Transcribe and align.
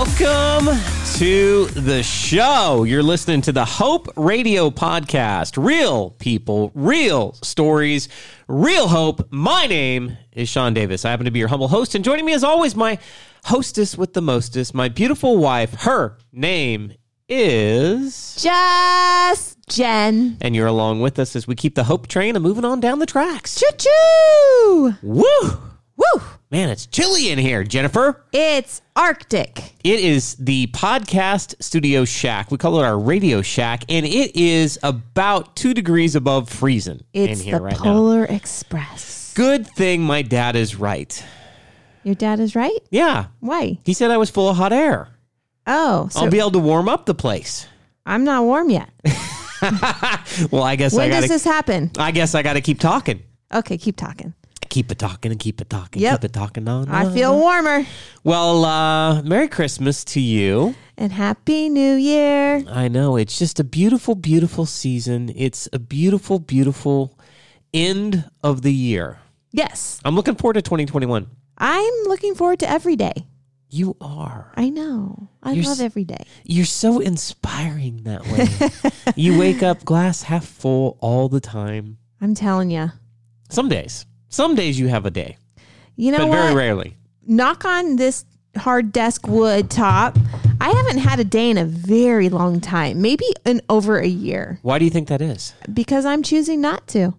Welcome 0.00 0.80
to 1.16 1.66
the 1.66 2.02
show. 2.02 2.84
You're 2.84 3.02
listening 3.02 3.42
to 3.42 3.52
the 3.52 3.66
Hope 3.66 4.08
Radio 4.16 4.70
Podcast. 4.70 5.62
Real 5.62 6.12
people, 6.12 6.72
real 6.74 7.34
stories, 7.42 8.08
real 8.48 8.88
hope. 8.88 9.30
My 9.30 9.66
name 9.66 10.16
is 10.32 10.48
Sean 10.48 10.72
Davis. 10.72 11.04
I 11.04 11.10
happen 11.10 11.26
to 11.26 11.30
be 11.30 11.38
your 11.38 11.48
humble 11.48 11.68
host, 11.68 11.94
and 11.94 12.02
joining 12.02 12.24
me 12.24 12.32
as 12.32 12.42
always, 12.42 12.74
my 12.74 12.98
hostess 13.44 13.98
with 13.98 14.14
the 14.14 14.22
mostest, 14.22 14.72
my 14.72 14.88
beautiful 14.88 15.36
wife. 15.36 15.74
Her 15.74 16.16
name 16.32 16.94
is. 17.28 18.36
Just 18.40 19.58
Jen. 19.68 20.38
And 20.40 20.56
you're 20.56 20.66
along 20.66 21.02
with 21.02 21.18
us 21.18 21.36
as 21.36 21.46
we 21.46 21.54
keep 21.54 21.74
the 21.74 21.84
hope 21.84 22.06
train 22.08 22.36
and 22.36 22.42
moving 22.42 22.64
on 22.64 22.80
down 22.80 23.00
the 23.00 23.06
tracks. 23.06 23.60
Choo 23.60 23.76
choo. 23.76 24.94
Woo! 25.02 25.60
Woo. 25.98 26.22
Man, 26.52 26.68
it's 26.68 26.86
chilly 26.86 27.30
in 27.30 27.38
here, 27.38 27.62
Jennifer. 27.62 28.24
It's 28.32 28.82
Arctic. 28.96 29.72
It 29.84 30.00
is 30.00 30.34
the 30.34 30.66
podcast 30.68 31.54
studio 31.62 32.04
shack. 32.04 32.50
We 32.50 32.58
call 32.58 32.80
it 32.80 32.84
our 32.84 32.98
radio 32.98 33.40
shack, 33.40 33.84
and 33.88 34.04
it 34.04 34.34
is 34.34 34.76
about 34.82 35.54
two 35.54 35.74
degrees 35.74 36.16
above 36.16 36.48
freezing 36.48 37.02
It's 37.12 37.38
in 37.38 37.46
here 37.46 37.58
the 37.58 37.62
right 37.62 37.70
now. 37.70 37.76
It's 37.76 37.82
the 37.84 37.84
Polar 37.84 38.24
Express. 38.24 39.32
Good 39.36 39.64
thing 39.64 40.02
my 40.02 40.22
dad 40.22 40.56
is 40.56 40.74
right. 40.74 41.24
Your 42.02 42.16
dad 42.16 42.40
is 42.40 42.56
right? 42.56 42.80
Yeah, 42.90 43.26
Why? 43.38 43.78
he 43.84 43.92
said 43.94 44.10
I 44.10 44.16
was 44.16 44.28
full 44.28 44.48
of 44.48 44.56
hot 44.56 44.72
air. 44.72 45.08
Oh, 45.68 46.08
so 46.10 46.18
I'll 46.20 46.30
be 46.30 46.40
able 46.40 46.50
to 46.52 46.58
warm 46.58 46.88
up 46.88 47.06
the 47.06 47.14
place. 47.14 47.68
I'm 48.04 48.24
not 48.24 48.42
warm 48.42 48.70
yet. 48.70 48.90
Well, 50.50 50.62
I 50.62 50.76
guess 50.76 50.94
I 50.94 50.96
When 50.96 51.10
got 51.10 51.20
does 51.20 51.28
this 51.28 51.44
happen? 51.44 51.90
I 51.98 52.12
guess 52.12 52.34
I 52.34 52.42
got 52.42 52.54
to 52.54 52.62
keep 52.62 52.80
talking. 52.80 53.22
Okay, 53.52 53.76
keep 53.76 53.94
talking. 53.96 54.32
Keep 54.68 54.92
it 54.92 54.98
talking 54.98 55.32
and 55.32 55.40
keep 55.40 55.60
it 55.60 55.68
talking. 55.68 56.00
Yep. 56.02 56.20
Keep 56.20 56.24
it 56.30 56.32
talking 56.32 56.68
on. 56.68 56.88
I 56.88 57.12
feel 57.12 57.36
warmer. 57.36 57.84
Well, 58.22 58.64
uh, 58.64 59.22
Merry 59.22 59.48
Christmas 59.48 60.04
to 60.04 60.20
you. 60.20 60.74
And 60.96 61.10
Happy 61.12 61.68
New 61.68 61.94
Year. 61.94 62.62
I 62.68 62.88
know. 62.88 63.16
It's 63.16 63.38
just 63.38 63.58
a 63.58 63.64
beautiful, 63.64 64.14
beautiful 64.14 64.66
season. 64.66 65.32
It's 65.34 65.68
a 65.72 65.78
beautiful, 65.78 66.38
beautiful 66.38 67.18
end 67.74 68.30
of 68.44 68.62
the 68.62 68.72
year. 68.72 69.18
Yes, 69.52 70.00
I'm 70.04 70.14
looking 70.14 70.36
forward 70.36 70.54
to 70.54 70.62
2021. 70.62 71.26
I'm 71.58 71.94
looking 72.06 72.34
forward 72.34 72.60
to 72.60 72.70
every 72.70 72.96
day. 72.96 73.26
You 73.68 73.96
are. 74.00 74.52
I 74.56 74.68
know. 74.68 75.28
I 75.42 75.52
You're 75.52 75.64
love 75.64 75.80
every 75.80 76.04
day. 76.04 76.24
You're 76.44 76.64
so 76.64 76.98
inspiring 76.98 78.02
that 78.04 78.26
way. 78.26 79.12
you 79.16 79.38
wake 79.38 79.62
up 79.62 79.84
glass 79.84 80.22
half 80.22 80.44
full 80.44 80.98
all 81.00 81.28
the 81.28 81.40
time. 81.40 81.98
I'm 82.20 82.34
telling 82.34 82.70
you. 82.70 82.90
Some 83.48 83.68
days. 83.68 84.06
Some 84.30 84.54
days 84.54 84.78
you 84.78 84.88
have 84.88 85.04
a 85.06 85.10
day, 85.10 85.36
You 85.96 86.12
know 86.12 86.18
but 86.18 86.28
what? 86.28 86.36
very 86.42 86.54
rarely. 86.54 86.96
knock 87.26 87.64
on 87.64 87.96
this 87.96 88.24
hard 88.56 88.92
desk 88.92 89.26
wood 89.28 89.70
top. 89.70 90.16
I 90.60 90.70
haven't 90.70 90.98
had 90.98 91.18
a 91.20 91.24
day 91.24 91.50
in 91.50 91.58
a 91.58 91.64
very 91.64 92.28
long 92.28 92.60
time, 92.60 93.00
maybe 93.02 93.24
in 93.44 93.60
over 93.68 93.98
a 93.98 94.06
year, 94.06 94.58
Why 94.62 94.78
do 94.78 94.84
you 94.84 94.90
think 94.90 95.08
that 95.08 95.20
is? 95.20 95.52
because 95.72 96.04
I'm 96.06 96.22
choosing 96.22 96.60
not 96.60 96.86
to. 96.88 97.14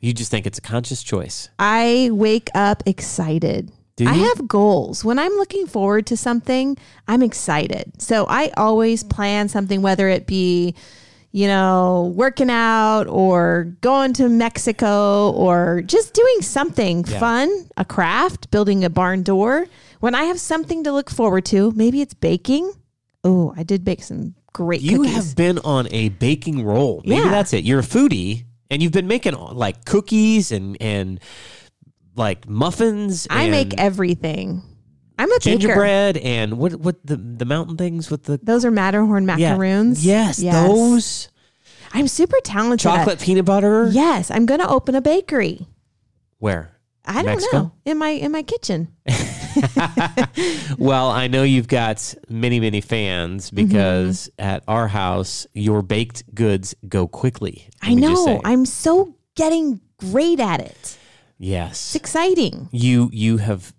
You 0.00 0.12
just 0.12 0.30
think 0.30 0.46
it's 0.46 0.58
a 0.58 0.62
conscious 0.62 1.02
choice. 1.02 1.48
I 1.58 2.10
wake 2.12 2.48
up 2.54 2.82
excited. 2.86 3.70
I 4.00 4.14
have 4.14 4.48
goals. 4.48 5.04
When 5.04 5.18
I'm 5.20 5.32
looking 5.34 5.66
forward 5.66 6.06
to 6.06 6.16
something, 6.16 6.76
I'm 7.06 7.22
excited. 7.22 7.92
So 8.02 8.26
I 8.28 8.50
always 8.56 9.04
plan 9.04 9.48
something, 9.48 9.82
whether 9.82 10.08
it 10.08 10.26
be, 10.26 10.74
you 11.36 11.48
know, 11.48 12.12
working 12.14 12.48
out 12.48 13.08
or 13.08 13.64
going 13.80 14.12
to 14.12 14.28
Mexico 14.28 15.32
or 15.32 15.82
just 15.84 16.14
doing 16.14 16.42
something 16.42 17.04
Yeah. 17.08 17.18
fun, 17.18 17.50
a 17.76 17.84
craft, 17.84 18.52
building 18.52 18.84
a 18.84 18.88
barn 18.88 19.24
door. 19.24 19.66
When 19.98 20.14
I 20.14 20.24
have 20.26 20.38
something 20.38 20.84
to 20.84 20.92
look 20.92 21.10
forward 21.10 21.44
to, 21.46 21.72
maybe 21.74 22.00
it's 22.00 22.14
baking. 22.14 22.70
Oh, 23.24 23.52
I 23.56 23.64
did 23.64 23.84
bake 23.84 24.04
some 24.04 24.36
great 24.52 24.80
You 24.80 24.98
cookies. 24.98 25.14
have 25.16 25.34
been 25.34 25.58
on 25.64 25.88
a 25.90 26.10
baking 26.10 26.62
roll. 26.64 27.02
Maybe 27.04 27.22
Yeah. 27.22 27.30
that's 27.30 27.52
it. 27.52 27.64
You're 27.64 27.80
a 27.80 27.82
foodie 27.82 28.44
and 28.70 28.80
you've 28.80 28.92
been 28.92 29.08
making 29.08 29.34
like 29.34 29.84
cookies 29.84 30.52
and 30.52 30.76
and 30.80 31.18
like 32.14 32.48
muffins 32.48 33.26
I 33.28 33.50
make 33.50 33.74
everything. 33.76 34.62
I'm 35.18 35.30
a 35.30 35.34
baker. 35.34 35.58
gingerbread 35.58 36.16
and 36.18 36.58
what 36.58 36.74
what 36.74 37.04
the 37.06 37.16
the 37.16 37.44
mountain 37.44 37.76
things 37.76 38.10
with 38.10 38.24
the 38.24 38.38
Those 38.42 38.64
are 38.64 38.70
Matterhorn 38.70 39.28
yeah. 39.28 39.36
macaroons. 39.52 40.04
Yes, 40.04 40.38
those 40.38 41.28
I'm 41.92 42.08
super 42.08 42.38
talented. 42.42 42.86
at- 42.86 42.96
chocolate 42.98 43.20
peanut 43.20 43.44
butter. 43.44 43.88
Yes, 43.92 44.30
I'm 44.30 44.46
going 44.46 44.60
to 44.60 44.68
open 44.68 44.94
a 44.96 45.00
bakery. 45.00 45.66
Where? 46.38 46.72
I 47.06 47.14
don't 47.22 47.26
Mexico? 47.26 47.56
know 47.58 47.72
in 47.84 47.98
my 47.98 48.08
in 48.08 48.32
my 48.32 48.42
kitchen. 48.42 48.88
Well, 50.78 51.10
I 51.10 51.28
know 51.28 51.42
you've 51.44 51.68
got 51.68 52.14
many 52.28 52.58
many 52.60 52.80
fans 52.80 53.50
Mm-hmm. 53.50 53.66
because 53.68 54.28
at 54.38 54.64
our 54.66 54.88
house 54.88 55.46
your 55.54 55.82
baked 55.82 56.34
goods 56.34 56.74
go 56.88 57.06
quickly. 57.06 57.68
I 57.82 57.94
know. 57.94 58.40
I'm 58.44 58.66
so 58.66 59.14
getting 59.36 59.80
great 59.98 60.40
at 60.40 60.60
it. 60.60 60.98
Yes. 61.38 61.70
It's 61.72 61.94
yes. 61.94 61.96
exciting. 61.96 62.68
You 62.72 63.10
you 63.12 63.36
have 63.38 63.72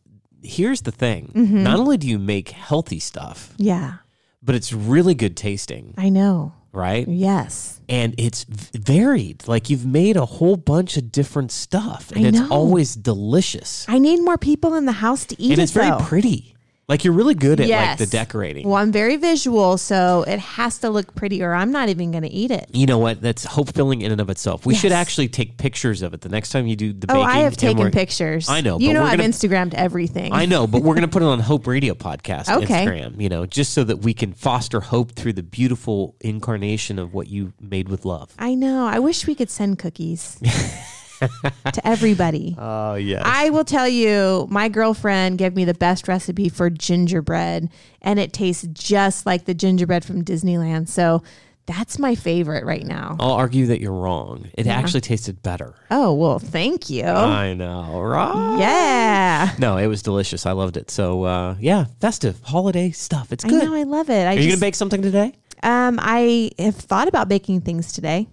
here's 0.46 0.82
the 0.82 0.92
thing. 0.92 1.32
Mm-hmm. 1.36 1.64
Not 1.64 1.80
only 1.80 1.98
do 1.98 2.08
you 2.08 2.20
make 2.20 2.50
healthy 2.50 3.00
stuff, 3.00 3.54
Yeah, 3.58 3.96
but 4.42 4.56
it's 4.56 4.72
really 4.72 5.16
good 5.16 5.36
tasting, 5.36 5.94
I 5.98 6.10
know. 6.10 6.54
right? 6.72 7.08
Yes. 7.08 7.82
And 7.90 8.16
it's 8.18 8.44
varied. 8.46 9.48
Like 9.48 9.70
you've 9.70 9.86
made 9.86 10.18
a 10.18 10.26
whole 10.26 10.56
bunch 10.58 10.98
of 10.98 11.12
different 11.12 11.52
stuff, 11.52 12.12
and 12.16 12.26
I 12.26 12.30
it's 12.30 12.40
know. 12.40 12.48
always 12.50 12.96
delicious. 12.96 13.86
I 13.88 14.00
need 14.00 14.22
more 14.22 14.38
people 14.38 14.74
in 14.76 14.86
the 14.86 14.92
house 14.94 15.26
to 15.26 15.42
eat 15.42 15.52
and 15.52 15.60
it. 15.60 15.64
it's 15.64 15.72
very 15.72 15.90
though. 15.90 16.00
pretty. 16.00 16.55
Like 16.88 17.04
you're 17.04 17.14
really 17.14 17.34
good 17.34 17.60
at 17.60 17.68
like 17.68 17.98
the 17.98 18.06
decorating. 18.06 18.68
Well, 18.68 18.76
I'm 18.76 18.92
very 18.92 19.16
visual, 19.16 19.78
so 19.80 20.24
it 20.28 20.38
has 20.38 20.78
to 20.80 20.90
look 20.92 21.16
pretty, 21.16 21.42
or 21.42 21.54
I'm 21.56 21.72
not 21.72 21.90
even 21.90 22.12
going 22.12 22.22
to 22.24 22.30
eat 22.30 22.52
it. 22.52 22.70
You 22.74 22.86
know 22.86 23.00
what? 23.00 23.22
That's 23.22 23.44
hope 23.44 23.74
filling 23.74 24.02
in 24.04 24.12
and 24.12 24.22
of 24.22 24.30
itself. 24.30 24.68
We 24.68 24.76
should 24.76 24.92
actually 24.92 25.28
take 25.28 25.58
pictures 25.58 26.04
of 26.04 26.14
it 26.14 26.22
the 26.22 26.30
next 26.30 26.50
time 26.52 26.68
you 26.68 26.76
do 26.76 26.94
the 26.94 27.08
Oh, 27.10 27.16
baking. 27.16 27.28
I 27.30 27.38
have 27.40 27.58
taken 27.58 27.90
pictures. 27.90 28.48
I 28.50 28.62
know, 28.62 28.78
You 28.80 28.94
know, 28.94 29.02
we're 29.02 29.08
I've 29.08 29.18
gonna- 29.18 29.30
Instagrammed 29.30 29.74
everything. 29.74 30.32
I 30.32 30.46
know, 30.46 30.68
but 30.68 30.84
we're 30.84 30.94
going 30.94 31.08
to 31.08 31.12
put 31.12 31.24
it 31.24 31.26
on 31.26 31.40
Hope 31.40 31.66
Radio 31.66 31.96
Podcast 31.96 32.50
Okay. 32.64 32.86
Instagram, 32.86 33.20
you 33.20 33.30
know, 33.30 33.48
just 33.48 33.74
so 33.74 33.84
that 33.84 33.98
we 34.02 34.14
can 34.14 34.34
foster 34.34 34.80
hope 34.80 35.14
through 35.14 35.34
the 35.34 35.44
beautiful 35.44 36.16
incarnation 36.22 37.00
of 37.00 37.16
what 37.16 37.28
you 37.30 37.54
made 37.60 37.90
with 37.90 38.06
love. 38.06 38.32
I 38.38 38.54
know. 38.54 38.86
I 38.86 39.00
wish 39.00 39.26
we 39.26 39.34
could 39.34 39.50
send 39.50 39.80
cookies 39.80 40.40
to 41.20 41.82
everybody. 41.88 42.56
Oh, 42.66 42.96
yes. 42.96 43.22
I 43.26 43.50
will 43.52 43.64
tell 43.66 43.88
you, 43.88 44.48
my 44.50 44.70
girlfriend 44.70 45.38
gave 45.38 45.56
me 45.56 45.66
the 45.66 45.74
best 45.74 46.08
recipe 46.08 46.50
for 46.50 46.70
gingerbread, 46.70 47.70
and 48.02 48.20
it 48.20 48.34
tastes 48.34 48.66
just 48.74 49.26
like 49.26 49.46
the 49.46 49.54
gingerbread 49.54 50.04
from 50.06 50.24
Disneyland. 50.24 50.88
So 50.88 51.22
that's 51.68 52.00
my 52.00 52.16
favorite 52.16 52.64
right 52.66 52.86
now. 52.86 53.18
I'll 53.20 53.32
argue 53.34 53.68
that 53.68 53.82
you're 53.82 53.92
wrong. 53.94 54.50
It 54.56 54.68
actually 54.68 55.02
tasted 55.02 55.42
better. 55.44 55.74
Oh, 55.92 56.14
well, 56.14 56.40
thank 56.40 56.90
you. 56.90 57.04
I 57.06 57.54
know, 57.54 58.00
right? 58.02 58.58
yeah. 58.60 59.54
No, 59.60 59.78
it 59.78 59.88
was 59.88 60.02
delicious. 60.02 60.46
I 60.46 60.52
loved 60.54 60.78
it. 60.78 60.90
So, 60.92 61.24
uh, 61.24 61.56
yeah, 61.60 61.86
festive, 62.02 62.40
holiday 62.44 62.92
stuff. 62.92 63.32
It's 63.32 63.44
I 63.46 63.50
good. 63.50 63.64
know. 63.66 63.74
I 63.76 63.84
love 63.84 64.10
it. 64.10 64.26
I 64.28 64.32
Are 64.36 64.40
you 64.40 64.48
going 64.48 64.52
to 64.56 64.60
bake 64.60 64.76
something 64.76 65.02
today? 65.02 65.34
um, 65.64 66.00
I 66.02 66.52
have 66.60 66.76
thought 66.76 67.08
about 67.08 67.30
baking 67.30 67.62
things 67.62 67.92
today. 67.94 68.28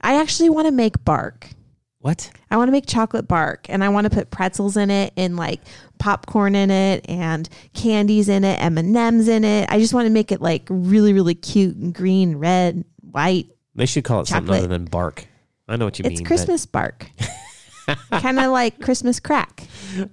I 0.00 0.20
actually 0.20 0.50
want 0.50 0.66
to 0.66 0.72
make 0.72 1.04
bark. 1.04 1.48
What? 2.00 2.30
I 2.50 2.56
want 2.56 2.68
to 2.68 2.72
make 2.72 2.86
chocolate 2.86 3.26
bark 3.26 3.66
and 3.68 3.82
I 3.82 3.88
want 3.88 4.04
to 4.04 4.10
put 4.10 4.30
pretzels 4.30 4.76
in 4.76 4.88
it 4.90 5.12
and 5.16 5.36
like 5.36 5.60
popcorn 5.98 6.54
in 6.54 6.70
it 6.70 7.04
and 7.08 7.48
candies 7.74 8.28
in 8.28 8.44
it, 8.44 8.62
M&Ms 8.62 9.26
in 9.28 9.44
it. 9.44 9.68
I 9.68 9.80
just 9.80 9.92
want 9.92 10.06
to 10.06 10.10
make 10.10 10.30
it 10.30 10.40
like 10.40 10.62
really 10.68 11.12
really 11.12 11.34
cute 11.34 11.76
and 11.76 11.92
green, 11.92 12.36
red, 12.36 12.84
white. 13.00 13.48
They 13.74 13.86
should 13.86 14.04
call 14.04 14.20
it 14.20 14.26
something 14.28 14.54
other 14.54 14.68
than 14.68 14.84
bark. 14.84 15.26
I 15.66 15.76
know 15.76 15.86
what 15.86 15.98
you 15.98 16.04
It's 16.04 16.10
mean. 16.14 16.22
but- 16.22 16.26
Christmas 16.28 16.66
bark. 16.66 17.10
kind 18.10 18.38
of 18.38 18.52
like 18.52 18.80
Christmas 18.80 19.18
crack. 19.18 19.64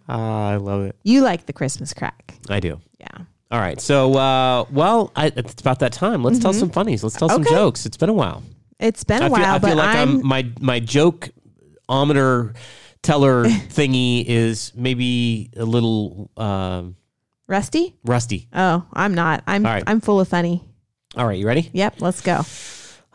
Ah, 0.09 0.49
I 0.49 0.55
love 0.57 0.83
it. 0.83 0.95
You 1.03 1.21
like 1.21 1.45
the 1.45 1.53
Christmas 1.53 1.93
crack. 1.93 2.35
I 2.49 2.59
do. 2.59 2.79
Yeah. 2.99 3.07
All 3.51 3.59
right. 3.59 3.79
So, 3.79 4.13
uh, 4.15 4.65
well, 4.71 5.11
I, 5.15 5.27
it's 5.35 5.59
about 5.61 5.79
that 5.79 5.93
time. 5.93 6.23
Let's 6.23 6.39
tell 6.39 6.53
some 6.53 6.69
funnies. 6.69 7.03
Let's 7.03 7.15
tell 7.15 7.29
some 7.29 7.43
Mm-hmm. 7.43 7.53
Jokes. 7.53 7.85
It's 7.85 7.97
been 7.97 8.09
a 8.09 8.13
while. 8.13 8.43
It's 8.79 9.03
been 9.03 9.21
a 9.21 9.25
I 9.25 9.29
feel, 9.29 9.31
while, 9.37 9.55
I 9.55 9.59
feel 9.59 9.69
but 9.69 9.77
like 9.77 9.95
I'm, 9.95 10.09
I'm, 10.19 10.25
my 10.27 10.49
my 10.59 10.79
joke 10.79 11.29
ometer 11.89 12.53
teller 13.01 13.45
thingy 13.45 14.25
is 14.25 14.71
maybe 14.75 15.51
a 15.55 15.65
little 15.65 16.31
um, 16.37 16.95
rusty. 17.47 17.95
rusty. 18.03 18.47
Oh, 18.53 18.85
I'm 18.93 19.13
not. 19.13 19.43
I'm 19.47 19.63
right. 19.63 19.83
I'm 19.85 20.01
full 20.01 20.19
of 20.19 20.27
funny. 20.27 20.63
All 21.15 21.25
right, 21.25 21.37
you 21.37 21.47
ready? 21.47 21.69
Yep, 21.73 22.01
let's 22.01 22.21
go. 22.21 22.41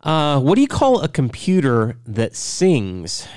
Uh, 0.02 0.40
what 0.40 0.54
do 0.54 0.62
you 0.62 0.68
call 0.68 1.02
a 1.02 1.08
computer 1.08 1.98
that 2.06 2.34
sings? 2.34 3.28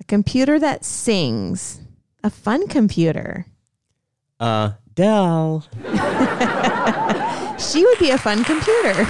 A 0.00 0.04
computer 0.04 0.58
that 0.58 0.84
sings. 0.84 1.80
A 2.22 2.30
fun 2.30 2.66
computer. 2.68 3.46
Uh, 4.40 4.72
Dell. 4.94 5.66
She 7.58 7.84
would 7.84 7.98
be 7.98 8.10
a 8.10 8.18
fun 8.18 8.44
computer. 8.44 9.06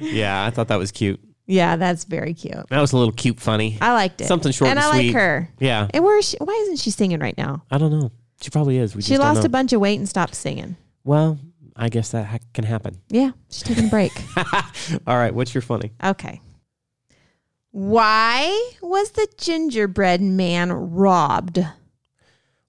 Yeah, 0.00 0.44
I 0.44 0.50
thought 0.50 0.68
that 0.68 0.78
was 0.78 0.90
cute. 0.90 1.20
Yeah, 1.52 1.76
that's 1.76 2.04
very 2.04 2.32
cute. 2.34 2.66
That 2.70 2.80
was 2.80 2.92
a 2.92 2.96
little 2.96 3.12
cute, 3.12 3.38
funny. 3.40 3.76
I 3.80 3.92
liked 3.92 4.20
it. 4.22 4.26
Something 4.26 4.52
short 4.52 4.70
and 4.70 4.78
and 4.78 4.88
I 4.88 4.92
sweet. 4.92 5.06
like 5.08 5.14
her. 5.14 5.48
Yeah, 5.60 5.86
And 5.92 6.02
where 6.02 6.18
is 6.18 6.28
she? 6.30 6.36
Why 6.38 6.52
isn't 6.62 6.78
she 6.78 6.90
singing 6.90 7.20
right 7.20 7.36
now? 7.36 7.62
I 7.70 7.76
don't 7.78 7.90
know. 7.90 8.10
She 8.40 8.50
probably 8.50 8.78
is. 8.78 8.96
We 8.96 9.02
She 9.02 9.10
just 9.10 9.20
don't 9.20 9.28
lost 9.28 9.42
know. 9.42 9.46
a 9.46 9.50
bunch 9.50 9.72
of 9.72 9.80
weight 9.80 9.98
and 9.98 10.08
stopped 10.08 10.34
singing. 10.34 10.76
Well, 11.04 11.38
I 11.76 11.88
guess 11.90 12.10
that 12.12 12.24
ha- 12.26 12.38
can 12.54 12.64
happen. 12.64 12.98
Yeah, 13.08 13.32
she's 13.50 13.62
taking 13.64 13.86
a 13.86 13.88
break. 13.88 14.12
All 15.06 15.16
right, 15.16 15.34
what's 15.34 15.54
your 15.54 15.62
funny? 15.62 15.92
okay. 16.02 16.40
Why 17.70 18.70
was 18.82 19.12
the 19.12 19.26
gingerbread 19.38 20.20
man 20.20 20.72
robbed? 20.72 21.58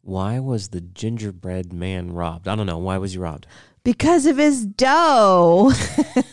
Why 0.01 0.39
was 0.39 0.69
the 0.69 0.81
gingerbread 0.81 1.73
man 1.73 2.11
robbed? 2.13 2.47
I 2.47 2.55
don't 2.55 2.65
know. 2.67 2.77
Why 2.77 2.97
was 2.97 3.13
he 3.13 3.17
robbed? 3.19 3.47
Because 3.83 4.25
of 4.25 4.37
his 4.37 4.65
dough. 4.65 5.71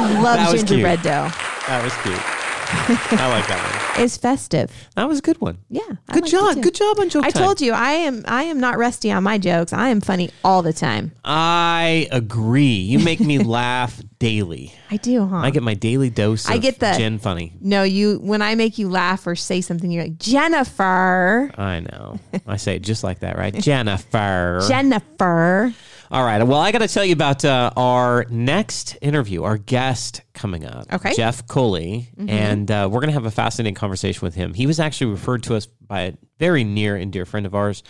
I 0.00 0.20
love 0.20 0.52
was 0.52 0.62
gingerbread 0.64 1.00
cute. 1.00 1.04
dough. 1.12 1.28
That 1.68 1.82
was 1.82 1.92
cute. 2.02 2.20
I 3.20 3.28
like 3.28 3.46
that 3.48 3.62
one. 3.62 3.80
It's 3.96 4.16
festive. 4.16 4.72
That 4.96 5.06
was 5.06 5.20
a 5.20 5.22
good 5.22 5.40
one. 5.40 5.58
Yeah. 5.70 5.82
I 6.08 6.14
Good 6.14 6.22
liked 6.24 6.26
it 6.26 6.30
job. 6.36 6.54
too. 6.56 6.60
Good 6.62 6.74
job 6.74 6.98
on 6.98 7.08
joke 7.08 7.24
I 7.24 7.30
time. 7.30 7.44
told 7.44 7.60
you 7.60 7.72
I 7.72 7.92
am 7.92 8.24
I 8.26 8.42
am 8.44 8.58
not 8.58 8.76
rusty 8.76 9.12
on 9.12 9.22
my 9.22 9.38
jokes. 9.38 9.72
I 9.72 9.90
am 9.90 10.00
funny 10.00 10.30
all 10.42 10.62
the 10.62 10.72
time. 10.72 11.12
I 11.24 12.08
agree. 12.10 12.74
You 12.74 12.98
make 12.98 13.20
me 13.20 13.38
laugh 13.60 14.02
daily. 14.18 14.72
I 14.90 14.96
do, 14.96 15.24
huh? 15.26 15.36
I 15.36 15.50
get 15.50 15.62
my 15.62 15.74
daily 15.74 16.10
dose. 16.10 16.46
Of 16.46 16.50
I 16.50 16.58
get 16.58 16.80
the- 16.80 16.92
Jen 16.98 17.20
funny. 17.20 17.52
no, 17.60 17.84
you 17.84 18.18
when 18.18 18.42
I 18.42 18.56
make 18.56 18.78
you 18.78 18.88
laugh 18.88 19.24
or 19.28 19.36
say 19.36 19.60
something, 19.60 19.92
you're 19.92 20.02
like 20.02 20.18
Jennifer. 20.18 21.52
I 21.56 21.80
know. 21.80 22.18
I 22.48 22.56
say 22.56 22.74
it 22.76 22.82
just 22.82 23.04
like 23.04 23.20
that, 23.20 23.38
right? 23.38 23.54
Jennifer. 23.60 24.60
Jennifer. 24.66 25.72
All 26.10 26.24
right. 26.24 26.42
Well, 26.42 26.58
I 26.58 26.72
got 26.72 26.78
to 26.78 26.88
tell 26.88 27.04
you 27.04 27.12
about 27.12 27.44
uh, 27.44 27.70
our 27.76 28.26
next 28.28 28.96
interview, 29.00 29.42
our 29.42 29.56
guest 29.56 30.22
coming 30.32 30.64
up. 30.64 30.92
Okay. 30.92 31.10
Mm-hmm. 31.10 31.16
Jeff 31.16 31.46
Coley. 31.46 32.10
And 32.28 32.70
uh, 32.70 32.88
we're 32.90 33.00
going 33.00 33.08
to 33.08 33.14
have 33.14 33.26
a 33.26 33.30
fascinating 33.30 33.74
conversation 33.74 34.20
with 34.24 34.34
him. 34.34 34.54
He 34.54 34.66
was 34.66 34.80
actually 34.80 35.10
referred 35.10 35.42
to 35.44 35.54
us 35.54 35.66
by 35.66 36.02
a 36.02 36.12
very 36.38 36.64
near 36.64 36.96
and 36.96 37.12
dear 37.12 37.24
friend 37.24 37.46
of 37.46 37.54
ours. 37.54 37.82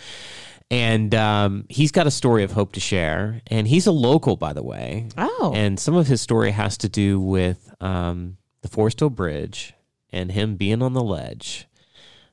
And 0.71 1.13
um, 1.13 1.65
he's 1.69 1.91
got 1.91 2.07
a 2.07 2.11
story 2.11 2.43
of 2.43 2.51
hope 2.51 2.73
to 2.73 2.79
share. 2.79 3.41
And 3.47 3.67
he's 3.67 3.85
a 3.85 3.91
local, 3.91 4.35
by 4.35 4.53
the 4.53 4.63
way. 4.63 5.09
Oh. 5.17 5.53
And 5.55 5.79
some 5.79 5.95
of 5.95 6.07
his 6.07 6.21
story 6.21 6.51
has 6.51 6.77
to 6.79 6.89
do 6.89 7.19
with 7.19 7.73
um, 7.81 8.37
the 8.61 8.69
Foresthill 8.69 9.13
Bridge 9.13 9.73
and 10.11 10.31
him 10.31 10.55
being 10.55 10.81
on 10.81 10.93
the 10.93 11.03
ledge 11.03 11.67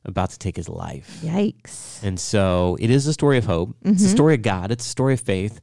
about 0.04 0.30
to 0.30 0.38
take 0.38 0.56
his 0.56 0.68
life. 0.68 1.20
Yikes. 1.22 2.02
And 2.02 2.18
so 2.18 2.76
it 2.80 2.90
is 2.90 3.06
a 3.06 3.12
story 3.12 3.38
of 3.38 3.44
hope. 3.44 3.76
It's 3.82 4.02
a 4.04 4.08
story 4.08 4.34
of 4.34 4.42
God. 4.42 4.70
It's 4.72 4.84
a 4.86 4.88
story 4.88 5.14
of 5.14 5.20
faith. 5.20 5.60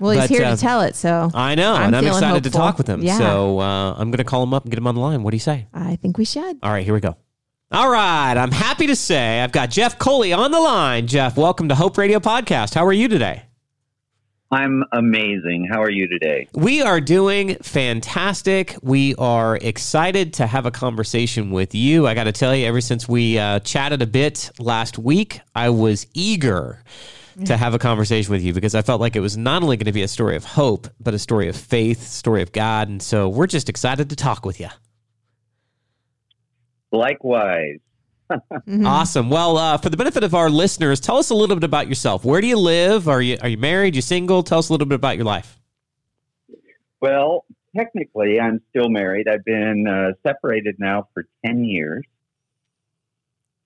Well, 0.00 0.10
he's 0.12 0.28
here 0.28 0.44
uh, 0.44 0.56
to 0.56 0.60
tell 0.60 0.82
it, 0.82 0.94
so 0.96 1.30
I 1.34 1.54
know, 1.54 1.74
I'm 1.74 1.88
and 1.88 1.96
I'm 1.96 2.06
excited 2.06 2.44
to 2.44 2.50
talk 2.50 2.78
with 2.78 2.88
him. 2.88 3.02
Yeah. 3.02 3.18
So 3.18 3.60
uh, 3.60 3.94
I'm 3.94 4.10
going 4.10 4.18
to 4.18 4.24
call 4.24 4.42
him 4.42 4.52
up 4.54 4.64
and 4.64 4.70
get 4.70 4.78
him 4.78 4.86
on 4.86 4.94
the 4.94 5.00
line. 5.00 5.22
What 5.22 5.30
do 5.30 5.36
you 5.36 5.40
say? 5.40 5.66
I 5.72 5.96
think 5.96 6.18
we 6.18 6.24
should. 6.24 6.58
All 6.62 6.70
right, 6.70 6.84
here 6.84 6.94
we 6.94 7.00
go. 7.00 7.16
All 7.72 7.90
right, 7.90 8.36
I'm 8.36 8.52
happy 8.52 8.86
to 8.86 8.96
say 8.96 9.40
I've 9.40 9.50
got 9.52 9.70
Jeff 9.70 9.98
Coley 9.98 10.32
on 10.32 10.52
the 10.52 10.60
line. 10.60 11.06
Jeff, 11.08 11.36
welcome 11.36 11.68
to 11.68 11.74
Hope 11.74 11.98
Radio 11.98 12.20
Podcast. 12.20 12.74
How 12.74 12.86
are 12.86 12.92
you 12.92 13.08
today? 13.08 13.42
I'm 14.56 14.84
amazing. 14.92 15.68
How 15.70 15.82
are 15.82 15.90
you 15.90 16.08
today? 16.08 16.48
We 16.54 16.80
are 16.80 16.98
doing 16.98 17.56
fantastic. 17.56 18.74
We 18.80 19.14
are 19.16 19.58
excited 19.60 20.32
to 20.34 20.46
have 20.46 20.64
a 20.64 20.70
conversation 20.70 21.50
with 21.50 21.74
you. 21.74 22.06
I 22.06 22.14
got 22.14 22.24
to 22.24 22.32
tell 22.32 22.56
you, 22.56 22.66
ever 22.66 22.80
since 22.80 23.06
we 23.06 23.38
uh, 23.38 23.58
chatted 23.60 24.00
a 24.00 24.06
bit 24.06 24.50
last 24.58 24.98
week, 24.98 25.40
I 25.54 25.68
was 25.68 26.06
eager 26.14 26.82
to 27.44 27.54
have 27.54 27.74
a 27.74 27.78
conversation 27.78 28.32
with 28.32 28.42
you 28.42 28.54
because 28.54 28.74
I 28.74 28.80
felt 28.80 28.98
like 28.98 29.14
it 29.14 29.20
was 29.20 29.36
not 29.36 29.62
only 29.62 29.76
going 29.76 29.84
to 29.84 29.92
be 29.92 30.02
a 30.02 30.08
story 30.08 30.36
of 30.36 30.44
hope, 30.44 30.88
but 30.98 31.12
a 31.12 31.18
story 31.18 31.48
of 31.48 31.56
faith, 31.56 32.02
story 32.02 32.40
of 32.40 32.52
God. 32.52 32.88
And 32.88 33.02
so 33.02 33.28
we're 33.28 33.46
just 33.46 33.68
excited 33.68 34.08
to 34.08 34.16
talk 34.16 34.46
with 34.46 34.58
you. 34.58 34.68
Likewise. 36.92 37.80
Mhm. 38.30 38.86
Awesome. 38.86 39.30
Well, 39.30 39.56
uh, 39.56 39.78
for 39.78 39.88
the 39.88 39.96
benefit 39.96 40.24
of 40.24 40.34
our 40.34 40.50
listeners, 40.50 41.00
tell 41.00 41.16
us 41.16 41.30
a 41.30 41.34
little 41.34 41.56
bit 41.56 41.64
about 41.64 41.88
yourself. 41.88 42.24
Where 42.24 42.40
do 42.40 42.46
you 42.46 42.58
live? 42.58 43.08
Are 43.08 43.22
you 43.22 43.38
are 43.42 43.48
you 43.48 43.56
married? 43.58 43.94
You 43.94 44.02
single? 44.02 44.42
Tell 44.42 44.58
us 44.58 44.68
a 44.68 44.72
little 44.72 44.86
bit 44.86 44.96
about 44.96 45.16
your 45.16 45.24
life. 45.24 45.58
Well, 47.00 47.44
technically, 47.76 48.40
I'm 48.40 48.60
still 48.70 48.88
married. 48.88 49.28
I've 49.28 49.44
been 49.44 49.86
uh, 49.86 50.12
separated 50.26 50.76
now 50.78 51.08
for 51.14 51.26
10 51.44 51.64
years. 51.64 52.04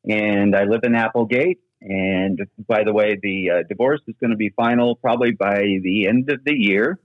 And 0.09 0.57
I 0.57 0.65
live 0.65 0.81
in 0.83 0.95
Applegate. 0.95 1.61
And 1.81 2.39
by 2.69 2.85
the 2.85 2.93
way, 2.93 3.19
the 3.23 3.51
uh, 3.51 3.63
divorce 3.69 4.01
is 4.07 4.15
going 4.21 4.31
to 4.31 4.37
be 4.37 4.51
final 4.51 4.97
probably 4.97 5.31
by 5.31 5.63
the 5.83 6.07
end 6.09 6.31
of 6.31 6.45
the 6.45 6.55
year. 6.55 6.99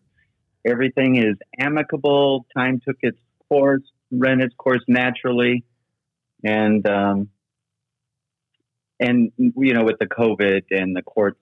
Everything 0.65 1.15
is 1.17 1.35
amicable. 1.59 2.45
Time 2.57 2.81
took 2.85 2.97
its 3.01 3.19
course, 3.47 3.83
ran 4.11 4.41
its 4.41 4.53
course 4.55 4.83
naturally. 4.87 5.63
And, 6.43 6.85
um, 6.87 7.29
and 8.99 9.31
you 9.37 9.73
know, 9.73 9.83
with 9.83 9.99
the 9.99 10.07
COVID 10.07 10.63
and 10.71 10.95
the 10.95 11.01
courts 11.01 11.39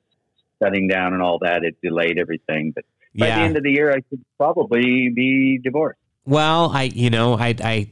shutting 0.62 0.88
down 0.88 1.14
and 1.14 1.22
all 1.22 1.40
that, 1.40 1.64
it 1.64 1.78
delayed 1.82 2.18
everything. 2.18 2.72
But 2.72 2.86
by 3.16 3.28
the 3.28 3.34
end 3.34 3.58
of 3.58 3.64
the 3.64 3.72
year, 3.72 3.92
I 3.92 3.98
should 4.10 4.24
probably 4.38 5.10
be 5.10 5.60
divorced. 5.64 6.00
Well, 6.26 6.72
I, 6.72 6.84
you 6.84 7.10
know, 7.10 7.38
I, 7.38 7.56
I 7.64 7.92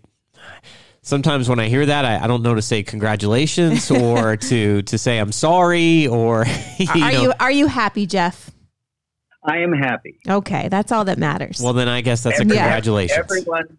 sometimes 1.01 1.49
when 1.49 1.59
I 1.59 1.67
hear 1.67 1.85
that, 1.85 2.05
I, 2.05 2.23
I 2.23 2.27
don't 2.27 2.41
know 2.41 2.55
to 2.55 2.61
say 2.61 2.83
congratulations 2.83 3.91
or 3.91 4.37
to 4.37 4.81
to 4.81 4.97
say 4.97 5.17
I'm 5.17 5.31
sorry 5.31 6.07
or 6.07 6.45
you 6.77 6.87
are 6.89 7.11
know. 7.11 7.21
you 7.21 7.33
are 7.39 7.51
you 7.51 7.67
happy, 7.67 8.05
Jeff? 8.05 8.51
I 9.43 9.57
am 9.59 9.73
happy. 9.73 10.19
Okay, 10.29 10.67
that's 10.69 10.91
all 10.91 11.05
that 11.05 11.17
matters. 11.17 11.59
well, 11.63 11.73
then 11.73 11.87
I 11.87 12.01
guess 12.01 12.21
that's 12.23 12.39
a 12.39 12.43
congratulations. 12.43 13.17
Everyone, 13.17 13.77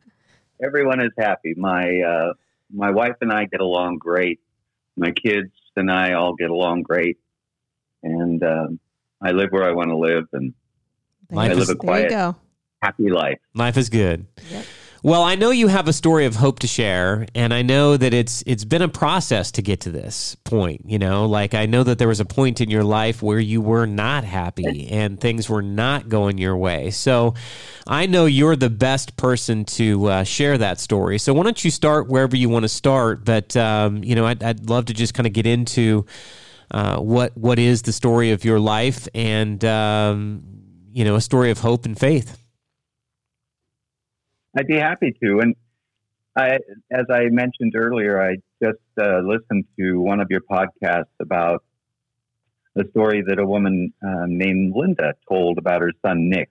everyone 0.62 1.00
is 1.00 1.12
happy. 1.16 1.54
My 1.56 2.00
uh, 2.00 2.32
my 2.72 2.90
wife 2.90 3.16
and 3.20 3.32
I 3.32 3.44
get 3.44 3.60
along 3.60 3.98
great. 3.98 4.40
My 4.96 5.10
kids 5.10 5.50
and 5.76 5.90
I 5.90 6.12
all 6.12 6.34
get 6.34 6.50
along 6.50 6.82
great, 6.82 7.18
and 8.02 8.42
um, 8.42 8.80
I 9.22 9.32
live 9.32 9.50
where 9.50 9.64
I 9.64 9.72
want 9.72 9.88
to 9.90 9.96
live 9.96 10.24
and 10.32 10.52
Life 11.30 11.50
I 11.50 11.52
is- 11.54 11.58
live 11.60 11.68
a 11.70 11.76
quiet, 11.76 12.34
happy 12.82 13.08
life. 13.10 13.38
Life 13.54 13.76
is 13.76 13.88
good. 13.88 14.26
Yep. 14.50 14.64
Well, 15.04 15.24
I 15.24 15.34
know 15.34 15.50
you 15.50 15.66
have 15.66 15.88
a 15.88 15.92
story 15.92 16.26
of 16.26 16.36
hope 16.36 16.60
to 16.60 16.68
share, 16.68 17.26
and 17.34 17.52
I 17.52 17.62
know 17.62 17.96
that 17.96 18.14
it's 18.14 18.44
it's 18.46 18.64
been 18.64 18.82
a 18.82 18.88
process 18.88 19.50
to 19.52 19.62
get 19.62 19.80
to 19.80 19.90
this 19.90 20.36
point. 20.44 20.82
You 20.86 21.00
know, 21.00 21.26
like 21.26 21.54
I 21.54 21.66
know 21.66 21.82
that 21.82 21.98
there 21.98 22.06
was 22.06 22.20
a 22.20 22.24
point 22.24 22.60
in 22.60 22.70
your 22.70 22.84
life 22.84 23.20
where 23.20 23.40
you 23.40 23.60
were 23.60 23.84
not 23.84 24.22
happy 24.22 24.88
and 24.88 25.20
things 25.20 25.48
were 25.48 25.60
not 25.60 26.08
going 26.08 26.38
your 26.38 26.56
way. 26.56 26.90
So, 26.90 27.34
I 27.84 28.06
know 28.06 28.26
you're 28.26 28.54
the 28.54 28.70
best 28.70 29.16
person 29.16 29.64
to 29.64 30.06
uh, 30.06 30.22
share 30.22 30.56
that 30.58 30.78
story. 30.78 31.18
So, 31.18 31.34
why 31.34 31.42
don't 31.42 31.64
you 31.64 31.72
start 31.72 32.06
wherever 32.06 32.36
you 32.36 32.48
want 32.48 32.62
to 32.62 32.68
start? 32.68 33.24
But 33.24 33.56
um, 33.56 34.04
you 34.04 34.14
know, 34.14 34.24
I'd, 34.24 34.40
I'd 34.40 34.70
love 34.70 34.84
to 34.84 34.94
just 34.94 35.14
kind 35.14 35.26
of 35.26 35.32
get 35.32 35.46
into 35.46 36.06
uh, 36.70 36.98
what 36.98 37.36
what 37.36 37.58
is 37.58 37.82
the 37.82 37.92
story 37.92 38.30
of 38.30 38.44
your 38.44 38.60
life, 38.60 39.08
and 39.16 39.64
um, 39.64 40.44
you 40.92 41.04
know, 41.04 41.16
a 41.16 41.20
story 41.20 41.50
of 41.50 41.58
hope 41.58 41.86
and 41.86 41.98
faith. 41.98 42.41
I'd 44.56 44.66
be 44.66 44.76
happy 44.76 45.16
to. 45.22 45.40
And 45.40 45.56
I, 46.36 46.58
as 46.90 47.06
I 47.10 47.28
mentioned 47.30 47.74
earlier, 47.76 48.20
I 48.20 48.36
just 48.62 48.78
uh, 49.00 49.20
listened 49.20 49.64
to 49.78 50.00
one 50.00 50.20
of 50.20 50.28
your 50.30 50.40
podcasts 50.40 51.04
about 51.20 51.64
the 52.74 52.84
story 52.90 53.22
that 53.26 53.38
a 53.38 53.46
woman 53.46 53.92
uh, 54.02 54.24
named 54.26 54.74
Linda 54.74 55.14
told 55.28 55.58
about 55.58 55.82
her 55.82 55.92
son 56.04 56.30
Nick, 56.30 56.48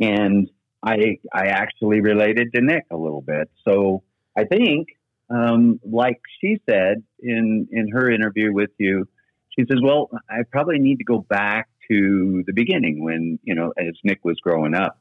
and 0.00 0.48
I 0.82 1.18
I 1.32 1.46
actually 1.48 2.00
related 2.00 2.54
to 2.54 2.62
Nick 2.62 2.84
a 2.90 2.96
little 2.96 3.20
bit. 3.20 3.50
So 3.68 4.02
I 4.34 4.44
think, 4.44 4.88
um, 5.28 5.78
like 5.84 6.20
she 6.40 6.58
said 6.68 7.02
in 7.20 7.68
in 7.70 7.88
her 7.88 8.10
interview 8.10 8.50
with 8.52 8.70
you, 8.78 9.06
she 9.50 9.66
says, 9.70 9.78
"Well, 9.82 10.10
I 10.30 10.44
probably 10.50 10.78
need 10.78 10.96
to 10.98 11.04
go 11.04 11.18
back 11.18 11.68
to 11.90 12.42
the 12.46 12.52
beginning 12.54 13.04
when 13.04 13.38
you 13.42 13.54
know 13.54 13.74
as 13.76 13.94
Nick 14.04 14.24
was 14.24 14.38
growing 14.40 14.74
up." 14.74 14.98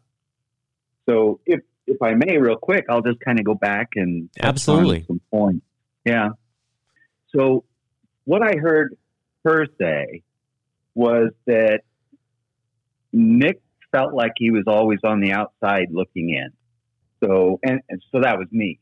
So 1.07 1.39
if 1.45 1.61
if 1.87 2.01
I 2.01 2.13
may, 2.15 2.37
real 2.37 2.57
quick, 2.57 2.85
I'll 2.89 3.01
just 3.01 3.19
kind 3.19 3.39
of 3.39 3.45
go 3.45 3.53
back 3.53 3.89
and 3.95 4.29
Absolutely. 4.41 5.05
some 5.05 5.21
points. 5.31 5.65
Yeah. 6.03 6.29
So 7.35 7.63
what 8.23 8.41
I 8.41 8.57
heard 8.57 8.97
her 9.43 9.67
say 9.79 10.23
was 10.95 11.31
that 11.45 11.81
Nick 13.13 13.61
felt 13.91 14.13
like 14.13 14.31
he 14.37 14.51
was 14.51 14.63
always 14.67 14.99
on 15.03 15.19
the 15.19 15.31
outside 15.31 15.87
looking 15.91 16.31
in. 16.31 16.49
So 17.23 17.59
and, 17.63 17.81
and 17.89 18.01
so 18.11 18.21
that 18.21 18.37
was 18.37 18.47
me. 18.51 18.79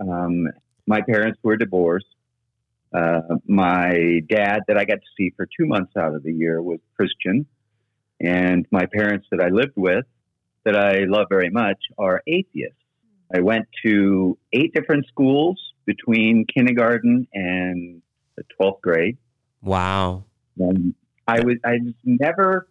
Um, 0.00 0.48
my 0.86 1.00
parents 1.02 1.38
were 1.42 1.56
divorced. 1.56 2.06
Uh, 2.92 3.20
my 3.46 4.20
dad, 4.28 4.60
that 4.68 4.76
I 4.76 4.84
got 4.84 4.96
to 4.96 5.08
see 5.16 5.32
for 5.36 5.46
two 5.46 5.66
months 5.66 5.92
out 5.96 6.14
of 6.14 6.22
the 6.22 6.32
year, 6.32 6.62
was 6.62 6.78
Christian, 6.96 7.46
and 8.20 8.66
my 8.70 8.86
parents 8.86 9.26
that 9.32 9.40
I 9.40 9.48
lived 9.48 9.72
with 9.74 10.04
that 10.64 10.76
I 10.76 11.04
love 11.04 11.26
very 11.28 11.50
much 11.50 11.78
are 11.98 12.22
atheists. 12.26 12.78
I 13.34 13.40
went 13.40 13.66
to 13.84 14.38
eight 14.52 14.72
different 14.74 15.06
schools 15.08 15.60
between 15.86 16.46
kindergarten 16.46 17.26
and 17.32 18.02
the 18.36 18.44
12th 18.60 18.80
grade. 18.80 19.18
Wow. 19.62 20.24
And 20.58 20.94
I 21.26 21.40
was, 21.40 21.56
I 21.64 21.78
never, 22.04 22.68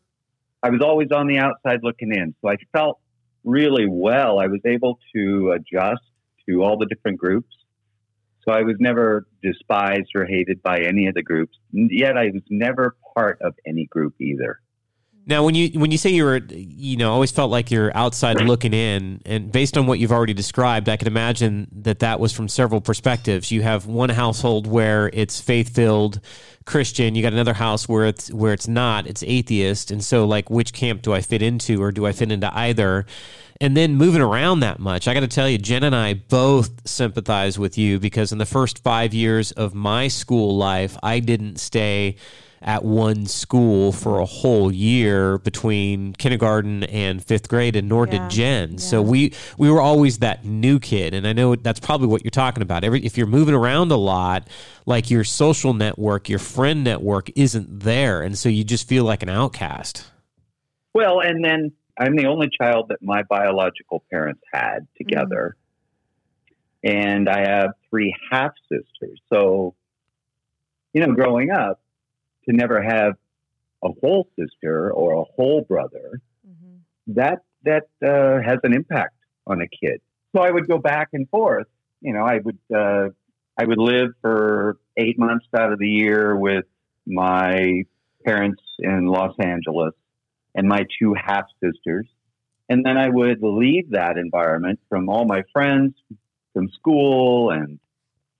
I 0.61 0.69
was 0.69 0.81
always 0.81 1.09
on 1.11 1.27
the 1.27 1.37
outside 1.39 1.79
looking 1.83 2.11
in. 2.13 2.35
So 2.41 2.49
I 2.49 2.55
felt 2.71 2.99
really 3.43 3.87
well. 3.89 4.39
I 4.39 4.47
was 4.47 4.61
able 4.65 4.99
to 5.15 5.51
adjust 5.51 6.01
to 6.47 6.63
all 6.63 6.77
the 6.77 6.85
different 6.85 7.19
groups. 7.19 7.53
So 8.45 8.53
I 8.53 8.63
was 8.63 8.75
never 8.79 9.25
despised 9.41 10.11
or 10.15 10.25
hated 10.25 10.61
by 10.61 10.79
any 10.79 11.07
of 11.07 11.13
the 11.13 11.23
groups. 11.23 11.57
Yet 11.71 12.17
I 12.17 12.25
was 12.25 12.41
never 12.49 12.95
part 13.15 13.39
of 13.41 13.53
any 13.65 13.85
group 13.85 14.15
either. 14.19 14.59
Now, 15.25 15.45
when 15.45 15.55
you 15.55 15.79
when 15.79 15.89
you 15.89 15.97
say 15.97 16.09
you 16.09 16.25
were, 16.25 16.41
you 16.49 16.97
know, 16.97 17.13
always 17.13 17.31
felt 17.31 17.49
like 17.49 17.71
you're 17.71 17.95
outside 17.95 18.41
looking 18.41 18.73
in, 18.73 19.21
and 19.25 19.51
based 19.51 19.77
on 19.77 19.87
what 19.87 19.99
you've 19.99 20.11
already 20.11 20.33
described, 20.33 20.89
I 20.89 20.97
can 20.97 21.07
imagine 21.07 21.69
that 21.83 21.99
that 21.99 22.19
was 22.19 22.33
from 22.33 22.49
several 22.49 22.81
perspectives. 22.81 23.49
You 23.49 23.61
have 23.61 23.85
one 23.85 24.09
household 24.09 24.67
where 24.67 25.09
it's 25.13 25.39
faith 25.39 25.73
filled 25.73 26.19
Christian, 26.65 27.15
you 27.15 27.21
got 27.21 27.33
another 27.33 27.53
house 27.53 27.87
where 27.87 28.05
it's 28.05 28.31
where 28.33 28.53
it's 28.53 28.67
not, 28.67 29.07
it's 29.07 29.23
atheist, 29.23 29.91
and 29.91 30.03
so 30.03 30.25
like, 30.25 30.49
which 30.49 30.73
camp 30.73 31.01
do 31.01 31.13
I 31.13 31.21
fit 31.21 31.41
into, 31.41 31.81
or 31.81 31.91
do 31.91 32.05
I 32.05 32.11
fit 32.11 32.31
into 32.31 32.53
either? 32.57 33.05
And 33.61 33.77
then 33.77 33.95
moving 33.95 34.21
around 34.21 34.59
that 34.59 34.79
much, 34.79 35.07
I 35.07 35.13
got 35.13 35.21
to 35.21 35.27
tell 35.27 35.47
you, 35.47 35.57
Jen 35.57 35.83
and 35.83 35.95
I 35.95 36.15
both 36.15 36.85
sympathize 36.85 37.57
with 37.57 37.77
you 37.77 37.99
because 37.99 38.31
in 38.33 38.39
the 38.39 38.45
first 38.45 38.83
five 38.83 39.13
years 39.13 39.51
of 39.53 39.73
my 39.73 40.09
school 40.09 40.57
life, 40.57 40.97
I 41.01 41.19
didn't 41.19 41.59
stay 41.59 42.17
at 42.63 42.83
one 42.83 43.25
school 43.25 43.91
for 43.91 44.19
a 44.19 44.25
whole 44.25 44.71
year 44.71 45.37
between 45.37 46.13
kindergarten 46.13 46.83
and 46.85 47.23
fifth 47.23 47.49
grade, 47.49 47.75
and 47.75 47.87
nor 47.89 48.05
Yeah. 48.07 48.11
did 48.11 48.29
Jen. 48.29 48.71
Yeah. 48.71 48.77
So 48.77 49.01
we 49.01 49.33
we 49.57 49.69
were 49.69 49.81
always 49.81 50.19
that 50.19 50.45
new 50.45 50.79
kid, 50.79 51.13
and 51.13 51.27
I 51.27 51.33
know 51.33 51.55
that's 51.55 51.79
probably 51.79 52.07
what 52.07 52.23
you're 52.23 52.31
talking 52.31 52.63
about. 52.63 52.83
Every 52.83 53.01
if 53.05 53.17
you're 53.17 53.27
moving 53.27 53.53
around 53.53 53.91
a 53.91 53.97
lot, 53.97 54.47
like 54.85 55.11
your 55.11 55.23
social 55.23 55.73
network, 55.73 56.29
your 56.29 56.39
friend 56.39 56.83
network 56.83 57.29
isn't 57.35 57.81
there, 57.81 58.21
and 58.21 58.37
so 58.37 58.49
you 58.49 58.63
just 58.63 58.87
feel 58.87 59.03
like 59.03 59.21
an 59.23 59.29
outcast. 59.29 60.09
Well, 60.93 61.19
and 61.19 61.43
then 61.43 61.71
I'm 61.99 62.15
the 62.15 62.25
only 62.25 62.49
child 62.49 62.89
that 62.89 63.01
my 63.01 63.23
biological 63.23 64.03
parents 64.11 64.41
had 64.51 64.87
together. 64.97 65.55
Mm-hmm. 65.55 65.59
And 66.85 67.29
I 67.29 67.47
have 67.49 67.71
three 67.89 68.13
half 68.29 68.51
sisters. 68.69 69.21
So, 69.31 69.73
you 70.91 71.05
know, 71.05 71.13
growing 71.13 71.49
up, 71.49 71.79
to 72.47 72.55
never 72.55 72.81
have 72.81 73.13
a 73.83 73.89
whole 74.01 74.29
sister 74.39 74.91
or 74.91 75.13
a 75.13 75.23
whole 75.23 75.61
brother, 75.61 76.21
that 77.07 77.39
that 77.63 77.87
uh, 78.05 78.41
has 78.41 78.59
an 78.63 78.73
impact 78.73 79.15
on 79.47 79.61
a 79.61 79.67
kid. 79.67 80.01
So 80.35 80.41
I 80.41 80.51
would 80.51 80.67
go 80.67 80.77
back 80.77 81.09
and 81.13 81.29
forth. 81.29 81.67
You 82.01 82.13
know, 82.13 82.23
I 82.23 82.39
would 82.43 82.59
uh, 82.73 83.09
I 83.57 83.65
would 83.65 83.77
live 83.77 84.11
for 84.21 84.77
eight 84.97 85.17
months 85.17 85.45
out 85.57 85.71
of 85.71 85.79
the 85.79 85.87
year 85.87 86.35
with 86.35 86.65
my 87.05 87.83
parents 88.25 88.61
in 88.79 89.05
Los 89.07 89.35
Angeles 89.39 89.93
and 90.55 90.67
my 90.67 90.85
two 90.99 91.13
half 91.13 91.45
sisters, 91.63 92.07
and 92.69 92.85
then 92.85 92.97
I 92.97 93.09
would 93.09 93.39
leave 93.41 93.91
that 93.91 94.17
environment 94.17 94.79
from 94.89 95.09
all 95.09 95.25
my 95.25 95.43
friends 95.51 95.93
from 96.53 96.69
school 96.69 97.49
and 97.49 97.79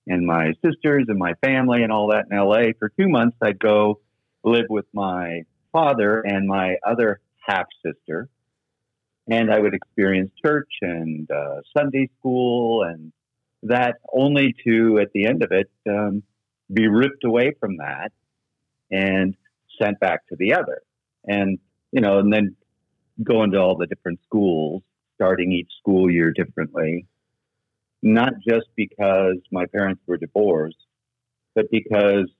and 0.06 0.26
my 0.26 0.52
sisters 0.64 1.06
and 1.08 1.18
my 1.18 1.34
family 1.44 1.82
and 1.82 1.92
all 1.92 2.08
that 2.08 2.26
in 2.30 2.36
LA. 2.36 2.72
For 2.78 2.90
two 2.90 3.08
months, 3.08 3.36
I'd 3.42 3.58
go 3.58 4.00
live 4.42 4.66
with 4.68 4.86
my 4.92 5.42
father 5.72 6.20
and 6.20 6.46
my 6.46 6.76
other 6.86 7.20
half 7.46 7.66
sister 7.84 8.28
and 9.28 9.50
I 9.50 9.58
would 9.58 9.74
experience 9.74 10.30
church 10.44 10.70
and 10.82 11.30
uh, 11.30 11.60
Sunday 11.76 12.10
school, 12.18 12.82
and 12.82 13.12
that 13.62 13.96
only 14.12 14.54
to, 14.66 14.98
at 14.98 15.12
the 15.14 15.26
end 15.26 15.42
of 15.42 15.50
it, 15.52 15.70
um, 15.88 16.22
be 16.72 16.88
ripped 16.88 17.24
away 17.24 17.54
from 17.58 17.78
that 17.78 18.12
and 18.90 19.34
sent 19.80 19.98
back 20.00 20.26
to 20.28 20.36
the 20.36 20.54
other. 20.54 20.82
And, 21.26 21.58
you 21.90 22.00
know, 22.00 22.18
and 22.18 22.32
then 22.32 22.56
go 23.22 23.42
into 23.42 23.58
all 23.58 23.76
the 23.76 23.86
different 23.86 24.20
schools, 24.26 24.82
starting 25.14 25.52
each 25.52 25.70
school 25.80 26.10
year 26.10 26.30
differently, 26.32 27.06
not 28.04 28.34
just 28.46 28.66
because 28.76 29.38
my 29.50 29.64
parents 29.64 30.02
were 30.06 30.18
divorced, 30.18 30.76
but 31.54 31.64
because 31.70 32.30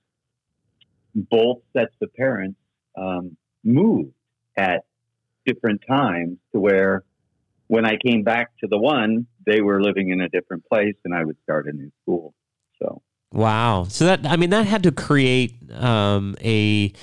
both 1.15 1.57
sets 1.75 1.95
of 2.03 2.13
parents 2.13 2.59
um, 2.95 3.35
moved 3.63 4.13
at 4.55 4.85
different 5.45 5.81
times 5.87 6.37
to 6.53 6.59
where 6.59 7.03
when 7.67 7.83
I 7.83 7.97
came 7.97 8.21
back 8.21 8.51
to 8.59 8.67
the 8.67 8.77
one, 8.77 9.25
they 9.47 9.61
were 9.61 9.81
living 9.81 10.11
in 10.11 10.21
a 10.21 10.29
different 10.29 10.63
place 10.71 10.95
and 11.03 11.15
I 11.15 11.23
would 11.23 11.37
start 11.43 11.65
a 11.65 11.71
new 11.71 11.91
school. 12.03 12.35
So, 12.79 13.01
Wow. 13.31 13.85
So 13.89 14.05
that 14.05 14.25
I 14.25 14.37
mean 14.37 14.51
that 14.51 14.67
had 14.67 14.83
to 14.83 14.91
create 14.91 15.55
um, 15.73 16.35
a 16.41 16.93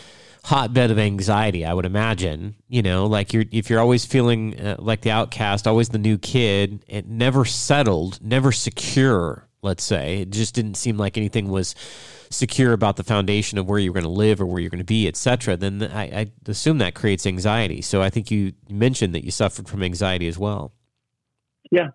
hotbed 0.45 0.91
of 0.91 0.99
anxiety. 0.99 1.65
I 1.65 1.75
would 1.75 1.87
imagine. 1.87 2.57
You 2.69 2.83
know, 2.83 3.07
like 3.07 3.33
you're 3.33 3.45
if 3.51 3.71
you're 3.71 3.81
always 3.81 4.05
feeling 4.05 4.59
uh, 4.61 4.77
like 4.79 5.03
the 5.03 5.11
outcast, 5.11 5.67
always 5.67 5.91
the 5.91 5.99
new 5.99 6.19
kid, 6.19 6.85
it 6.89 7.07
never 7.07 7.45
settled, 7.45 8.21
never 8.23 8.53
secure. 8.53 9.49
Let's 9.63 9.85
say 9.85 10.23
it 10.23 10.31
just 10.31 10.55
didn't 10.55 10.75
seem 10.75 10.97
like 10.97 11.17
anything 11.17 11.49
was 11.49 11.75
secure 12.31 12.73
about 12.73 12.97
the 12.97 13.05
foundation 13.05 13.59
of 13.59 13.69
where 13.69 13.79
you're 13.79 13.93
going 13.93 14.03
to 14.03 14.09
live 14.09 14.41
or 14.41 14.47
where 14.47 14.59
you're 14.59 14.71
going 14.71 14.79
to 14.79 14.85
be, 14.85 15.07
etc. 15.07 15.57
Then 15.57 15.83
I, 15.83 16.03
I 16.03 16.33
assume 16.47 16.79
that 16.79 16.95
creates 16.95 17.27
anxiety. 17.27 17.81
So 17.83 18.03
I 18.03 18.11
think 18.11 18.31
you 18.31 18.55
mentioned 18.69 19.15
that 19.15 19.25
you 19.25 19.31
suffered 19.31 19.69
from 19.69 19.83
anxiety 19.83 20.27
as 20.27 20.39
well. 20.39 20.73
yeah. 21.71 21.89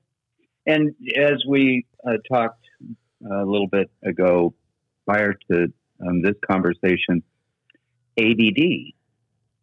And 0.66 0.94
as 1.18 1.44
we 1.48 1.86
uh, 2.06 2.18
talked 2.32 2.63
a 3.24 3.44
little 3.46 3.68
bit 3.68 3.89
ago 4.04 4.54
prior 5.06 5.34
to 5.50 5.74
um, 6.06 6.22
this 6.22 6.36
conversation, 6.50 7.24
ADD, 8.18 8.94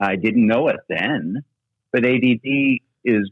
I 0.01 0.17
didn't 0.17 0.47
know 0.47 0.69
it 0.69 0.81
then, 0.89 1.45
but 1.93 2.05
ADD 2.05 2.81
is 3.05 3.31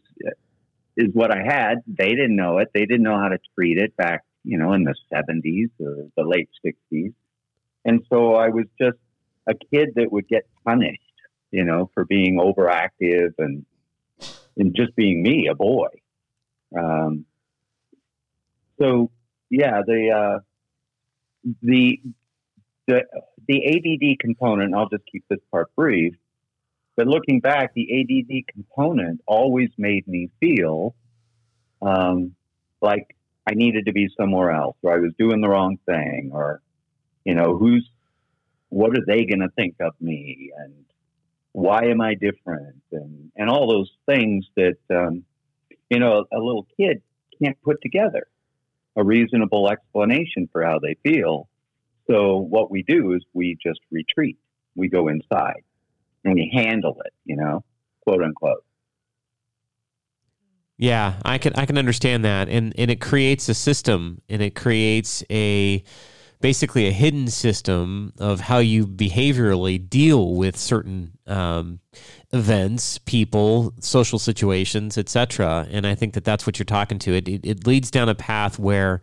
is 0.97 1.09
what 1.13 1.31
I 1.31 1.43
had. 1.43 1.83
They 1.87 2.11
didn't 2.11 2.37
know 2.37 2.59
it. 2.59 2.71
They 2.75 2.85
didn't 2.85 3.03
know 3.03 3.19
how 3.19 3.29
to 3.29 3.39
treat 3.55 3.79
it 3.79 3.97
back, 3.97 4.25
you 4.45 4.59
know, 4.59 4.73
in 4.75 4.85
the 4.85 4.95
70s 5.13 5.71
or 5.81 6.09
the 6.17 6.23
late 6.23 6.51
60s. 6.65 7.15
And 7.85 8.05
so 8.11 8.35
I 8.35 8.49
was 8.49 8.67
just 8.79 8.99
a 9.49 9.55
kid 9.55 9.91
that 9.97 10.13
would 10.13 10.29
get 10.29 10.47
punished, 10.65 11.01
you 11.51 11.65
know, 11.65 11.91
for 11.95 12.05
being 12.05 12.39
overactive 12.39 13.33
and 13.39 13.65
and 14.57 14.77
just 14.77 14.95
being 14.95 15.23
me, 15.23 15.49
a 15.49 15.55
boy. 15.55 15.89
Um, 16.79 17.25
so 18.79 19.11
yeah, 19.51 19.83
the 19.87 20.11
uh, 20.11 20.39
the 21.63 22.01
the 22.87 23.05
the 23.47 23.67
ADD 23.67 24.19
component. 24.19 24.75
I'll 24.75 24.89
just 24.89 25.05
keep 25.11 25.25
this 25.29 25.41
part 25.51 25.75
brief. 25.77 26.15
But 26.97 27.07
looking 27.07 27.41
back, 27.41 27.73
the 27.75 28.01
ADD 28.01 28.47
component 28.53 29.21
always 29.27 29.71
made 29.79 30.07
me 30.07 30.31
feel 30.41 30.95
um, 31.81 32.35
like 32.81 33.17
I 33.47 33.55
needed 33.55 33.87
to 33.87 33.93
be 33.93 34.09
somewhere 34.17 34.51
else, 34.51 34.77
or 34.83 34.93
I 34.93 34.99
was 34.99 35.13
doing 35.19 35.41
the 35.41 35.49
wrong 35.49 35.79
thing, 35.87 36.31
or 36.33 36.61
you 37.25 37.35
know, 37.35 37.57
who's 37.57 37.89
what 38.69 38.97
are 38.97 39.05
they 39.07 39.25
going 39.25 39.41
to 39.41 39.51
think 39.57 39.77
of 39.81 39.95
me, 40.01 40.53
and 40.57 40.85
why 41.53 41.87
am 41.87 42.01
I 42.01 42.15
different, 42.15 42.83
and 42.93 43.33
and 43.37 43.49
all 43.51 43.69
those 43.69 43.91
things 44.07 44.47
that 44.57 44.79
um, 44.91 45.25
you 45.91 45.99
know 45.99 46.25
a 46.33 46.39
little 46.39 46.67
kid 46.77 47.03
can't 47.43 47.61
put 47.63 47.81
together 47.83 48.27
a 48.97 49.05
reasonable 49.05 49.71
explanation 49.71 50.49
for 50.53 50.63
how 50.63 50.79
they 50.79 50.97
feel. 51.03 51.49
So 52.13 52.37
what 52.37 52.71
we 52.71 52.83
do 52.83 53.15
is 53.15 53.25
we 53.33 53.57
just 53.65 53.81
retreat. 53.91 54.37
We 54.75 54.89
go 54.89 55.09
inside 55.09 55.63
and 56.25 56.35
we 56.35 56.51
handle 56.53 57.01
it, 57.05 57.13
you 57.25 57.37
know, 57.37 57.65
quote 58.03 58.23
unquote. 58.23 58.65
Yeah, 60.77 61.15
I 61.25 61.39
can 61.39 61.55
I 61.55 61.65
can 61.65 61.79
understand 61.79 62.25
that, 62.25 62.49
and 62.49 62.75
and 62.77 62.91
it 62.91 63.01
creates 63.01 63.49
a 63.49 63.55
system, 63.55 64.21
and 64.29 64.43
it 64.43 64.55
creates 64.55 65.23
a 65.31 65.85
basically 66.41 66.89
a 66.89 66.91
hidden 66.91 67.29
system 67.29 68.13
of 68.19 68.41
how 68.41 68.59
you 68.59 68.85
behaviorally 68.85 69.89
deal 69.89 70.35
with 70.35 70.57
certain 70.57 71.13
um, 71.29 71.79
events, 72.33 72.99
people, 72.99 73.73
social 73.79 74.19
situations, 74.19 74.99
etc. 74.99 75.69
And 75.71 75.87
I 75.87 75.95
think 75.95 76.15
that 76.15 76.25
that's 76.25 76.47
what 76.47 76.59
you're 76.59 76.65
talking 76.65 76.99
to. 77.01 77.15
It, 77.15 77.29
it 77.29 77.47
it 77.47 77.67
leads 77.67 77.91
down 77.91 78.09
a 78.09 78.15
path 78.15 78.59
where 78.59 79.01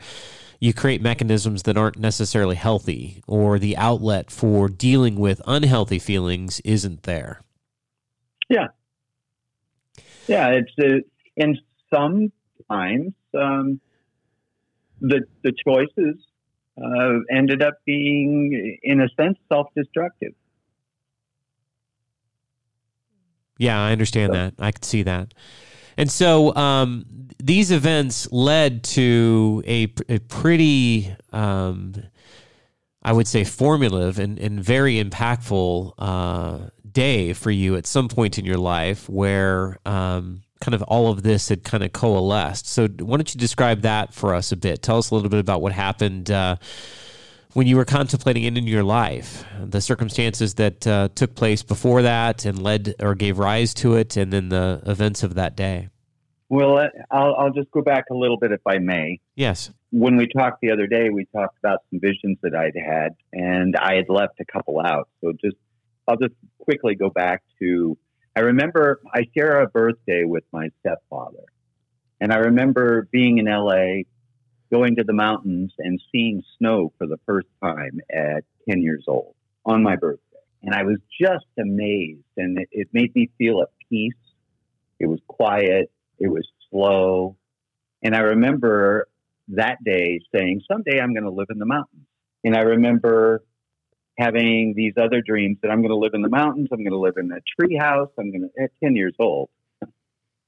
you 0.60 0.74
create 0.74 1.01
mechanisms 1.01 1.63
that 1.63 1.78
aren't 1.78 1.98
necessarily 1.98 2.56
healthy, 2.56 3.22
or 3.28 3.58
the 3.60 3.78
outlet 3.78 4.30
for 4.32 4.68
dealing 4.68 5.16
with 5.16 5.42
unhealthy 5.48 6.00
feelings 6.00 6.60
isn't 6.66 7.04
there. 7.04 7.42
Yeah, 8.50 8.68
Yeah, 10.28 10.50
it's 10.50 10.72
uh, 10.80 11.00
and 11.38 11.58
sometimes 11.94 13.13
um, 13.34 13.80
the 15.00 15.22
the 15.44 15.54
choices 15.66 16.16
uh, 16.82 17.20
ended 17.30 17.62
up 17.62 17.75
being, 17.86 18.78
in 18.84 19.01
a 19.01 19.10
sense, 19.18 19.38
self 19.48 19.68
destructive. 19.75 20.34
Yeah, 23.58 23.82
I 23.82 23.92
understand 23.92 24.32
So- 24.32 24.38
that. 24.38 24.54
I 24.60 24.72
could 24.72 24.86
see 24.86 25.04
that. 25.04 25.34
And 26.00 26.10
so 26.10 26.56
um, 26.56 27.06
these 27.44 27.72
events 27.72 28.32
led 28.32 28.86
to 28.86 29.62
a, 29.68 29.94
a 30.08 30.20
pretty, 30.20 31.13
um, 31.34 31.94
I 33.03 33.12
would 33.12 33.27
say, 33.27 33.44
formulative 33.44 34.18
and, 34.18 34.39
and 34.39 34.63
very 34.63 35.03
impactful 35.03 35.94
uh, 35.98 36.60
day 36.89 37.34
for 37.34 37.51
you 37.51 37.75
at 37.75 37.86
some 37.86 38.08
point 38.08 38.39
in 38.39 38.46
your 38.46 38.58
life 38.58 39.10
where 39.10 39.77
um, 39.86 40.41
kind 40.62 40.74
of 40.74 40.82
all 40.84 41.12
of 41.12 41.22
this 41.22 41.50
had 41.50 41.65
kind 41.65 41.84
of 41.84 41.91
coalesced. 41.91 42.65
So 42.65 42.88
why 42.88 43.18
don't 43.18 43.36
you 43.36 43.38
describe 43.38 43.82
that 43.82 44.13
for 44.13 44.34
us 44.34 44.53
a 44.53 44.56
bit? 44.56 44.82
Tell 44.82 45.00
us 45.00 45.12
a 45.12 45.15
little 45.15 45.29
bit 45.29 45.41
about 45.41 45.62
what 45.62 45.74
happened. 45.74 46.32
Uh, 46.32 46.56
when 47.53 47.68
you 47.68 47.77
were 47.77 47.86
contemplating 47.86 48.44
it 48.44 48.58
in 48.58 48.68
your 48.68 48.84
life, 48.84 49.44
the 49.60 49.82
circumstances 49.82 50.56
that 50.56 50.86
uh, 50.86 51.10
took 51.15 51.36
place 51.36 51.63
before 51.63 52.03
that 52.03 52.46
and 52.46 52.62
led 52.62 52.96
or 53.00 53.15
gave 53.15 53.39
rise 53.39 53.74
to 53.75 53.96
it, 53.96 54.18
and 54.18 54.32
then 54.32 54.50
the 54.50 54.82
events 54.86 55.24
of 55.24 55.36
that 55.36 55.56
day. 55.56 55.89
Well, 56.50 56.77
uh, 56.77 56.88
I'll, 57.12 57.36
I'll 57.36 57.51
just 57.51 57.70
go 57.72 57.82
back 57.82 58.06
a 58.12 58.15
little 58.15 58.38
bit, 58.38 58.51
if 58.51 58.62
I 58.65 58.77
may. 58.79 59.20
Yes. 59.36 59.72
When 59.91 60.15
we 60.15 60.27
talked 60.27 60.62
the 60.62 60.72
other 60.72 60.88
day, 60.88 61.10
we 61.10 61.25
talked 61.25 61.58
about 61.58 61.79
some 61.89 62.00
visions 62.00 62.38
that 62.44 62.56
I'd 62.56 62.75
had, 62.75 63.15
and 63.34 63.75
I 63.75 63.96
had 63.96 64.10
left 64.10 64.39
a 64.39 64.46
couple 64.46 64.79
out. 64.79 65.10
So 65.22 65.34
just, 65.34 65.58
I'll 66.08 66.18
just 66.18 66.34
quickly 66.60 66.96
go 66.96 67.10
back 67.10 67.44
to. 67.60 67.98
I 68.36 68.41
remember 68.41 69.01
I 69.13 69.25
share 69.36 69.62
a 69.62 69.68
birthday 69.68 70.24
with 70.24 70.44
my 70.51 70.70
stepfather, 70.79 71.46
and 72.22 72.32
I 72.32 72.38
remember 72.38 73.08
being 73.12 73.39
in 73.39 73.46
LA, 73.46 74.03
going 74.72 74.96
to 74.96 75.04
the 75.04 75.14
mountains 75.14 75.74
and 75.80 76.02
seeing 76.12 76.44
snow 76.58 76.94
for 76.98 77.08
the 77.08 77.20
first 77.26 77.48
time 77.62 78.00
at 78.12 78.44
10 78.70 78.82
years 78.82 79.06
old 79.08 79.36
on 79.66 79.84
my 79.84 79.96
birthday. 79.96 80.24
And 80.62 80.76
I 80.76 80.84
was 80.84 80.98
just 81.20 81.46
amazed, 81.58 82.26
and 82.38 82.60
it, 82.60 82.70
it 82.72 82.88
made 82.92 83.16
me 83.16 83.30
feel 83.38 83.62
at 83.62 83.70
peace. 83.90 84.14
It 85.00 85.08
was 85.08 85.20
quiet, 85.28 85.90
it 86.20 86.28
was 86.28 86.48
slow. 86.70 87.38
And 88.04 88.16
I 88.16 88.20
remember 88.20 89.08
that 89.50 89.84
day 89.84 90.20
saying, 90.34 90.62
Someday 90.72 91.00
I'm 91.00 91.14
going 91.14 91.24
to 91.24 91.32
live 91.32 91.48
in 91.50 91.60
the 91.60 91.66
mountains. 91.66 92.06
And 92.44 92.56
I 92.56 92.62
remember 92.62 93.44
having 94.18 94.74
these 94.76 94.94
other 95.02 95.22
dreams 95.22 95.58
that 95.62 95.72
I'm 95.72 95.82
going 95.82 95.90
to 95.90 95.96
live 95.96 96.14
in 96.14 96.22
the 96.22 96.30
mountains, 96.30 96.68
I'm 96.72 96.80
going 96.80 96.92
to 96.92 97.00
live 97.00 97.16
in 97.18 97.32
a 97.32 97.40
tree 97.58 97.78
house, 97.78 98.10
I'm 98.18 98.32
going 98.32 98.50
to, 98.50 98.64
at 98.64 98.72
10 98.84 98.96
years 98.96 99.16
old. 99.18 99.50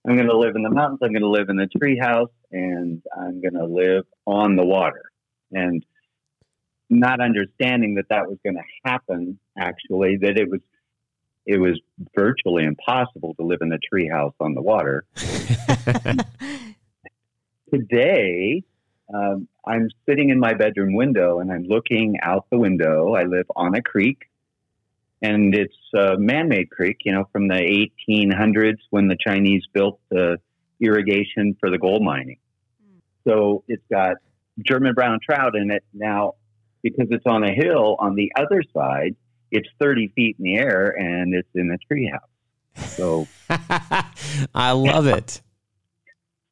I'm 0.05 0.15
going 0.15 0.27
to 0.27 0.38
live 0.38 0.55
in 0.55 0.63
the 0.63 0.72
mountains. 0.72 1.00
I'm 1.03 1.12
going 1.12 1.22
to 1.22 1.29
live 1.29 1.50
in 1.50 1.58
the 1.58 1.67
treehouse, 1.67 2.31
and 2.51 3.01
I'm 3.15 3.39
going 3.41 3.53
to 3.53 3.65
live 3.65 4.05
on 4.25 4.55
the 4.55 4.65
water. 4.65 5.12
And 5.51 5.86
not 6.89 7.22
understanding 7.22 7.96
that 7.96 8.10
that 8.10 8.27
was 8.27 8.38
going 8.43 8.55
to 8.55 8.63
happen, 8.84 9.39
actually, 9.58 10.17
that 10.17 10.38
it 10.38 10.50
was 10.50 10.62
it 11.46 11.58
was 11.60 11.79
virtually 12.15 12.63
impossible 12.65 13.34
to 13.36 13.43
live 13.43 13.60
in 13.62 13.72
a 13.74 13.79
treehouse 13.93 14.34
on 14.39 14.53
the 14.53 14.62
water. 14.62 15.05
Today, 17.74 18.63
um, 19.13 19.48
I'm 19.65 19.89
sitting 20.08 20.29
in 20.29 20.39
my 20.39 20.53
bedroom 20.53 20.93
window 20.93 21.39
and 21.39 21.51
I'm 21.51 21.63
looking 21.63 22.20
out 22.22 22.46
the 22.51 22.60
window. 22.60 23.15
I 23.15 23.24
live 23.24 23.48
on 23.55 23.74
a 23.75 23.81
creek 23.81 24.29
and 25.22 25.54
it's 25.54 25.75
a 25.96 26.18
man-made 26.18 26.70
creek, 26.72 26.98
you 27.06 27.13
know, 27.13 27.25
from 27.32 27.48
the 27.48 27.90
1800s 28.10 28.78
when 28.90 29.08
the 29.08 29.18
Chinese 29.25 29.63
built 29.74 30.00
the 30.10 30.38
irrigation 30.80 31.56
for 31.60 31.70
the 31.70 31.78
gold 31.78 32.04
mining. 32.04 32.38
So 33.28 33.63
it's 33.68 33.84
got 33.92 34.18
German 34.66 34.94
brown 34.94 35.20
trout 35.24 35.56
in 35.56 35.70
it. 35.72 35.84
Now, 35.94 36.34
because 36.82 37.08
it's 37.12 37.25
on 37.28 37.44
a 37.44 37.54
hill 37.54 37.98
on 38.00 38.16
the 38.16 38.32
other 38.36 38.63
side, 38.75 39.16
it's 39.51 39.68
30 39.80 40.12
feet 40.16 40.38
in 40.40 40.46
the 40.46 40.56
air 40.56 40.90
and 40.90 41.36
it's 41.36 41.50
in 41.54 41.70
a 41.72 41.94
treehouse. 41.94 42.88
So 42.96 43.28
I 44.56 44.72
love 44.72 45.08
it. 45.08 45.42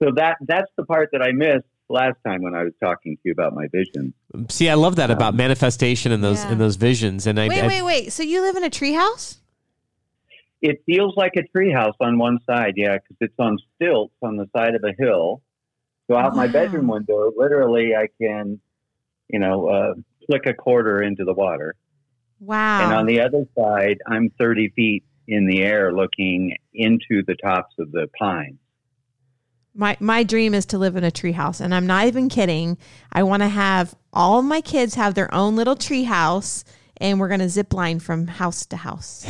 So 0.04 0.12
that 0.16 0.38
that's 0.42 0.70
the 0.78 0.86
part 0.86 1.10
that 1.12 1.22
I 1.22 1.32
missed 1.32 1.66
last 1.90 2.18
time 2.26 2.42
when 2.42 2.56
I 2.56 2.64
was 2.64 2.74
talking 2.82 3.16
to 3.16 3.22
you 3.26 3.32
about 3.32 3.54
my 3.54 3.68
visions. 3.68 4.14
See, 4.50 4.70
I 4.70 4.76
love 4.76 4.96
that 4.98 5.10
about 5.12 5.34
manifestation 5.36 6.12
and 6.12 6.24
those 6.24 6.44
Yeah. 6.44 6.52
and 6.52 6.62
those 6.62 6.76
visions. 6.76 7.26
And 7.28 7.40
I, 7.40 7.48
wait, 7.48 7.64
I- 7.64 7.68
wait, 7.68 7.82
wait. 7.82 8.12
So 8.14 8.24
you 8.24 8.42
live 8.42 8.56
in 8.56 8.64
a 8.64 8.70
treehouse? 8.70 9.38
It 10.62 10.82
feels 10.86 11.16
like 11.16 11.34
a 11.38 11.44
treehouse 11.58 11.94
on 12.02 12.18
one 12.18 12.40
side, 12.46 12.74
yeah, 12.76 12.98
because 12.98 13.16
it's 13.22 13.40
on 13.40 13.58
stilts 13.76 14.14
on 14.22 14.36
the 14.36 14.48
side 14.56 14.76
of 14.76 14.84
a 14.84 14.94
hill. 14.98 15.42
So 16.08 16.18
out 16.18 16.36
my 16.36 16.48
bedroom 16.48 16.88
window, 16.88 17.32
literally, 17.38 17.96
I 17.96 18.08
can, 18.22 18.60
you 19.30 19.40
know, 19.40 19.68
uh, 19.68 19.94
flick 20.26 20.46
a 20.48 20.54
quarter 20.54 21.02
into 21.02 21.24
the 21.24 21.34
water. 21.34 21.76
Wow. 22.42 22.84
And 22.84 22.94
on 22.94 23.06
the 23.06 23.22
other 23.22 23.46
side, 23.58 24.00
I'm 24.08 24.30
30 24.38 24.70
feet 24.70 25.04
in 25.28 25.46
the 25.46 25.62
air 25.62 25.94
looking 25.94 26.58
into 26.74 27.24
the 27.26 27.36
tops 27.36 27.76
of 27.80 27.92
the 27.92 28.10
pines. 28.18 28.58
My 29.80 29.96
my 30.02 30.24
dream 30.24 30.54
is 30.54 30.66
to 30.68 30.78
live 30.78 30.98
in 30.98 31.06
a 31.06 31.12
treehouse, 31.12 31.62
and 31.62 31.74
I'm 31.74 31.88
not 31.88 32.08
even 32.08 32.28
kidding. 32.28 32.78
I 33.14 33.24
want 33.24 33.44
to 33.44 33.48
have 33.48 33.96
all 34.12 34.42
my 34.42 34.60
kids 34.60 34.96
have 34.96 35.14
their 35.14 35.34
own 35.34 35.56
little 35.56 35.78
treehouse, 35.78 36.66
and 36.98 37.18
we're 37.18 37.30
going 37.30 37.40
to 37.40 37.48
zip 37.48 37.74
line 37.74 38.00
from 38.00 38.28
house 38.28 38.66
to 38.66 38.76
house. 38.76 39.26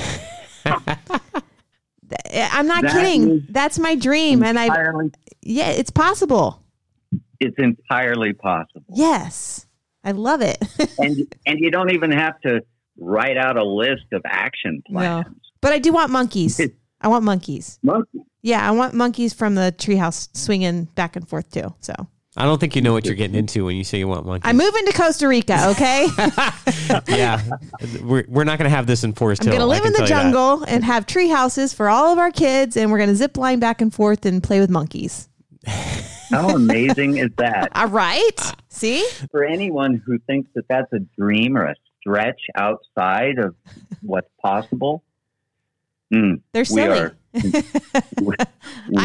I'm 0.66 2.66
not 2.68 2.82
That 2.82 2.94
kidding. 2.94 3.46
That's 3.50 3.78
my 3.78 3.94
dream, 3.94 4.42
and 4.44 4.58
I 4.58 4.70
yeah, 5.44 5.70
it's 5.70 5.92
possible. 5.92 6.64
it's 7.40 7.58
entirely 7.60 8.34
possible. 8.34 8.86
Yes, 8.96 9.68
I 10.04 10.14
love 10.14 10.42
it. 10.42 10.58
And, 10.98 11.32
and 11.46 11.60
you 11.60 11.70
don't 11.70 11.94
even 11.94 12.12
have 12.12 12.42
to 12.42 12.62
write 12.98 13.38
out 13.38 13.56
a 13.58 13.64
list 13.64 14.06
of 14.14 14.22
action 14.26 14.82
No. 14.90 15.00
plans. 15.24 15.28
but 15.62 15.74
I 15.74 15.80
do 15.80 15.94
want 15.94 16.10
monkeys. 16.12 16.60
I 17.02 17.08
want 17.08 17.24
monkeys. 17.24 17.78
Monkey. 17.84 18.20
Yeah, 18.42 18.68
I 18.68 18.72
want 18.72 18.94
monkeys 18.94 19.34
from 19.34 19.56
the 19.56 19.74
treehouse 19.78 20.30
swinging 20.36 20.86
back 20.86 21.16
and 21.16 21.28
forth 21.28 21.52
too. 21.52 21.74
So 21.82 21.94
I 22.38 22.46
don't 22.46 22.60
think 22.60 22.76
you 22.76 22.82
know 22.82 22.94
what 22.94 23.06
you're 23.06 23.16
getting 23.16 23.36
into 23.36 23.66
when 23.66 23.76
you 23.76 23.84
say 23.84 23.98
you 24.00 24.08
want 24.08 24.26
monkeys. 24.26 24.48
I'm 24.48 24.56
moving 24.56 24.86
to 24.86 24.94
Costa 24.94 25.28
Rica. 25.28 25.70
Okay, 25.72 26.08
yeah, 27.08 27.42
we're, 28.02 28.24
we're 28.28 28.44
not 28.46 28.58
going 28.60 28.70
to 28.70 28.76
have 28.76 28.88
this 28.88 29.04
in 29.04 29.14
Forest 29.14 29.42
I'm 29.42 29.52
Hill. 29.52 29.58
going 29.58 29.68
to 29.68 29.76
live 29.76 29.86
in 29.86 29.92
the 29.92 30.08
tell 30.08 30.08
you 30.08 30.14
that. 30.14 30.22
jungle 30.24 30.64
and 30.64 30.84
have 30.84 31.06
tree 31.06 31.28
houses 31.28 31.74
for 31.74 31.90
all 31.90 32.14
of 32.14 32.18
our 32.18 32.32
kids, 32.32 32.78
and 32.78 32.92
we're 32.92 32.98
going 32.98 33.10
to 33.10 33.16
zip 33.16 33.36
line 33.36 33.60
back 33.60 33.82
and 33.82 33.94
forth 33.94 34.26
and 34.26 34.42
play 34.42 34.60
with 34.60 34.70
monkeys. 34.70 35.28
How 36.30 36.50
amazing 36.50 37.18
is 37.18 37.32
that? 37.38 37.70
All 37.76 37.88
right. 37.88 38.40
See? 38.70 39.06
For 39.32 39.44
anyone 39.44 40.02
who 40.06 40.20
thinks 40.20 40.50
that 40.54 40.66
that's 40.70 40.92
a 40.94 41.00
dream 41.20 41.58
or 41.58 41.66
a 41.66 41.76
stretch 42.00 42.40
outside 42.56 43.40
of 43.40 43.56
what's 44.02 44.30
possible, 44.42 45.04
mm, 46.14 46.42
They're 46.54 46.62
we 46.62 46.66
silly. 46.66 47.12
Are 47.34 47.42
we, 48.22 48.36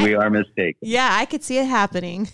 we 0.03 0.15
are 0.15 0.31
mistaken. 0.31 0.77
Yeah, 0.83 1.09
I 1.13 1.25
could 1.27 1.43
see 1.43 1.59
it 1.59 1.67
happening. 1.67 2.29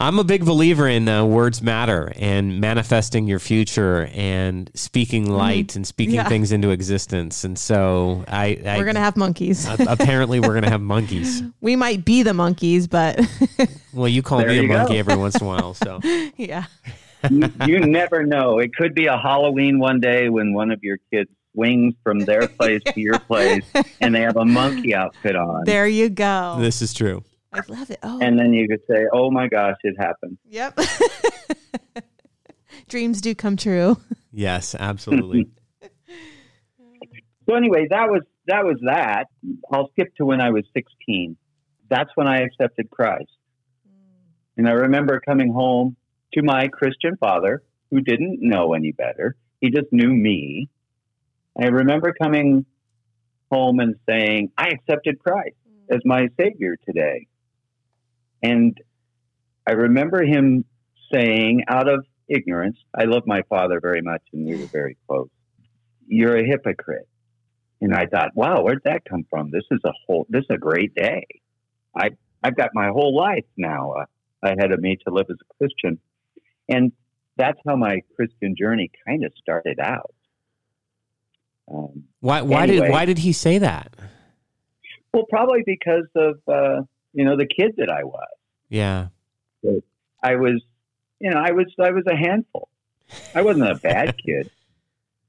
I'm 0.00 0.18
a 0.18 0.24
big 0.24 0.44
believer 0.44 0.86
in 0.86 1.08
uh, 1.08 1.24
words 1.24 1.60
matter 1.60 2.12
and 2.16 2.60
manifesting 2.60 3.26
your 3.26 3.38
future 3.40 4.08
and 4.14 4.70
speaking 4.74 5.28
light 5.30 5.74
and 5.76 5.86
speaking 5.86 6.14
Mm-hmm. 6.16 6.24
Yeah. 6.24 6.28
things 6.28 6.52
into 6.52 6.70
existence. 6.70 7.42
And 7.44 7.58
so 7.58 8.24
I, 8.28 8.60
I 8.64 8.78
We're 8.78 8.84
going 8.84 8.94
to 8.94 9.00
have 9.00 9.16
monkeys. 9.16 9.66
apparently 9.80 10.40
we're 10.40 10.48
going 10.48 10.62
to 10.62 10.70
have 10.70 10.80
monkeys. 10.80 11.42
we 11.60 11.74
might 11.76 12.04
be 12.04 12.22
the 12.22 12.32
monkeys, 12.34 12.86
but 12.86 13.20
Well, 13.92 14.08
you 14.08 14.22
call 14.22 14.38
There 14.38 14.48
me 14.48 14.58
a 14.60 14.68
go. 14.68 14.78
monkey 14.78 14.98
every 14.98 15.16
once 15.16 15.36
in 15.36 15.42
a 15.42 15.46
while. 15.48 15.74
So 15.74 16.00
yeah. 16.36 16.64
you, 17.30 17.52
you 17.66 17.80
never 17.80 18.24
know. 18.24 18.58
It 18.58 18.74
could 18.74 18.94
be 18.94 19.06
a 19.06 19.18
Halloween 19.18 19.78
one 19.78 20.00
day 20.00 20.28
when 20.28 20.52
one 20.52 20.70
of 20.70 20.80
your 20.82 20.98
kids 21.12 21.30
swings 21.58 21.94
from 22.04 22.20
their 22.20 22.46
place 22.58 22.80
to 22.86 23.00
your 23.00 23.18
place 23.18 23.64
and 24.00 24.14
they 24.14 24.20
have 24.20 24.36
a 24.36 24.44
monkey 24.44 24.94
outfit 24.94 25.34
on. 25.34 25.64
There 25.64 25.88
you 25.88 26.08
go. 26.08 26.56
this 26.60 26.80
is 26.80 26.94
true. 26.94 27.24
I 27.52 27.62
love 27.68 27.90
it. 27.90 27.98
Oh, 28.02 28.20
and 28.20 28.38
then 28.38 28.52
you 28.52 28.68
could 28.68 28.82
say, 28.88 29.06
oh 29.12 29.30
my 29.30 29.48
gosh, 29.48 29.76
it 29.82 29.96
happened. 29.98 30.38
yep. 30.48 30.78
Dreams 32.88 33.20
do 33.20 33.34
come 33.34 33.56
true. 33.56 33.98
Yes, 34.32 34.74
absolutely. 34.78 35.48
So 37.48 37.54
anyway, 37.54 37.86
that 37.88 38.10
was 38.10 38.20
that 38.46 38.66
was 38.66 38.76
that. 38.82 39.28
I'll 39.72 39.88
skip 39.92 40.14
to 40.16 40.26
when 40.26 40.38
I 40.38 40.50
was 40.50 40.64
16. 40.76 41.34
That's 41.88 42.10
when 42.14 42.28
I 42.28 42.42
accepted 42.42 42.90
Christ. 42.90 43.30
And 44.58 44.68
I 44.68 44.72
remember 44.72 45.18
coming 45.26 45.50
home 45.50 45.96
to 46.34 46.42
my 46.42 46.68
Christian 46.68 47.16
father, 47.16 47.62
who 47.90 48.02
didn't 48.02 48.40
know 48.42 48.74
any 48.74 48.92
better. 48.92 49.34
He 49.62 49.70
just 49.70 49.86
knew 49.92 50.12
me. 50.12 50.68
I 51.60 51.66
remember 51.66 52.12
coming 52.12 52.64
home 53.50 53.80
and 53.80 53.96
saying, 54.08 54.52
I 54.56 54.68
accepted 54.68 55.18
Christ 55.18 55.56
as 55.90 56.00
my 56.04 56.28
Savior 56.38 56.76
today. 56.86 57.26
And 58.42 58.76
I 59.66 59.72
remember 59.72 60.22
him 60.22 60.64
saying, 61.12 61.64
out 61.68 61.88
of 61.88 62.04
ignorance, 62.28 62.76
I 62.96 63.04
love 63.04 63.24
my 63.26 63.42
father 63.48 63.80
very 63.80 64.02
much 64.02 64.22
and 64.32 64.46
we 64.46 64.56
were 64.56 64.66
very 64.66 64.96
close. 65.08 65.30
You're 66.06 66.36
a 66.36 66.46
hypocrite. 66.46 67.08
And 67.80 67.94
I 67.94 68.06
thought, 68.06 68.30
wow, 68.34 68.62
where'd 68.62 68.82
that 68.84 69.04
come 69.08 69.24
from? 69.28 69.50
This 69.50 69.64
is 69.70 69.80
a 69.84 69.92
whole, 70.06 70.26
this 70.28 70.42
is 70.42 70.50
a 70.50 70.58
great 70.58 70.94
day. 70.94 71.26
I, 71.96 72.10
I've 72.42 72.56
got 72.56 72.70
my 72.74 72.88
whole 72.88 73.16
life 73.16 73.44
now 73.56 73.92
uh, 73.92 74.04
ahead 74.42 74.72
of 74.72 74.80
me 74.80 74.96
to 75.06 75.14
live 75.14 75.26
as 75.30 75.36
a 75.40 75.54
Christian. 75.58 75.98
And 76.68 76.92
that's 77.36 77.58
how 77.66 77.76
my 77.76 78.02
Christian 78.16 78.54
journey 78.56 78.90
kind 79.06 79.24
of 79.24 79.32
started 79.40 79.78
out. 79.80 80.14
Um, 81.70 82.04
Why, 82.20 82.42
why 82.42 82.66
did 82.66 82.90
why 82.90 83.04
did 83.04 83.18
he 83.18 83.32
say 83.32 83.58
that? 83.58 83.94
well, 85.12 85.26
probably 85.28 85.62
because 85.64 86.06
of, 86.14 86.38
uh, 86.46 86.82
you 87.12 87.24
know, 87.24 87.36
the 87.36 87.46
kid 87.46 87.74
that 87.78 87.90
I 87.90 88.04
was. 88.04 88.28
Yeah. 88.68 89.08
I 90.22 90.36
was, 90.36 90.62
you 91.20 91.30
know, 91.30 91.38
I 91.38 91.52
was, 91.52 91.66
I 91.80 91.90
was 91.90 92.04
a 92.06 92.16
handful. 92.16 92.68
I 93.34 93.42
wasn't 93.42 93.70
a 93.70 93.76
bad 93.76 94.16
kid, 94.24 94.50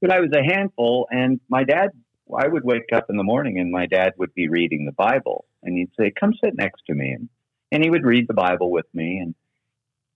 but 0.00 0.12
I 0.12 0.20
was 0.20 0.30
a 0.32 0.42
handful. 0.42 1.08
And 1.10 1.40
my 1.48 1.64
dad, 1.64 1.90
I 2.34 2.46
would 2.46 2.64
wake 2.64 2.92
up 2.92 3.06
in 3.08 3.16
the 3.16 3.24
morning 3.24 3.58
and 3.58 3.70
my 3.70 3.86
dad 3.86 4.14
would 4.18 4.34
be 4.34 4.48
reading 4.48 4.84
the 4.84 4.92
Bible 4.92 5.44
and 5.62 5.76
he'd 5.76 5.90
say, 5.98 6.10
come 6.10 6.34
sit 6.42 6.54
next 6.54 6.82
to 6.86 6.94
me. 6.94 7.12
And, 7.12 7.28
and 7.72 7.82
he 7.82 7.90
would 7.90 8.04
read 8.04 8.28
the 8.28 8.34
Bible 8.34 8.70
with 8.70 8.86
me. 8.92 9.18
And, 9.18 9.34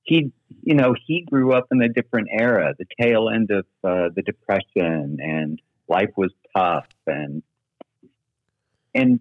he, 0.03 0.33
you 0.63 0.75
know, 0.75 0.95
he 1.07 1.23
grew 1.23 1.55
up 1.55 1.69
in 1.73 1.81
a 1.81 1.89
different 1.89 2.29
era, 2.31 2.75
the 2.79 2.85
tail 3.01 3.31
end 3.31 3.51
of 3.51 3.65
uh, 3.83 4.11
the 4.15 4.23
depression, 4.23 5.19
and 5.21 5.63
life 5.89 6.11
was 6.17 6.33
tough, 6.57 6.87
and 7.07 7.43
and 8.95 9.21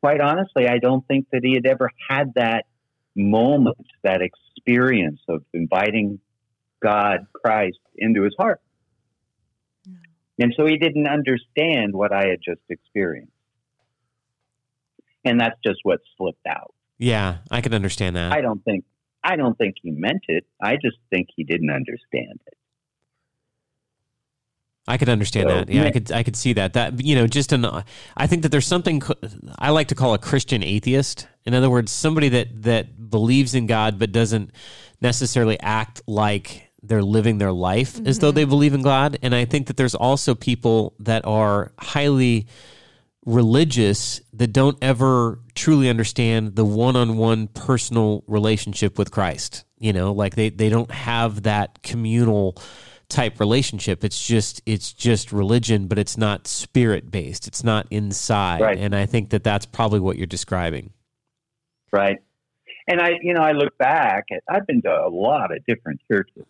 quite 0.00 0.20
honestly, 0.20 0.66
I 0.68 0.78
don't 0.78 1.06
think 1.06 1.26
that 1.32 1.40
he 1.42 1.54
had 1.54 1.66
ever 1.66 1.90
had 2.08 2.34
that 2.34 2.66
moment, 3.14 3.86
that 4.02 4.20
experience 4.22 5.20
of 5.28 5.44
inviting 5.52 6.20
God, 6.82 7.26
Christ, 7.32 7.78
into 7.96 8.22
his 8.22 8.34
heart. 8.38 8.60
And 10.38 10.54
so 10.56 10.64
he 10.64 10.78
didn't 10.78 11.06
understand 11.06 11.94
what 11.94 12.12
I 12.12 12.28
had 12.28 12.38
just 12.42 12.62
experienced. 12.70 13.32
And 15.24 15.38
that's 15.38 15.58
just 15.64 15.80
what 15.82 16.00
slipped 16.16 16.46
out. 16.48 16.74
Yeah, 16.96 17.38
I 17.50 17.60
can 17.60 17.74
understand 17.74 18.16
that. 18.16 18.32
I 18.32 18.40
don't 18.40 18.64
think 18.64 18.84
I 19.22 19.36
don't 19.36 19.56
think 19.58 19.76
he 19.82 19.90
meant 19.90 20.24
it. 20.28 20.46
I 20.62 20.76
just 20.76 20.96
think 21.10 21.28
he 21.36 21.44
didn't 21.44 21.70
understand 21.70 22.40
it. 22.46 22.56
I 24.88 24.96
could 24.96 25.08
understand 25.08 25.48
So, 25.48 25.54
that. 25.54 25.68
Yeah, 25.68 25.84
I 25.84 25.90
could 25.90 26.10
I 26.12 26.22
could 26.22 26.36
see 26.36 26.54
that. 26.54 26.72
That 26.72 27.04
you 27.04 27.14
know, 27.14 27.26
just 27.26 27.52
an 27.52 27.66
I 28.16 28.26
think 28.26 28.42
that 28.42 28.48
there's 28.48 28.66
something 28.66 29.02
I 29.58 29.70
like 29.70 29.88
to 29.88 29.94
call 29.94 30.14
a 30.14 30.18
Christian 30.18 30.62
atheist. 30.62 31.28
In 31.44 31.54
other 31.54 31.70
words, 31.70 31.92
somebody 31.92 32.28
that 32.30 32.62
that 32.62 33.10
believes 33.10 33.54
in 33.54 33.66
God 33.66 33.98
but 33.98 34.12
doesn't 34.12 34.50
necessarily 35.00 35.58
act 35.60 36.02
like 36.06 36.70
they're 36.82 37.02
living 37.02 37.38
their 37.38 37.52
life 37.52 38.00
as 38.06 38.18
though 38.18 38.28
mm-hmm. 38.28 38.36
they 38.36 38.44
believe 38.44 38.74
in 38.74 38.82
God. 38.82 39.18
And 39.22 39.34
I 39.34 39.44
think 39.44 39.66
that 39.66 39.76
there's 39.76 39.94
also 39.94 40.34
people 40.34 40.94
that 41.00 41.26
are 41.26 41.72
highly 41.78 42.46
religious 43.26 44.22
that 44.32 44.52
don't 44.52 44.78
ever 44.80 45.40
truly 45.54 45.90
understand 45.90 46.56
the 46.56 46.64
one-on-one 46.64 47.48
personal 47.48 48.24
relationship 48.26 48.98
with 48.98 49.10
Christ. 49.10 49.64
You 49.78 49.92
know, 49.92 50.12
like 50.12 50.36
they 50.36 50.48
they 50.48 50.68
don't 50.68 50.90
have 50.90 51.42
that 51.42 51.82
communal 51.82 52.56
type 53.10 53.40
relationship. 53.40 54.04
It's 54.04 54.26
just 54.26 54.62
it's 54.66 54.92
just 54.92 55.32
religion, 55.32 55.86
but 55.88 55.98
it's 55.98 56.16
not 56.16 56.46
spirit 56.46 57.10
based. 57.10 57.46
It's 57.46 57.64
not 57.64 57.86
inside. 57.90 58.60
Right. 58.60 58.78
And 58.78 58.94
I 58.94 59.06
think 59.06 59.30
that 59.30 59.44
that's 59.44 59.66
probably 59.66 60.00
what 60.00 60.16
you're 60.16 60.26
describing. 60.26 60.92
right? 61.92 62.18
And 62.88 63.00
I, 63.00 63.10
you 63.22 63.34
know, 63.34 63.42
I 63.42 63.52
look 63.52 63.76
back 63.78 64.24
at, 64.32 64.42
I've 64.48 64.66
been 64.66 64.82
to 64.82 64.90
a 64.90 65.08
lot 65.08 65.54
of 65.54 65.64
different 65.66 66.00
churches 66.10 66.46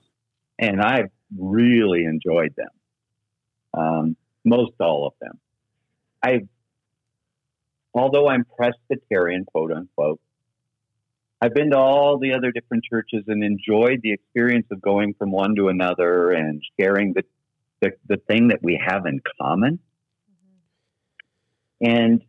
and 0.59 0.81
I've 0.81 1.11
really 1.37 2.05
enjoyed 2.05 2.55
them. 2.57 2.69
Um, 3.75 4.17
most 4.45 4.73
all 4.81 5.07
of 5.07 5.15
them. 5.21 5.39
I've 6.23 6.49
although 7.95 8.29
I'm 8.29 8.45
Presbyterian, 8.57 9.45
quote 9.45 9.73
unquote, 9.73 10.21
I've 11.43 11.55
been 11.55 11.71
to 11.71 11.79
all 11.79 12.19
the 12.19 12.35
other 12.35 12.53
different 12.53 12.85
churches 12.85 13.25
and 13.27 13.43
enjoyed 13.43 14.01
the 14.03 14.13
experience 14.13 14.67
of 14.71 14.83
going 14.83 15.15
from 15.15 15.31
one 15.33 15.55
to 15.57 15.69
another 15.69 16.31
and 16.33 16.63
sharing 16.79 17.15
the, 17.15 17.25
the, 17.81 17.93
the 18.07 18.17
thing 18.29 18.49
that 18.49 18.63
we 18.63 18.81
have 18.85 19.07
in 19.07 19.21
common. 19.41 19.79
And 21.81 22.23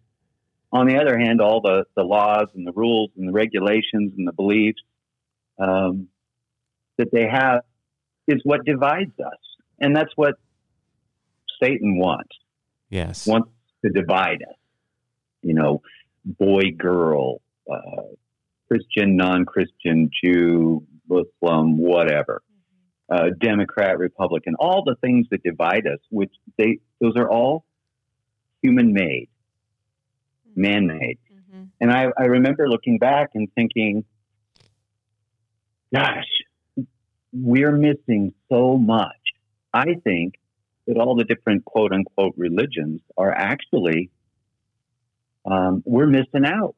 on 0.71 0.87
the 0.87 0.97
other 0.97 1.17
hand, 1.17 1.41
all 1.41 1.59
the, 1.59 1.83
the 1.95 2.03
laws 2.03 2.47
and 2.55 2.65
the 2.65 2.71
rules 2.71 3.11
and 3.17 3.27
the 3.27 3.33
regulations 3.33 4.13
and 4.17 4.25
the 4.25 4.31
beliefs 4.31 4.81
um, 5.59 6.07
that 6.97 7.11
they 7.11 7.27
have 7.27 7.61
is 8.27 8.39
what 8.45 8.63
divides 8.65 9.19
us. 9.19 9.39
And 9.79 9.93
that's 9.93 10.11
what 10.15 10.35
Satan 11.61 11.97
wants, 11.97 12.35
Yes. 12.89 13.27
wants 13.27 13.49
to 13.83 13.91
divide 13.91 14.41
us. 14.47 14.55
You 15.41 15.55
know, 15.55 15.81
boy, 16.23 16.71
girl, 16.77 17.41
uh, 17.69 18.03
Christian, 18.71 19.17
non 19.17 19.43
Christian, 19.43 20.09
Jew, 20.23 20.87
Muslim, 21.09 21.77
whatever, 21.77 22.41
uh, 23.11 23.31
Democrat, 23.41 23.99
Republican, 23.99 24.55
all 24.59 24.83
the 24.85 24.95
things 25.01 25.27
that 25.31 25.43
divide 25.43 25.85
us, 25.87 25.99
which 26.09 26.31
they, 26.57 26.79
those 27.01 27.17
are 27.17 27.29
all 27.29 27.65
human 28.61 28.93
made, 28.93 29.27
man 30.55 30.87
made. 30.87 31.17
And 31.81 31.91
I, 31.91 32.07
I 32.17 32.25
remember 32.27 32.69
looking 32.69 32.97
back 32.97 33.31
and 33.33 33.49
thinking, 33.55 34.05
gosh, 35.93 36.23
we're 37.33 37.73
missing 37.75 38.33
so 38.49 38.77
much. 38.77 39.17
I 39.73 39.95
think 40.01 40.35
that 40.87 40.95
all 40.95 41.15
the 41.17 41.25
different 41.25 41.65
quote 41.65 41.91
unquote 41.91 42.35
religions 42.37 43.01
are 43.17 43.33
actually, 43.33 44.11
um, 45.45 45.83
we're 45.85 46.07
missing 46.07 46.45
out. 46.45 46.75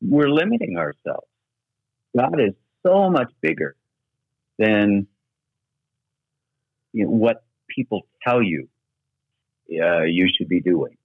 We're 0.00 0.30
limiting 0.30 0.76
ourselves. 0.76 1.26
God 2.16 2.40
is 2.40 2.54
so 2.86 3.10
much 3.10 3.30
bigger 3.40 3.76
than 4.58 5.06
you 6.92 7.04
know, 7.04 7.10
what 7.10 7.44
people 7.68 8.06
tell 8.26 8.42
you 8.42 8.68
uh, 9.70 10.02
you 10.02 10.28
should 10.36 10.48
be 10.48 10.60
doing 10.60 10.96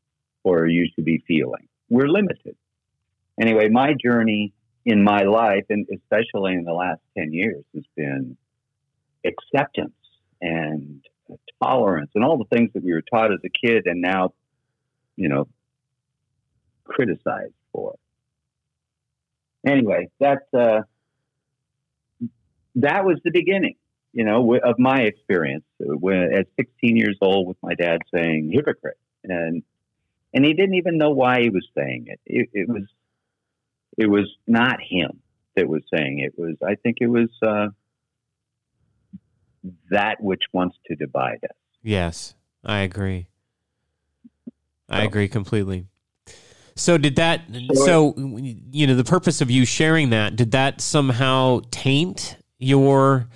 or 0.43 0.67
you 0.67 0.87
should 0.93 1.05
be 1.05 1.23
feeling. 1.27 1.67
We're 1.89 2.07
limited. 2.07 2.55
Anyway, 3.39 3.69
my 3.69 3.93
journey 3.93 4.53
in 4.85 5.03
my 5.03 5.23
life, 5.23 5.65
and 5.69 5.87
especially 5.93 6.53
in 6.53 6.65
the 6.65 6.73
last 6.73 7.01
10 7.17 7.33
years, 7.33 7.63
has 7.73 7.83
been 7.95 8.37
acceptance 9.25 9.93
and 10.41 11.03
tolerance 11.61 12.11
and 12.15 12.23
all 12.23 12.37
the 12.37 12.55
things 12.55 12.69
that 12.73 12.83
we 12.83 12.91
were 12.93 13.01
taught 13.01 13.31
as 13.31 13.39
a 13.45 13.49
kid 13.49 13.83
and 13.85 14.01
now, 14.01 14.33
you 15.15 15.29
know, 15.29 15.47
criticized 16.83 17.53
for. 17.71 17.95
Anyway, 19.65 20.09
that, 20.19 20.43
uh, 20.53 20.81
that 22.75 23.05
was 23.05 23.19
the 23.23 23.31
beginning, 23.31 23.75
you 24.11 24.25
know, 24.25 24.55
of 24.55 24.77
my 24.79 25.01
experience 25.01 25.65
when, 25.79 26.33
at 26.33 26.47
16 26.57 26.97
years 26.97 27.17
old 27.21 27.47
with 27.47 27.57
my 27.61 27.73
dad 27.75 28.01
saying 28.13 28.51
hypocrite. 28.53 28.97
And 29.23 29.63
and 30.33 30.43
he 30.43 30.53
didn't 30.53 30.75
even 30.75 30.97
know 30.97 31.11
why 31.11 31.41
he 31.41 31.49
was 31.49 31.67
saying 31.77 32.05
it. 32.07 32.19
It, 32.25 32.49
it 32.53 32.67
was 32.67 32.83
it 33.97 34.07
was 34.07 34.27
not 34.47 34.79
him 34.81 35.21
that 35.55 35.67
was 35.67 35.83
saying 35.93 36.19
it. 36.19 36.33
it 36.37 36.41
was 36.41 36.55
I 36.65 36.75
think 36.75 36.97
it 36.99 37.07
was 37.07 37.29
uh, 37.45 37.67
that 39.91 40.21
which 40.21 40.43
wants 40.51 40.75
to 40.87 40.95
divide 40.95 41.43
us. 41.43 41.55
Yes, 41.83 42.33
I 42.63 42.79
agree. 42.79 43.27
I 44.89 45.03
agree 45.03 45.27
completely. 45.27 45.87
So 46.75 46.97
did 46.97 47.17
that 47.17 47.41
so 47.85 48.15
you 48.17 48.87
know 48.87 48.95
the 48.95 49.03
purpose 49.03 49.41
of 49.41 49.51
you 49.51 49.65
sharing 49.65 50.09
that 50.09 50.35
did 50.35 50.51
that 50.51 50.81
somehow 50.81 51.61
taint 51.69 52.37
your 52.57 53.27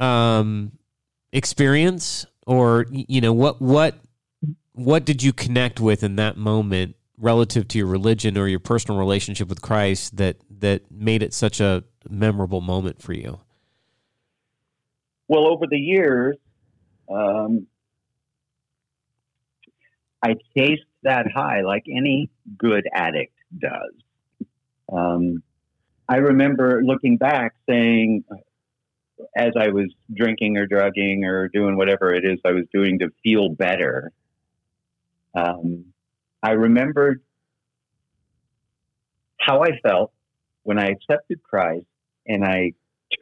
um 0.00 0.72
experience 1.32 2.24
or 2.46 2.86
you 2.90 3.20
know 3.20 3.32
what 3.32 3.60
what 3.60 3.96
what 4.72 5.04
did 5.04 5.22
you 5.22 5.32
connect 5.32 5.80
with 5.80 6.02
in 6.02 6.16
that 6.16 6.36
moment 6.36 6.94
relative 7.18 7.66
to 7.68 7.78
your 7.78 7.86
religion 7.86 8.38
or 8.38 8.46
your 8.48 8.60
personal 8.60 8.98
relationship 8.98 9.48
with 9.48 9.60
Christ 9.60 10.16
that 10.16 10.36
that 10.58 10.90
made 10.90 11.22
it 11.22 11.34
such 11.34 11.60
a 11.60 11.84
memorable 12.08 12.60
moment 12.60 13.02
for 13.02 13.12
you? 13.12 13.40
Well, 15.26 15.46
over 15.46 15.66
the 15.68 15.78
years, 15.78 16.36
um, 17.10 17.66
I 20.22 20.34
chased 20.56 20.84
that 21.02 21.26
high 21.34 21.62
like 21.62 21.84
any 21.88 22.30
good 22.56 22.86
addict 22.92 23.34
does. 23.56 24.48
Um, 24.92 25.42
I 26.08 26.16
remember 26.16 26.82
looking 26.82 27.16
back 27.16 27.54
saying, 27.68 28.24
as 29.36 29.52
I 29.58 29.68
was 29.68 29.92
drinking 30.14 30.56
or 30.56 30.66
drugging 30.66 31.24
or 31.24 31.48
doing 31.48 31.76
whatever 31.76 32.14
it 32.14 32.24
is 32.24 32.38
I 32.44 32.52
was 32.52 32.64
doing 32.72 33.00
to 33.00 33.10
feel 33.22 33.50
better, 33.50 34.12
um, 35.34 35.86
I 36.42 36.52
remembered 36.52 37.20
how 39.40 39.62
I 39.62 39.78
felt 39.82 40.12
when 40.62 40.78
I 40.78 40.86
accepted 40.86 41.42
Christ 41.42 41.86
and 42.26 42.44
I 42.44 42.72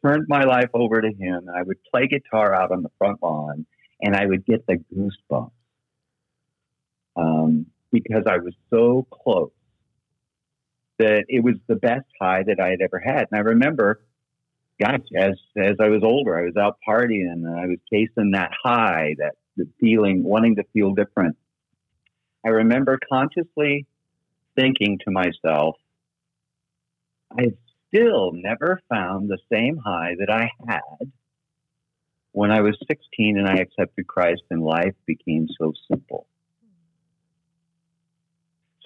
turned 0.04 0.26
my 0.28 0.44
life 0.44 0.70
over 0.74 1.00
to 1.00 1.08
him. 1.08 1.48
I 1.54 1.62
would 1.62 1.78
play 1.90 2.06
guitar 2.06 2.54
out 2.54 2.72
on 2.72 2.82
the 2.82 2.90
front 2.98 3.22
lawn 3.22 3.66
and 4.00 4.14
I 4.14 4.26
would 4.26 4.44
get 4.44 4.66
the 4.66 4.78
goosebumps 4.94 5.50
um, 7.16 7.66
because 8.02 8.24
I 8.26 8.38
was 8.38 8.54
so 8.70 9.06
close 9.10 9.50
that 10.98 11.24
it 11.28 11.42
was 11.42 11.54
the 11.66 11.76
best 11.76 12.06
high 12.20 12.42
that 12.42 12.60
I 12.60 12.70
had 12.70 12.80
ever 12.80 12.98
had. 12.98 13.26
And 13.30 13.38
I 13.38 13.40
remember, 13.40 14.00
gosh, 14.80 15.00
as 15.16 15.34
as 15.56 15.76
I 15.80 15.88
was 15.88 16.02
older, 16.02 16.38
I 16.38 16.44
was 16.44 16.56
out 16.56 16.78
partying 16.88 17.30
and 17.30 17.46
I 17.46 17.66
was 17.66 17.78
chasing 17.92 18.32
that 18.32 18.50
high, 18.62 19.14
that 19.18 19.34
the 19.56 19.68
feeling, 19.80 20.22
wanting 20.22 20.56
to 20.56 20.64
feel 20.72 20.92
different. 20.92 21.36
I 22.44 22.50
remember 22.50 22.98
consciously 23.12 23.86
thinking 24.54 24.98
to 25.04 25.10
myself, 25.10 25.76
I've 27.36 27.56
still 27.88 28.32
never 28.32 28.80
found 28.88 29.28
the 29.28 29.38
same 29.52 29.78
high 29.78 30.14
that 30.18 30.30
I 30.30 30.50
had 30.68 31.12
when 32.32 32.50
I 32.50 32.60
was 32.60 32.76
16 32.86 33.38
and 33.38 33.48
I 33.48 33.54
accepted 33.54 34.06
Christ 34.06 34.42
and 34.50 34.62
life 34.62 34.94
became 35.06 35.48
so 35.58 35.72
simple. 35.90 36.26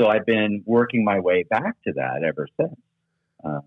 So 0.01 0.09
I've 0.09 0.25
been 0.25 0.63
working 0.65 1.05
my 1.05 1.21
way 1.21 1.43
back 1.43 1.77
to 1.87 1.93
that 1.95 2.23
ever 2.27 2.49
since. 2.59 2.81
Um, 3.45 3.63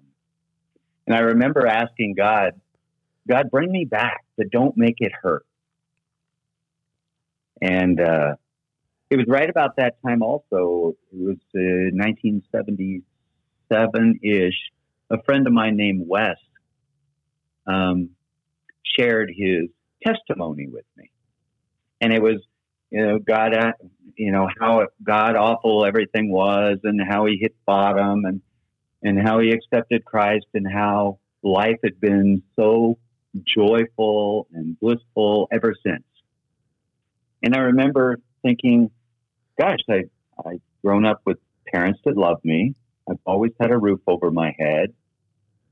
And 1.07 1.15
I 1.15 1.19
remember 1.19 1.67
asking 1.67 2.15
God, 2.15 2.59
God, 3.27 3.51
bring 3.51 3.71
me 3.71 3.85
back, 3.85 4.25
but 4.37 4.49
don't 4.51 4.75
make 4.77 4.97
it 4.99 5.11
hurt. 5.13 5.45
And 7.61 7.99
uh, 8.01 8.35
it 9.09 9.17
was 9.17 9.25
right 9.27 9.49
about 9.49 9.75
that 9.77 9.95
time 10.05 10.21
also. 10.23 10.95
It 11.11 11.19
was 11.19 11.37
uh, 11.55 11.91
1977 11.95 14.19
ish. 14.23 14.53
A 15.11 15.21
friend 15.23 15.45
of 15.47 15.53
mine 15.53 15.75
named 15.77 16.03
Wes 16.07 16.37
um, 17.67 18.09
shared 18.97 19.31
his 19.35 19.69
testimony 20.03 20.67
with 20.67 20.85
me. 20.97 21.11
And 22.01 22.13
it 22.13 22.21
was, 22.21 22.41
you 22.93 23.03
know, 23.03 23.17
God, 23.17 23.55
uh, 23.55 23.71
you 24.15 24.31
know, 24.31 24.47
how 24.59 24.85
God 25.03 25.35
awful 25.35 25.83
everything 25.83 26.31
was 26.31 26.77
and 26.83 27.01
how 27.01 27.25
he 27.25 27.37
hit 27.41 27.55
bottom 27.65 28.23
and, 28.25 28.39
and 29.01 29.19
how 29.19 29.39
he 29.39 29.49
accepted 29.49 30.05
Christ 30.05 30.45
and 30.53 30.71
how 30.71 31.17
life 31.41 31.79
had 31.83 31.99
been 31.99 32.43
so 32.55 32.99
joyful 33.47 34.47
and 34.53 34.79
blissful 34.79 35.47
ever 35.51 35.73
since. 35.83 36.03
And 37.41 37.55
I 37.55 37.61
remember 37.61 38.19
thinking, 38.43 38.91
gosh, 39.59 39.79
I, 39.89 40.03
I've 40.45 40.61
grown 40.83 41.03
up 41.03 41.21
with 41.25 41.39
parents 41.73 41.99
that 42.05 42.15
love 42.15 42.41
me. 42.43 42.75
I've 43.09 43.17
always 43.25 43.53
had 43.59 43.71
a 43.71 43.77
roof 43.77 44.01
over 44.05 44.29
my 44.29 44.55
head. 44.59 44.93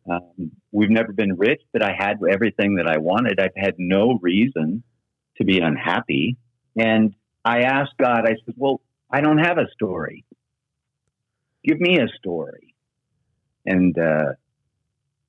Um, 0.10 0.52
we've 0.72 0.90
never 0.90 1.14
been 1.14 1.38
rich, 1.38 1.62
but 1.72 1.84
I 1.84 1.94
had 1.96 2.18
everything 2.28 2.78
that 2.78 2.88
I 2.88 2.98
wanted. 2.98 3.40
I've 3.40 3.56
had 3.56 3.76
no 3.78 4.18
reason 4.24 4.82
to 5.38 5.46
be 5.46 5.60
unhappy. 5.60 6.38
And 6.76 7.16
I 7.44 7.62
asked 7.62 7.94
God, 8.00 8.26
I 8.26 8.36
said, 8.46 8.56
well, 8.58 8.82
I 9.10 9.22
don't 9.22 9.40
have 9.40 9.58
a 9.58 9.70
story. 9.74 10.26
Give 11.64 11.80
me 11.80 12.00
a 12.00 12.08
story. 12.18 12.76
And 13.66 13.98
uh, 13.98 14.34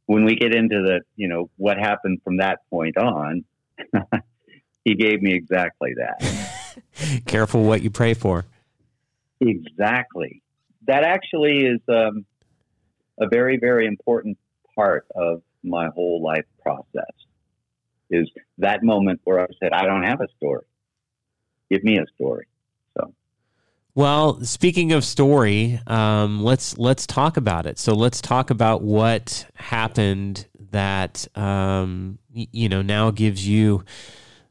when 0.06 0.24
we 0.24 0.36
get 0.36 0.54
into 0.54 0.82
the, 0.82 1.00
you 1.16 1.28
know, 1.28 1.50
what 1.56 1.78
happened 1.78 2.20
from 2.24 2.38
that 2.38 2.60
point 2.70 2.96
on, 2.96 3.44
he 4.84 4.94
gave 4.94 5.20
me 5.20 5.34
exactly 5.34 5.94
that. 5.96 6.78
Careful 7.26 7.64
what 7.64 7.82
you 7.82 7.90
pray 7.90 8.14
for. 8.14 8.44
Exactly. 9.40 10.42
That 10.86 11.04
actually 11.04 11.64
is 11.66 11.80
um, 11.88 12.24
a 13.20 13.28
very, 13.28 13.58
very 13.58 13.86
important 13.86 14.38
part 14.74 15.06
of 15.14 15.42
my 15.62 15.88
whole 15.88 16.22
life 16.22 16.46
process. 16.62 17.12
Is 18.10 18.30
that 18.58 18.82
moment 18.82 19.20
where 19.24 19.40
I 19.40 19.46
said, 19.60 19.72
I 19.72 19.86
don't 19.86 20.02
have 20.02 20.20
a 20.20 20.28
story. 20.36 20.64
Give 21.72 21.82
me 21.82 21.96
a 21.96 22.04
story. 22.16 22.46
So. 22.98 23.14
Well, 23.94 24.44
speaking 24.44 24.92
of 24.92 25.06
story, 25.06 25.80
um, 25.86 26.42
let's 26.42 26.76
let's 26.76 27.06
talk 27.06 27.38
about 27.38 27.64
it. 27.64 27.78
So 27.78 27.94
let's 27.94 28.20
talk 28.20 28.50
about 28.50 28.82
what 28.82 29.46
happened 29.54 30.46
that 30.70 31.26
um, 31.34 32.18
y- 32.34 32.46
you 32.52 32.68
know 32.68 32.82
now 32.82 33.10
gives 33.10 33.48
you 33.48 33.84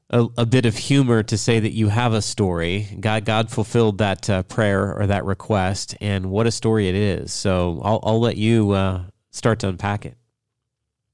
a, 0.10 0.25
a, 0.36 0.47
bit 0.47 0.65
of 0.65 0.75
humor 0.75 1.21
to 1.21 1.38
say 1.38 1.60
that 1.60 1.73
you 1.73 1.89
have 1.89 2.13
a 2.13 2.23
story. 2.23 2.88
God, 2.99 3.23
God 3.23 3.51
fulfilled 3.51 3.99
that 3.99 4.27
uh, 4.27 4.41
prayer 4.43 4.97
or 4.97 5.05
that 5.05 5.23
request, 5.23 5.95
and 6.01 6.31
what 6.31 6.47
a 6.47 6.51
story 6.51 6.89
it 6.89 6.95
is. 6.95 7.31
So 7.31 7.81
I'll, 7.84 7.99
I'll 8.01 8.19
let 8.19 8.38
you 8.38 8.71
uh, 8.71 9.03
start 9.29 9.60
to 9.60 9.69
unpack 9.69 10.07
it. 10.07 10.17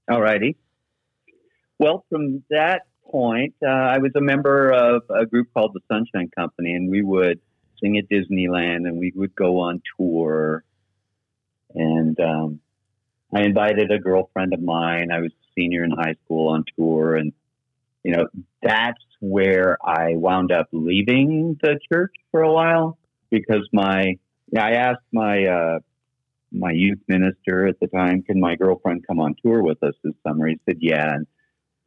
All 0.09 0.21
righty. 0.21 0.55
Well, 1.79 2.05
from 2.09 2.43
that 2.49 2.86
point, 3.11 3.55
uh, 3.63 3.69
I 3.69 3.97
was 3.99 4.11
a 4.15 4.21
member 4.21 4.71
of 4.71 5.03
a 5.09 5.25
group 5.25 5.47
called 5.53 5.73
the 5.73 5.81
Sunshine 5.87 6.29
Company, 6.35 6.73
and 6.73 6.89
we 6.89 7.01
would 7.01 7.39
sing 7.81 7.97
at 7.97 8.09
Disneyland, 8.09 8.87
and 8.87 8.97
we 8.97 9.11
would 9.15 9.35
go 9.35 9.59
on 9.59 9.81
tour. 9.97 10.63
And 11.73 12.19
um, 12.19 12.59
I 13.33 13.41
invited 13.41 13.91
a 13.91 13.99
girlfriend 13.99 14.53
of 14.53 14.61
mine. 14.61 15.11
I 15.11 15.19
was 15.19 15.31
a 15.31 15.47
senior 15.55 15.83
in 15.83 15.91
high 15.91 16.15
school 16.25 16.49
on 16.49 16.65
tour, 16.77 17.15
and 17.15 17.33
you 18.03 18.15
know, 18.15 18.27
that's 18.63 19.03
where 19.19 19.77
I 19.83 20.15
wound 20.15 20.51
up 20.51 20.67
leaving 20.71 21.57
the 21.61 21.77
church 21.91 22.13
for 22.31 22.41
a 22.41 22.51
while 22.51 22.97
because 23.29 23.67
my, 23.73 24.17
I 24.57 24.71
asked 24.71 25.03
my, 25.11 25.43
uh, 25.45 25.79
my 26.51 26.71
youth 26.71 26.99
minister 27.09 27.67
at 27.67 27.79
the 27.81 27.87
time, 27.87 28.23
can 28.23 28.39
my 28.39 28.55
girlfriend 28.55 29.05
come 29.05 29.19
on 29.19 29.35
tour 29.43 29.61
with 29.61 29.83
us 29.83 29.93
this 30.03 30.13
summer? 30.25 30.47
He 30.47 30.57
said, 30.65 30.77
yeah. 30.79 31.15
And 31.15 31.27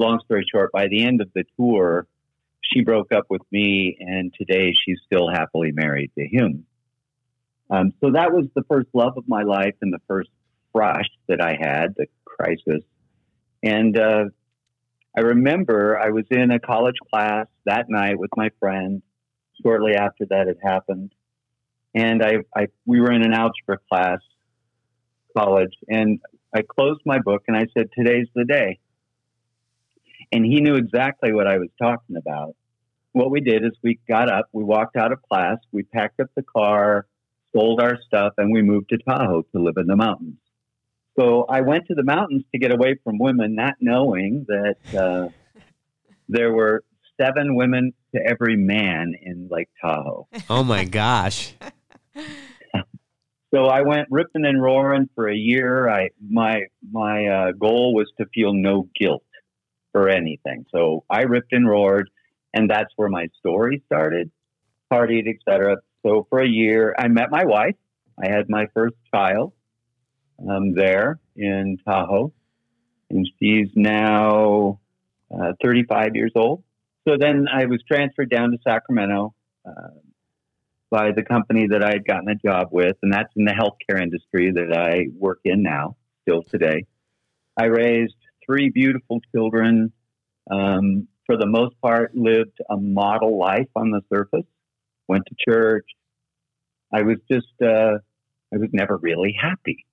long 0.00 0.20
story 0.24 0.44
short, 0.50 0.72
by 0.72 0.88
the 0.88 1.04
end 1.04 1.20
of 1.20 1.30
the 1.34 1.44
tour, 1.56 2.06
she 2.60 2.82
broke 2.82 3.12
up 3.12 3.26
with 3.30 3.42
me, 3.50 3.96
and 4.00 4.32
today 4.34 4.72
she's 4.72 4.98
still 5.06 5.28
happily 5.28 5.72
married 5.72 6.10
to 6.18 6.26
him. 6.26 6.66
Um, 7.70 7.92
so 8.00 8.10
that 8.12 8.32
was 8.32 8.46
the 8.54 8.64
first 8.68 8.88
love 8.94 9.16
of 9.16 9.28
my 9.28 9.42
life 9.42 9.74
and 9.80 9.92
the 9.92 10.00
first 10.08 10.30
crush 10.74 11.08
that 11.28 11.40
I 11.40 11.56
had, 11.60 11.94
the 11.96 12.06
crisis. 12.24 12.82
And 13.62 13.96
uh, 13.96 14.24
I 15.16 15.20
remember 15.20 15.98
I 15.98 16.10
was 16.10 16.24
in 16.30 16.50
a 16.50 16.58
college 16.58 16.96
class 17.12 17.46
that 17.66 17.88
night 17.88 18.18
with 18.18 18.30
my 18.36 18.50
friend. 18.58 19.02
Shortly 19.62 19.94
after 19.94 20.24
that 20.30 20.46
had 20.46 20.56
happened, 20.62 21.12
and 21.94 22.22
I, 22.22 22.36
I 22.56 22.68
we 22.86 22.98
were 22.98 23.12
in 23.12 23.22
an 23.22 23.34
algebra 23.34 23.76
class, 23.90 24.20
college, 25.36 25.74
and 25.86 26.18
I 26.54 26.62
closed 26.62 27.02
my 27.04 27.18
book 27.18 27.42
and 27.46 27.54
I 27.54 27.66
said, 27.76 27.90
"Today's 27.94 28.26
the 28.34 28.46
day." 28.46 28.78
And 30.32 30.44
he 30.44 30.60
knew 30.60 30.76
exactly 30.76 31.32
what 31.32 31.46
I 31.46 31.58
was 31.58 31.68
talking 31.80 32.16
about. 32.16 32.54
What 33.12 33.30
we 33.30 33.40
did 33.40 33.64
is 33.64 33.72
we 33.82 33.98
got 34.08 34.30
up, 34.30 34.46
we 34.52 34.62
walked 34.62 34.96
out 34.96 35.12
of 35.12 35.20
class, 35.22 35.58
we 35.72 35.82
packed 35.82 36.20
up 36.20 36.28
the 36.36 36.42
car, 36.42 37.06
sold 37.52 37.80
our 37.80 37.98
stuff, 38.06 38.34
and 38.38 38.52
we 38.52 38.62
moved 38.62 38.90
to 38.90 38.98
Tahoe 38.98 39.42
to 39.54 39.62
live 39.62 39.76
in 39.76 39.86
the 39.86 39.96
mountains. 39.96 40.38
So 41.18 41.44
I 41.48 41.62
went 41.62 41.88
to 41.88 41.94
the 41.94 42.04
mountains 42.04 42.44
to 42.52 42.58
get 42.58 42.72
away 42.72 42.96
from 43.02 43.18
women, 43.18 43.56
not 43.56 43.74
knowing 43.80 44.46
that 44.48 44.76
uh, 44.96 45.28
there 46.28 46.52
were 46.52 46.84
seven 47.20 47.56
women 47.56 47.92
to 48.14 48.20
every 48.24 48.56
man 48.56 49.14
in 49.20 49.48
Lake 49.50 49.68
Tahoe. 49.80 50.28
Oh 50.48 50.62
my 50.62 50.84
gosh. 50.84 51.54
so 53.54 53.66
I 53.66 53.82
went 53.82 54.08
ripping 54.10 54.44
and 54.46 54.62
roaring 54.62 55.08
for 55.14 55.28
a 55.28 55.34
year. 55.34 55.88
I 55.88 56.10
my 56.26 56.62
my 56.90 57.26
uh, 57.26 57.52
goal 57.52 57.94
was 57.94 58.10
to 58.18 58.26
feel 58.32 58.54
no 58.54 58.88
guilt 58.98 59.24
for 59.92 60.08
anything. 60.08 60.66
So 60.72 61.04
I 61.10 61.22
ripped 61.22 61.52
and 61.52 61.68
roared, 61.68 62.10
and 62.54 62.70
that's 62.70 62.92
where 62.96 63.08
my 63.08 63.28
story 63.38 63.82
started. 63.86 64.30
Partied, 64.92 65.28
etc. 65.28 65.76
So 66.04 66.26
for 66.30 66.40
a 66.40 66.48
year, 66.48 66.94
I 66.98 67.08
met 67.08 67.30
my 67.30 67.44
wife. 67.44 67.76
I 68.22 68.28
had 68.28 68.48
my 68.48 68.66
first 68.74 68.96
child 69.14 69.52
um, 70.48 70.74
there 70.74 71.20
in 71.36 71.78
Tahoe, 71.86 72.32
and 73.08 73.28
she's 73.38 73.68
now 73.74 74.80
uh, 75.32 75.52
35 75.62 76.16
years 76.16 76.32
old. 76.34 76.62
So 77.06 77.16
then 77.18 77.46
I 77.52 77.66
was 77.66 77.82
transferred 77.90 78.30
down 78.30 78.50
to 78.50 78.58
Sacramento 78.66 79.34
uh, 79.66 79.70
by 80.90 81.12
the 81.12 81.22
company 81.22 81.68
that 81.68 81.82
I 81.84 81.92
had 81.92 82.04
gotten 82.04 82.28
a 82.28 82.34
job 82.34 82.68
with, 82.72 82.96
and 83.02 83.12
that's 83.12 83.32
in 83.36 83.44
the 83.44 83.52
healthcare 83.52 84.02
industry 84.02 84.50
that 84.52 84.76
I 84.76 85.06
work 85.16 85.40
in 85.44 85.62
now, 85.62 85.96
still 86.22 86.42
today. 86.42 86.86
I 87.56 87.66
raised 87.66 88.14
three 88.50 88.70
beautiful 88.70 89.20
children. 89.32 89.92
Um, 90.50 91.06
for 91.26 91.36
the 91.36 91.46
most 91.46 91.80
part, 91.80 92.16
lived 92.16 92.58
a 92.68 92.76
model 92.76 93.38
life 93.38 93.68
on 93.76 93.90
the 93.90 94.00
surface. 94.12 94.46
Went 95.06 95.24
to 95.26 95.36
church. 95.38 95.86
I 96.92 97.02
was 97.02 97.18
just, 97.30 97.46
uh, 97.62 97.98
I 98.52 98.56
was 98.56 98.70
never 98.72 98.96
really 98.96 99.36
happy. 99.40 99.86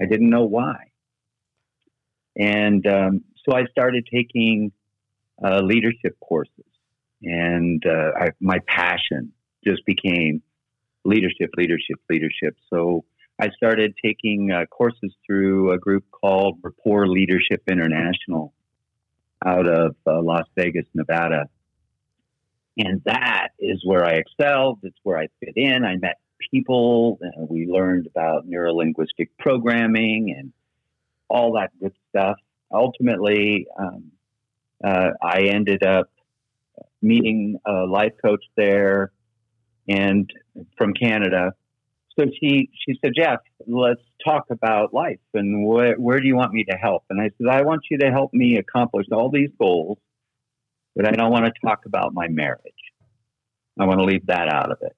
I 0.00 0.04
didn't 0.06 0.30
know 0.30 0.44
why. 0.44 0.76
And 2.36 2.86
um, 2.86 3.24
so 3.44 3.56
I 3.56 3.64
started 3.72 4.06
taking 4.12 4.70
uh, 5.44 5.60
leadership 5.60 6.16
courses, 6.20 6.52
and 7.22 7.84
uh, 7.84 8.12
I, 8.16 8.28
my 8.38 8.60
passion 8.68 9.32
just 9.64 9.84
became 9.84 10.42
leadership, 11.04 11.50
leadership, 11.56 11.98
leadership. 12.08 12.56
So 12.72 13.04
I 13.40 13.48
started 13.56 13.94
taking 14.04 14.50
uh, 14.50 14.66
courses 14.66 15.14
through 15.26 15.72
a 15.72 15.78
group 15.78 16.04
called 16.10 16.58
Rapport 16.62 17.08
Leadership 17.08 17.62
International 17.70 18.52
out 19.44 19.66
of 19.66 19.96
uh, 20.06 20.20
Las 20.20 20.44
Vegas, 20.56 20.84
Nevada. 20.92 21.48
And 22.76 23.00
that 23.06 23.48
is 23.58 23.80
where 23.82 24.04
I 24.04 24.16
excelled. 24.16 24.80
It's 24.82 24.98
where 25.04 25.18
I 25.18 25.28
fit 25.40 25.54
in. 25.56 25.86
I 25.86 25.96
met 25.96 26.18
people. 26.50 27.18
Uh, 27.24 27.46
we 27.48 27.66
learned 27.66 28.08
about 28.08 28.46
neurolinguistic 28.46 29.30
programming 29.38 30.34
and 30.38 30.52
all 31.30 31.54
that 31.54 31.70
good 31.80 31.94
stuff. 32.10 32.36
Ultimately, 32.70 33.66
um, 33.78 34.12
uh, 34.84 35.10
I 35.22 35.44
ended 35.44 35.82
up 35.82 36.10
meeting 37.00 37.58
a 37.66 37.86
life 37.86 38.12
coach 38.22 38.44
there 38.54 39.12
and 39.88 40.30
from 40.76 40.92
Canada. 40.92 41.54
So 42.20 42.26
she, 42.38 42.68
she 42.86 42.98
said, 43.02 43.12
Jeff, 43.16 43.38
let's 43.66 44.02
talk 44.22 44.44
about 44.50 44.92
life 44.92 45.20
and 45.32 45.66
wh- 45.66 45.98
where 45.98 46.20
do 46.20 46.26
you 46.26 46.36
want 46.36 46.52
me 46.52 46.64
to 46.64 46.76
help? 46.76 47.04
And 47.08 47.18
I 47.18 47.30
said, 47.38 47.48
I 47.50 47.62
want 47.62 47.82
you 47.90 47.96
to 47.98 48.10
help 48.10 48.34
me 48.34 48.58
accomplish 48.58 49.06
all 49.10 49.30
these 49.30 49.48
goals, 49.58 49.96
but 50.94 51.06
I 51.06 51.12
don't 51.12 51.30
want 51.30 51.46
to 51.46 51.52
talk 51.64 51.86
about 51.86 52.12
my 52.12 52.28
marriage. 52.28 52.60
I 53.78 53.86
want 53.86 54.00
to 54.00 54.04
leave 54.04 54.26
that 54.26 54.52
out 54.52 54.70
of 54.70 54.78
it. 54.82 54.94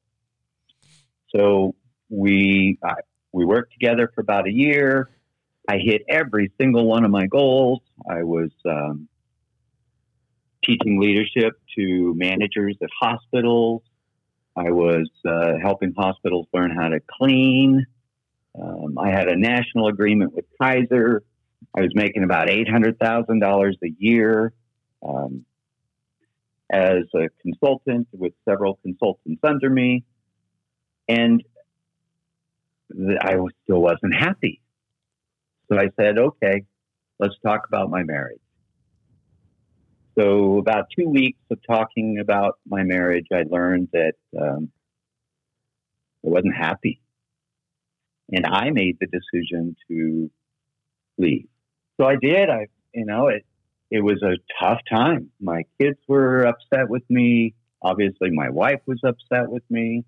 So 1.34 1.76
we 2.08 2.78
uh, 2.82 2.94
we 3.32 3.44
worked 3.44 3.72
together 3.72 4.10
for 4.12 4.20
about 4.20 4.48
a 4.48 4.52
year. 4.52 5.10
I 5.68 5.78
hit 5.78 6.02
every 6.08 6.50
single 6.60 6.86
one 6.86 7.04
of 7.04 7.12
my 7.12 7.26
goals. 7.26 7.82
I 8.10 8.24
was 8.24 8.50
um, 8.68 9.08
teaching 10.64 11.00
leadership 11.00 11.54
to 11.78 12.14
managers 12.16 12.76
at 12.82 12.90
hospitals. 13.00 13.82
I 14.56 14.70
was 14.70 15.08
uh, 15.26 15.54
helping 15.62 15.94
hospitals 15.96 16.46
learn 16.52 16.70
how 16.70 16.88
to 16.88 17.00
clean. 17.18 17.86
Um, 18.60 18.98
I 18.98 19.10
had 19.10 19.28
a 19.28 19.36
national 19.36 19.88
agreement 19.88 20.34
with 20.34 20.44
Kaiser. 20.60 21.22
I 21.76 21.80
was 21.80 21.92
making 21.94 22.22
about 22.22 22.48
$800,000 22.48 23.72
a 23.82 23.88
year 23.98 24.52
um, 25.02 25.44
as 26.70 27.04
a 27.14 27.28
consultant 27.40 28.08
with 28.12 28.34
several 28.46 28.78
consultants 28.82 29.40
under 29.42 29.70
me. 29.70 30.04
And 31.08 31.42
th- 32.94 33.18
I 33.22 33.36
still 33.64 33.80
wasn't 33.80 34.14
happy. 34.14 34.60
So 35.70 35.78
I 35.78 35.88
said, 35.98 36.18
okay, 36.18 36.64
let's 37.18 37.34
talk 37.44 37.66
about 37.66 37.88
my 37.88 38.02
marriage. 38.02 38.40
So, 40.18 40.58
about 40.58 40.86
two 40.96 41.08
weeks 41.08 41.38
of 41.50 41.58
talking 41.66 42.18
about 42.20 42.58
my 42.68 42.82
marriage, 42.82 43.26
I 43.32 43.44
learned 43.48 43.88
that 43.92 44.14
um, 44.38 44.70
I 46.24 46.28
wasn't 46.28 46.54
happy. 46.54 47.00
And 48.30 48.46
I 48.46 48.70
made 48.70 48.98
the 49.00 49.06
decision 49.06 49.76
to 49.88 50.30
leave. 51.18 51.48
So 52.00 52.06
I 52.06 52.16
did. 52.16 52.48
I, 52.48 52.68
you 52.94 53.04
know, 53.04 53.28
it, 53.28 53.44
it 53.90 54.00
was 54.00 54.22
a 54.22 54.36
tough 54.62 54.80
time. 54.90 55.30
My 55.40 55.64
kids 55.80 55.98
were 56.08 56.46
upset 56.46 56.88
with 56.88 57.02
me. 57.10 57.54
Obviously, 57.82 58.30
my 58.30 58.48
wife 58.48 58.80
was 58.86 59.00
upset 59.04 59.50
with 59.50 59.64
me. 59.68 60.04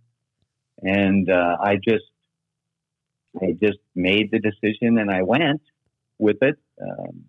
And 0.82 1.30
uh, 1.30 1.56
I 1.60 1.76
just, 1.76 2.04
I 3.40 3.52
just 3.60 3.78
made 3.94 4.30
the 4.30 4.38
decision 4.38 4.98
and 4.98 5.10
I 5.10 5.22
went 5.22 5.60
with 6.18 6.38
it. 6.42 6.56
Um, 6.80 7.24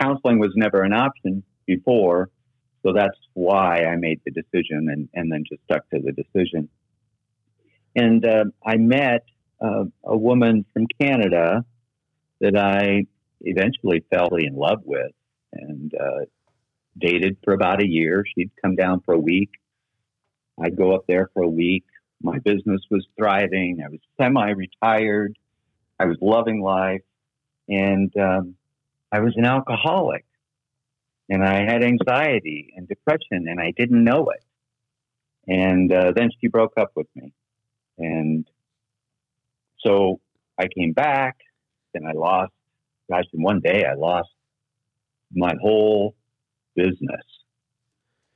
counseling 0.00 0.38
was 0.38 0.52
never 0.56 0.82
an 0.82 0.92
option 0.92 1.42
before, 1.66 2.30
so 2.84 2.92
that's 2.92 3.18
why 3.34 3.84
I 3.84 3.96
made 3.96 4.20
the 4.24 4.30
decision 4.30 4.88
and, 4.90 5.08
and 5.14 5.30
then 5.30 5.44
just 5.48 5.62
stuck 5.64 5.88
to 5.90 6.00
the 6.00 6.12
decision. 6.12 6.68
And 7.94 8.24
uh, 8.26 8.44
I 8.64 8.76
met 8.76 9.24
uh, 9.60 9.84
a 10.04 10.16
woman 10.16 10.64
from 10.72 10.86
Canada 11.00 11.64
that 12.40 12.56
I 12.56 13.06
eventually 13.40 14.04
fell 14.10 14.34
in 14.36 14.54
love 14.54 14.82
with 14.84 15.12
and 15.52 15.92
uh, 15.94 16.26
dated 16.98 17.38
for 17.42 17.54
about 17.54 17.82
a 17.82 17.86
year. 17.86 18.24
She'd 18.34 18.50
come 18.62 18.76
down 18.76 19.00
for 19.00 19.14
a 19.14 19.18
week. 19.18 19.50
I'd 20.62 20.76
go 20.76 20.94
up 20.94 21.04
there 21.06 21.30
for 21.34 21.42
a 21.42 21.48
week. 21.48 21.84
My 22.22 22.38
business 22.38 22.80
was 22.90 23.06
thriving. 23.18 23.80
I 23.84 23.88
was 23.88 24.00
semi 24.20 24.50
retired. 24.50 25.36
I 25.98 26.06
was 26.06 26.16
loving 26.20 26.62
life. 26.62 27.02
And 27.68 28.12
um, 28.16 28.54
I 29.16 29.20
was 29.20 29.34
an 29.36 29.46
alcoholic 29.46 30.26
and 31.30 31.42
I 31.42 31.64
had 31.64 31.82
anxiety 31.82 32.74
and 32.76 32.86
depression 32.86 33.48
and 33.48 33.58
I 33.58 33.72
didn't 33.74 34.04
know 34.04 34.28
it. 34.28 34.44
And 35.48 35.90
uh, 35.90 36.12
then 36.14 36.28
she 36.38 36.48
broke 36.48 36.74
up 36.76 36.90
with 36.94 37.06
me. 37.14 37.32
And 37.96 38.46
so 39.78 40.20
I 40.58 40.68
came 40.68 40.92
back 40.92 41.38
and 41.94 42.06
I 42.06 42.12
lost, 42.12 42.52
gosh, 43.10 43.24
in 43.32 43.42
one 43.42 43.60
day 43.60 43.86
I 43.90 43.94
lost 43.94 44.28
my 45.32 45.54
whole 45.62 46.14
business. 46.74 47.24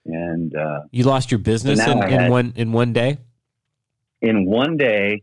And 0.06 0.56
uh, 0.56 0.84
you 0.92 1.04
lost 1.04 1.30
your 1.30 1.40
business 1.40 1.78
in, 1.78 2.02
in 2.04 2.10
had- 2.10 2.30
one 2.30 2.54
in 2.56 2.72
one 2.72 2.94
day. 2.94 3.18
in 4.22 4.46
one 4.46 4.78
day, 4.78 5.20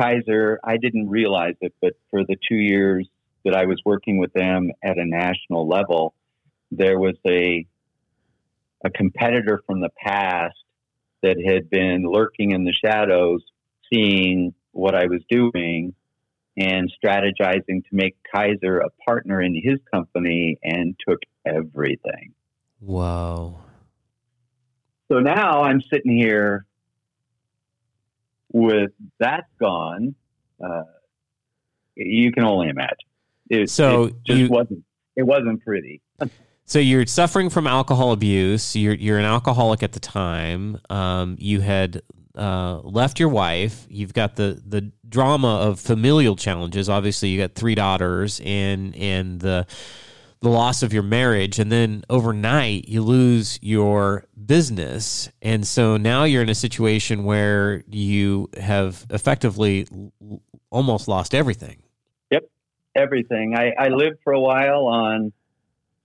Kaiser, 0.00 0.58
I 0.64 0.78
didn't 0.78 1.10
realize 1.10 1.56
it, 1.60 1.74
but 1.82 1.92
for 2.10 2.24
the 2.24 2.36
two 2.48 2.56
years 2.56 3.06
that 3.46 3.54
I 3.54 3.64
was 3.64 3.80
working 3.84 4.18
with 4.18 4.32
them 4.32 4.72
at 4.82 4.98
a 4.98 5.04
national 5.06 5.68
level, 5.68 6.14
there 6.70 6.98
was 6.98 7.14
a 7.26 7.64
a 8.84 8.90
competitor 8.90 9.62
from 9.66 9.80
the 9.80 9.88
past 10.04 10.56
that 11.22 11.36
had 11.44 11.70
been 11.70 12.04
lurking 12.04 12.50
in 12.50 12.64
the 12.64 12.72
shadows, 12.72 13.42
seeing 13.90 14.52
what 14.72 14.94
I 14.94 15.06
was 15.06 15.22
doing 15.30 15.94
and 16.58 16.92
strategizing 17.02 17.84
to 17.84 17.90
make 17.92 18.16
Kaiser 18.34 18.78
a 18.78 18.90
partner 19.06 19.40
in 19.40 19.54
his 19.54 19.78
company 19.92 20.58
and 20.62 20.94
took 21.08 21.20
everything. 21.46 22.34
Whoa. 22.80 23.58
So 25.10 25.20
now 25.20 25.62
I'm 25.62 25.80
sitting 25.92 26.16
here 26.16 26.66
with 28.52 28.90
that 29.20 29.44
gone. 29.58 30.14
Uh, 30.62 30.82
you 31.94 32.32
can 32.32 32.44
only 32.44 32.68
imagine. 32.68 32.96
It, 33.50 33.70
So 33.70 34.04
it 34.04 34.14
just 34.26 34.38
you- 34.38 34.48
wasn't. 34.48 34.84
It 35.16 35.22
wasn't 35.22 35.64
pretty. 35.64 36.02
So 36.66 36.78
you're 36.78 37.06
suffering 37.06 37.48
from 37.48 37.66
alcohol 37.66 38.12
abuse. 38.12 38.74
You're 38.76 38.94
you're 38.94 39.18
an 39.18 39.24
alcoholic 39.24 39.82
at 39.84 39.92
the 39.92 40.00
time. 40.00 40.78
Um, 40.90 41.36
you 41.38 41.60
had 41.60 42.02
uh, 42.36 42.80
left 42.80 43.18
your 43.20 43.28
wife. 43.28 43.86
You've 43.88 44.12
got 44.12 44.34
the 44.36 44.60
the 44.66 44.90
drama 45.08 45.58
of 45.60 45.78
familial 45.80 46.34
challenges. 46.36 46.88
Obviously, 46.88 47.28
you 47.30 47.40
got 47.40 47.54
three 47.54 47.76
daughters, 47.76 48.40
and 48.44 48.94
and 48.96 49.40
the 49.40 49.64
the 50.42 50.48
loss 50.50 50.82
of 50.82 50.92
your 50.92 51.04
marriage, 51.04 51.58
and 51.60 51.70
then 51.72 52.02
overnight 52.10 52.88
you 52.88 53.00
lose 53.00 53.58
your 53.62 54.24
business, 54.44 55.30
and 55.40 55.66
so 55.66 55.96
now 55.96 56.24
you're 56.24 56.42
in 56.42 56.48
a 56.50 56.54
situation 56.54 57.24
where 57.24 57.84
you 57.88 58.50
have 58.60 59.06
effectively 59.10 59.86
l- 60.20 60.42
almost 60.70 61.08
lost 61.08 61.34
everything. 61.34 61.78
Everything. 62.96 63.54
I, 63.54 63.72
I 63.78 63.88
lived 63.88 64.18
for 64.24 64.32
a 64.32 64.40
while 64.40 64.86
on 64.86 65.32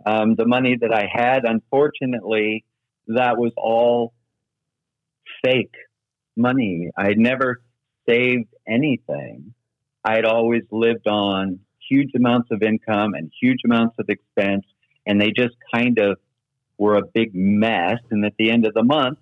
um, 0.05 0.35
the 0.35 0.45
money 0.45 0.77
that 0.81 0.93
I 0.93 1.07
had. 1.11 1.45
Unfortunately, 1.45 2.65
that 3.07 3.37
was 3.37 3.53
all 3.57 4.13
fake 5.43 5.73
money. 6.35 6.91
I 6.97 7.13
never 7.15 7.61
saved 8.07 8.49
anything. 8.67 9.53
I 10.03 10.15
had 10.15 10.25
always 10.25 10.63
lived 10.71 11.07
on 11.07 11.59
huge 11.89 12.11
amounts 12.15 12.49
of 12.51 12.63
income 12.63 13.13
and 13.13 13.31
huge 13.41 13.59
amounts 13.65 13.95
of 13.99 14.09
expense, 14.09 14.65
and 15.05 15.19
they 15.19 15.31
just 15.31 15.55
kind 15.73 15.99
of 15.99 16.17
were 16.77 16.95
a 16.95 17.05
big 17.13 17.33
mess. 17.33 17.99
And 18.09 18.25
at 18.25 18.33
the 18.37 18.49
end 18.49 18.65
of 18.65 18.73
the 18.73 18.83
month, 18.83 19.19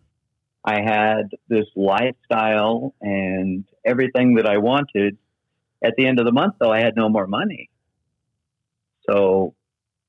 I 0.63 0.82
had 0.82 1.29
this 1.47 1.65
lifestyle 1.75 2.93
and 3.01 3.65
everything 3.86 4.36
that 4.36 4.45
I 4.45 4.58
wanted. 4.58 5.17
At 5.83 5.93
the 5.97 6.05
end 6.05 6.19
of 6.19 6.25
the 6.25 6.31
month, 6.31 6.55
though, 6.59 6.71
I 6.71 6.79
had 6.79 6.95
no 6.95 7.09
more 7.09 7.27
money. 7.27 7.69
So, 9.09 9.55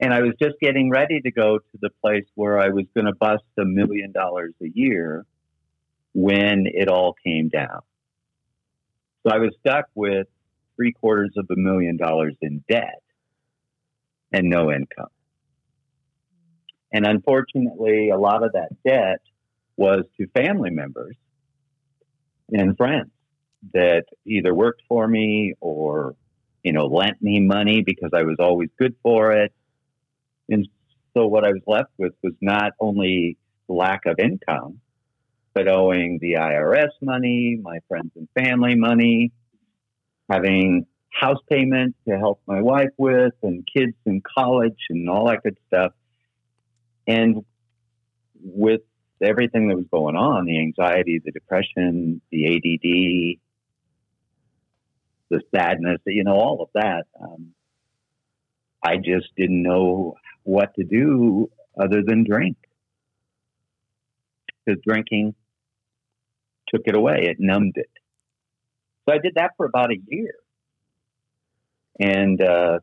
and 0.01 0.13
I 0.13 0.21
was 0.21 0.33
just 0.41 0.57
getting 0.61 0.91
ready 0.91 1.21
to 1.21 1.31
go 1.31 1.59
to 1.59 1.79
the 1.81 1.91
place 2.03 2.27
where 2.35 2.59
I 2.59 2.69
was 2.69 2.87
going 2.95 3.07
to 3.07 3.15
bust 3.15 3.45
a 3.59 3.65
million 3.65 4.13
dollars 4.13 4.55
a 4.63 4.69
year 4.73 5.27
when 6.13 6.65
it 6.67 6.89
all 6.89 7.15
came 7.25 7.49
down. 7.49 7.81
So 9.23 9.33
I 9.33 9.39
was 9.39 9.55
stuck 9.61 9.87
with 9.95 10.27
three 10.77 10.93
quarters 10.93 11.31
of 11.37 11.47
a 11.51 11.57
million 11.57 11.97
dollars 11.97 12.35
in 12.41 12.65
debt 12.69 13.03
and 14.33 14.49
no 14.49 14.73
income. 14.73 15.11
And 16.93 17.07
unfortunately, 17.07 18.11
a 18.11 18.19
lot 18.19 18.43
of 18.43 18.53
that 18.53 18.71
debt 18.85 19.21
was 19.77 20.05
to 20.19 20.27
family 20.29 20.71
members 20.71 21.17
and 22.51 22.77
friends 22.77 23.11
that 23.75 24.05
either 24.27 24.55
worked 24.55 24.83
for 24.89 25.07
me 25.07 25.55
or, 25.61 26.15
you 26.63 26.73
know, 26.73 26.87
lent 26.87 27.21
me 27.23 27.41
money 27.41 27.83
because 27.83 28.11
I 28.15 28.23
was 28.23 28.37
always 28.39 28.71
good 28.79 28.95
for 29.03 29.33
it. 29.33 29.53
And 30.49 30.69
so 31.17 31.27
what 31.27 31.45
I 31.45 31.51
was 31.51 31.63
left 31.67 31.91
with 31.99 32.13
was 32.23 32.35
not 32.41 32.73
only 32.81 33.37
lack 33.69 34.07
of 34.07 34.19
income, 34.19 34.81
but 35.55 35.69
owing 35.69 36.19
the 36.21 36.35
IRS 36.35 36.91
money, 37.03 37.59
my 37.61 37.79
friends 37.89 38.13
and 38.17 38.29
family 38.35 38.75
money, 38.75 39.33
having 40.31 40.87
house 41.13 41.41
payment 41.51 41.97
to 42.09 42.17
help 42.17 42.41
my 42.47 42.61
wife 42.61 42.91
with, 42.97 43.35
and 43.43 43.67
kids 43.67 43.95
in 44.07 44.23
college 44.37 44.79
and 44.91 45.09
all 45.09 45.27
that 45.27 45.43
good 45.43 45.59
stuff. 45.67 45.93
And 47.07 47.45
with 48.43 48.83
everything 49.21 49.69
that 49.69 49.77
was 49.77 49.87
going 49.91 50.17
on 50.17 50.47
the 50.47 50.59
anxiety, 50.61 51.21
the 51.25 51.33
depression, 51.33 52.21
the 52.31 52.57
ADD, 52.57 53.41
the 55.31 55.41
sadness, 55.55 56.01
you 56.07 56.25
know, 56.25 56.35
all 56.35 56.63
of 56.63 56.69
that 56.75 57.05
um, 57.21 57.55
I 58.83 58.97
just 58.97 59.29
didn't 59.37 59.63
know 59.63 60.17
what 60.43 60.75
to 60.75 60.85
do 60.85 61.51
other 61.79 62.03
than 62.07 62.25
drink. 62.25 62.57
Because 64.65 64.81
drinking 64.87 65.35
took 66.69 66.83
it 66.87 66.97
away, 66.97 67.27
it 67.29 67.37
numbed 67.39 67.77
it. 67.77 67.91
So 69.09 69.15
I 69.15 69.19
did 69.19 69.35
that 69.37 69.53
for 69.57 69.67
about 69.67 69.91
a 69.91 69.99
year. 70.07 70.35
And, 71.99 72.41
uh, 72.41 72.79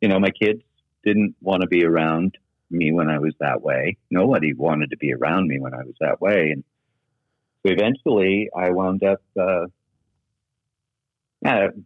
you 0.00 0.08
know, 0.08 0.18
my 0.18 0.30
kids 0.30 0.62
didn't 1.04 1.34
want 1.40 1.62
to 1.62 1.68
be 1.68 1.84
around 1.84 2.38
me 2.70 2.92
when 2.92 3.10
I 3.10 3.18
was 3.18 3.34
that 3.40 3.60
way. 3.60 3.98
Nobody 4.10 4.54
wanted 4.54 4.90
to 4.90 4.96
be 4.96 5.12
around 5.12 5.48
me 5.48 5.58
when 5.60 5.74
I 5.74 5.84
was 5.84 5.94
that 6.00 6.20
way. 6.20 6.50
And 6.52 6.64
so 7.64 7.72
eventually 7.72 8.48
I 8.56 8.70
wound 8.70 9.04
up, 9.04 9.22
uh, 9.38 9.66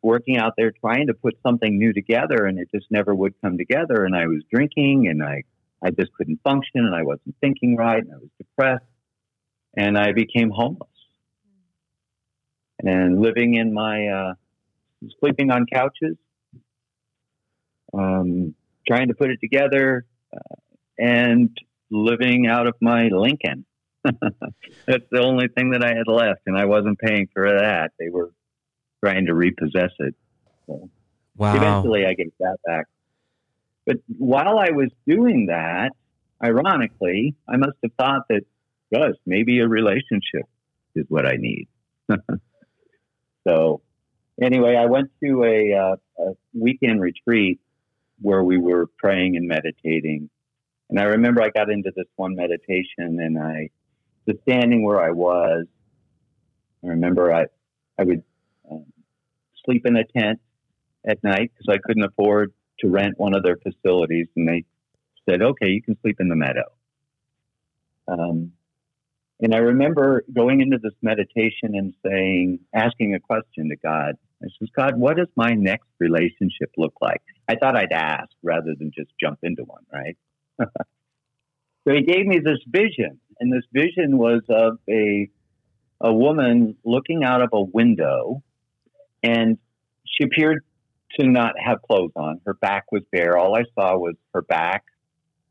working 0.03 0.37
out 0.37 0.55
there 0.57 0.73
trying 0.73 1.07
to 1.09 1.15
put 1.15 1.39
something 1.43 1.79
new 1.79 1.93
together 1.93 2.47
and 2.47 2.59
it 2.59 2.69
just 2.75 2.87
never 2.91 3.15
would 3.15 3.35
come 3.43 3.59
together. 3.59 4.05
And 4.05 4.15
I 4.15 4.27
was 4.27 4.43
drinking 4.53 5.09
and 5.09 5.23
I, 5.23 5.43
I 5.83 5.91
just 5.91 6.13
couldn't 6.15 6.41
function 6.43 6.85
and 6.85 6.95
I 6.95 7.03
wasn't 7.03 7.37
thinking 7.41 7.77
right 7.77 8.03
and 8.03 8.13
I 8.13 8.17
was 8.17 8.31
depressed 8.39 8.85
and 9.77 9.99
I 9.99 10.13
became 10.13 10.51
homeless 10.51 10.89
and 12.81 13.21
living 13.21 13.55
in 13.55 13.73
my, 13.73 14.07
uh, 14.09 14.35
sleeping 15.21 15.51
on 15.51 15.67
couches, 15.73 16.17
um, 17.95 18.55
trying 18.87 19.09
to 19.09 19.15
put 19.15 19.31
it 19.31 19.39
together, 19.41 20.05
uh, 20.35 20.55
and 20.99 21.57
living 21.91 22.47
out 22.47 22.67
of 22.67 22.75
my 22.81 23.09
Lincoln. 23.09 23.65
That's 24.05 25.05
the 25.11 25.21
only 25.21 25.49
thing 25.49 25.71
that 25.71 25.85
I 25.85 25.95
had 25.97 26.07
left, 26.07 26.43
and 26.47 26.57
I 26.57 26.67
wasn't 26.67 26.99
paying 26.99 27.29
for 27.33 27.59
that. 27.59 27.93
They 27.99 28.09
were 28.09 28.31
trying 29.07 29.27
to 29.27 29.35
repossess 29.35 29.93
it. 30.01 30.15
So 30.67 30.91
Wow. 31.37 31.57
eventually, 31.57 32.07
I 32.07 32.15
gave 32.15 32.33
that 32.41 32.57
back. 32.65 32.87
But 33.85 33.99
while 34.19 34.59
I 34.59 34.71
was 34.71 34.89
doing 35.07 35.47
that, 35.47 35.91
ironically, 36.43 37.35
I 37.49 37.57
must 37.57 37.77
have 37.83 37.93
thought 37.99 38.23
that, 38.31 38.43
gosh, 38.93 39.15
maybe 39.27 39.61
a 39.61 39.69
relationship 39.69 40.47
is 40.95 41.05
what 41.09 41.27
I 41.27 41.37
need. 41.37 41.69
so, 43.47 43.83
anyway, 44.41 44.77
I 44.77 44.87
went 44.87 45.11
to 45.23 45.45
a, 45.45 45.75
uh, 45.75 45.97
a 46.19 46.33
weekend 46.55 47.01
retreat 47.01 47.61
where 48.21 48.43
we 48.43 48.57
were 48.59 48.87
praying 48.99 49.37
and 49.37 49.47
meditating. 49.47 50.31
And 50.89 50.99
I 50.99 51.05
remember 51.05 51.43
I 51.43 51.51
got 51.51 51.71
into 51.71 51.93
this 51.95 52.07
one 52.17 52.35
meditation 52.35 53.21
and 53.21 53.39
I, 53.39 53.71
just 54.27 54.41
standing 54.43 54.83
where 54.83 55.01
I 55.01 55.11
was, 55.11 55.67
I 56.83 56.89
remember 56.89 57.33
I, 57.33 57.47
I 57.99 58.05
would 58.05 58.23
um, 58.71 58.87
sleep 59.67 59.87
in 59.87 59.97
a 59.97 60.05
tent 60.05 60.41
at 61.07 61.23
night 61.23 61.53
because 61.53 61.75
I 61.75 61.79
couldn't 61.85 62.05
afford 62.05 62.53
to 62.81 62.89
rent 62.89 63.15
one 63.19 63.35
of 63.35 63.43
their 63.43 63.57
facilities. 63.57 64.29
And 64.37 64.49
they 64.49 64.65
said, 65.29 65.43
okay, 65.43 65.69
you 65.69 65.83
can 65.83 65.97
sleep 66.01 66.17
in 66.21 66.29
the 66.29 66.37
meadow. 66.37 66.73
Um, 68.09 68.53
and 69.41 69.55
I 69.55 69.59
remember 69.59 70.25
going 70.33 70.61
into 70.61 70.79
this 70.83 70.95
meditation 71.03 71.75
and 71.75 71.95
saying, 72.05 72.61
asking 72.75 73.15
a 73.15 73.21
question 73.21 73.69
to 73.69 73.77
God. 73.77 74.15
I 74.43 74.47
says, 74.59 74.69
God, 74.75 74.99
what 74.99 75.17
does 75.17 75.29
my 75.37 75.53
next 75.53 75.89
relationship 75.99 76.71
look 76.77 76.95
like? 77.01 77.23
I 77.49 77.57
thought 77.57 77.77
I'd 77.77 77.93
ask 77.93 78.29
rather 78.43 78.75
than 78.79 78.91
just 78.97 79.11
jump 79.21 79.39
into 79.43 79.65
one, 79.65 79.85
right? 79.93 80.17
so 80.59 81.95
he 81.95 82.03
gave 82.03 82.27
me 82.27 82.39
this 82.39 82.59
vision, 82.67 83.19
and 83.41 83.53
this 83.53 83.65
vision 83.73 84.19
was 84.19 84.43
of 84.49 84.79
a 84.89 85.31
a 86.01 86.13
woman 86.13 86.77
looking 86.85 87.25
out 87.25 87.41
of 87.41 87.49
a 87.53 87.63
window, 87.63 88.43
and 89.27 89.59
she 90.05 90.25
appeared 90.25 90.65
to 91.19 91.27
not 91.27 91.55
have 91.59 91.83
clothes 91.83 92.13
on. 92.15 92.41
Her 92.47 92.55
back 92.55 92.93
was 92.93 93.03
bare. 93.11 93.37
All 93.37 93.57
I 93.57 93.65
saw 93.75 93.97
was 93.97 94.15
her 94.35 94.43
back 94.43 94.85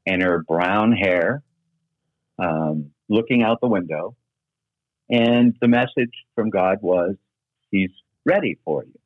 and 0.05 0.21
her 0.21 0.43
brown 0.43 0.91
hair, 0.91 1.43
um, 2.39 2.91
looking 3.09 3.43
out 3.43 3.59
the 3.61 3.67
window. 3.67 4.15
And 5.09 5.55
the 5.61 5.67
message 5.67 6.13
from 6.35 6.49
God 6.49 6.77
was, 6.81 7.15
He's 7.71 7.91
ready 8.25 8.57
for 8.63 8.83
you. 8.85 8.99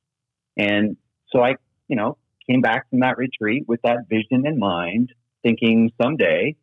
And 0.58 0.98
so 1.32 1.42
I, 1.42 1.56
you 1.88 1.96
know, 1.96 2.18
came 2.50 2.62
back 2.62 2.90
from 2.90 3.00
that 3.00 3.18
retreat 3.18 3.64
with 3.68 3.82
that 3.84 4.08
vision 4.10 4.46
in 4.46 4.60
mind, 4.60 5.14
thinking 5.44 5.92
someday 6.02 6.56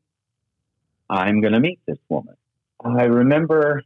I'm 1.11 1.41
going 1.41 1.55
to 1.55 1.61
meet 1.61 1.81
this 1.87 1.99
woman. 2.09 2.37
I 2.85 3.05
remember 3.05 3.83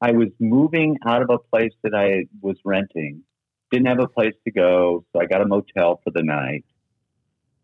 I 0.00 0.12
was 0.12 0.28
moving 0.38 0.98
out 1.06 1.22
of 1.22 1.30
a 1.30 1.38
place 1.38 1.72
that 1.82 1.94
I 1.94 2.26
was 2.40 2.56
renting, 2.64 3.22
didn't 3.70 3.86
have 3.86 4.00
a 4.00 4.08
place 4.08 4.34
to 4.44 4.50
go, 4.50 5.04
so 5.12 5.20
I 5.20 5.26
got 5.26 5.40
a 5.40 5.46
motel 5.46 6.00
for 6.04 6.10
the 6.10 6.22
night. 6.22 6.64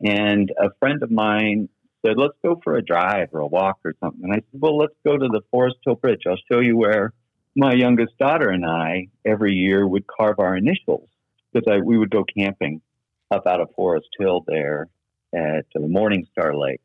And 0.05 0.51
a 0.59 0.71
friend 0.79 1.03
of 1.03 1.11
mine 1.11 1.69
said, 2.05 2.17
Let's 2.17 2.35
go 2.43 2.61
for 2.65 2.77
a 2.77 2.85
drive 2.85 3.29
or 3.33 3.41
a 3.41 3.47
walk 3.47 3.79
or 3.85 3.95
something. 4.01 4.25
And 4.25 4.33
I 4.33 4.37
said, 4.37 4.61
Well, 4.61 4.77
let's 4.77 4.95
go 5.07 5.17
to 5.17 5.29
the 5.29 5.43
Foresthill 5.53 6.01
Bridge. 6.01 6.23
I'll 6.27 6.37
show 6.51 6.61
you 6.61 6.77
where 6.77 7.13
my 7.55 7.75
youngest 7.75 8.17
daughter 8.19 8.49
and 8.49 8.65
I 8.65 9.09
every 9.25 9.55
year 9.55 9.87
would 9.87 10.07
carve 10.07 10.39
our 10.39 10.57
initials 10.57 11.09
because 11.53 11.83
we 11.85 11.99
would 11.99 12.11
go 12.11 12.25
camping 12.25 12.81
up 13.31 13.47
out 13.47 13.61
of 13.61 13.69
Forest 13.77 14.09
Hill 14.19 14.45
there 14.47 14.89
at 15.35 15.67
uh, 15.77 15.81
the 15.81 15.89
Morning 15.89 16.27
Star 16.33 16.57
Lake. 16.57 16.81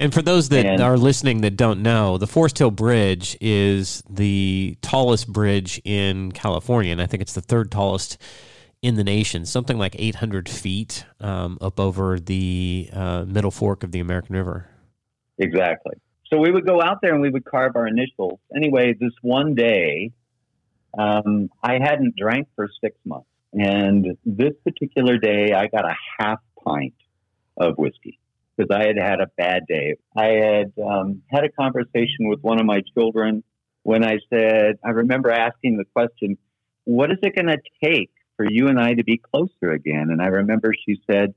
And 0.00 0.14
for 0.14 0.22
those 0.22 0.48
that 0.48 0.64
And- 0.64 0.80
are 0.80 0.96
listening 0.96 1.42
that 1.42 1.56
don't 1.56 1.82
know, 1.82 2.16
the 2.16 2.26
Foresthill 2.26 2.74
Bridge 2.74 3.36
is 3.38 4.02
the 4.08 4.76
tallest 4.80 5.30
bridge 5.30 5.78
in 5.84 6.32
California, 6.32 6.90
and 6.90 7.02
I 7.02 7.06
think 7.06 7.20
it's 7.20 7.34
the 7.34 7.42
third 7.42 7.70
tallest 7.70 8.16
in 8.80 8.94
the 8.94 9.04
nation, 9.04 9.44
something 9.44 9.76
like 9.76 9.94
800 9.98 10.48
feet 10.48 11.04
um, 11.20 11.58
up 11.60 11.78
over 11.78 12.18
the 12.18 12.88
uh, 12.94 13.26
middle 13.28 13.50
fork 13.50 13.82
of 13.84 13.92
the 13.92 14.00
American 14.00 14.34
River. 14.34 14.70
Exactly. 15.36 15.96
So 16.32 16.38
we 16.38 16.50
would 16.50 16.66
go 16.66 16.80
out 16.80 17.02
there 17.02 17.12
and 17.12 17.20
we 17.20 17.28
would 17.28 17.44
carve 17.44 17.76
our 17.76 17.86
initials. 17.86 18.40
Anyway, 18.56 18.94
this 18.98 19.12
one 19.20 19.54
day, 19.54 20.12
um, 20.96 21.50
I 21.62 21.74
hadn't 21.74 22.16
drank 22.16 22.48
for 22.56 22.70
six 22.82 22.96
months. 23.04 23.26
And 23.52 24.16
this 24.24 24.54
particular 24.64 25.18
day, 25.18 25.52
I 25.52 25.66
got 25.66 25.84
a 25.84 25.94
half 26.18 26.38
pint 26.64 26.94
of 27.58 27.76
whiskey 27.76 28.18
because 28.60 28.74
I 28.74 28.86
had 28.86 28.96
had 28.96 29.20
a 29.20 29.26
bad 29.36 29.66
day. 29.66 29.96
I 30.16 30.26
had 30.26 30.72
um, 30.82 31.22
had 31.30 31.44
a 31.44 31.50
conversation 31.50 32.28
with 32.28 32.40
one 32.40 32.60
of 32.60 32.66
my 32.66 32.82
children 32.94 33.42
when 33.82 34.04
I 34.04 34.18
said, 34.32 34.78
I 34.84 34.90
remember 34.90 35.30
asking 35.30 35.78
the 35.78 35.84
question, 35.84 36.36
what 36.84 37.10
is 37.10 37.18
it 37.22 37.34
going 37.34 37.46
to 37.46 37.58
take 37.82 38.10
for 38.36 38.46
you 38.48 38.68
and 38.68 38.78
I 38.78 38.94
to 38.94 39.04
be 39.04 39.18
closer 39.18 39.72
again? 39.72 40.08
And 40.10 40.20
I 40.20 40.26
remember 40.26 40.74
she 40.86 41.00
said, 41.10 41.34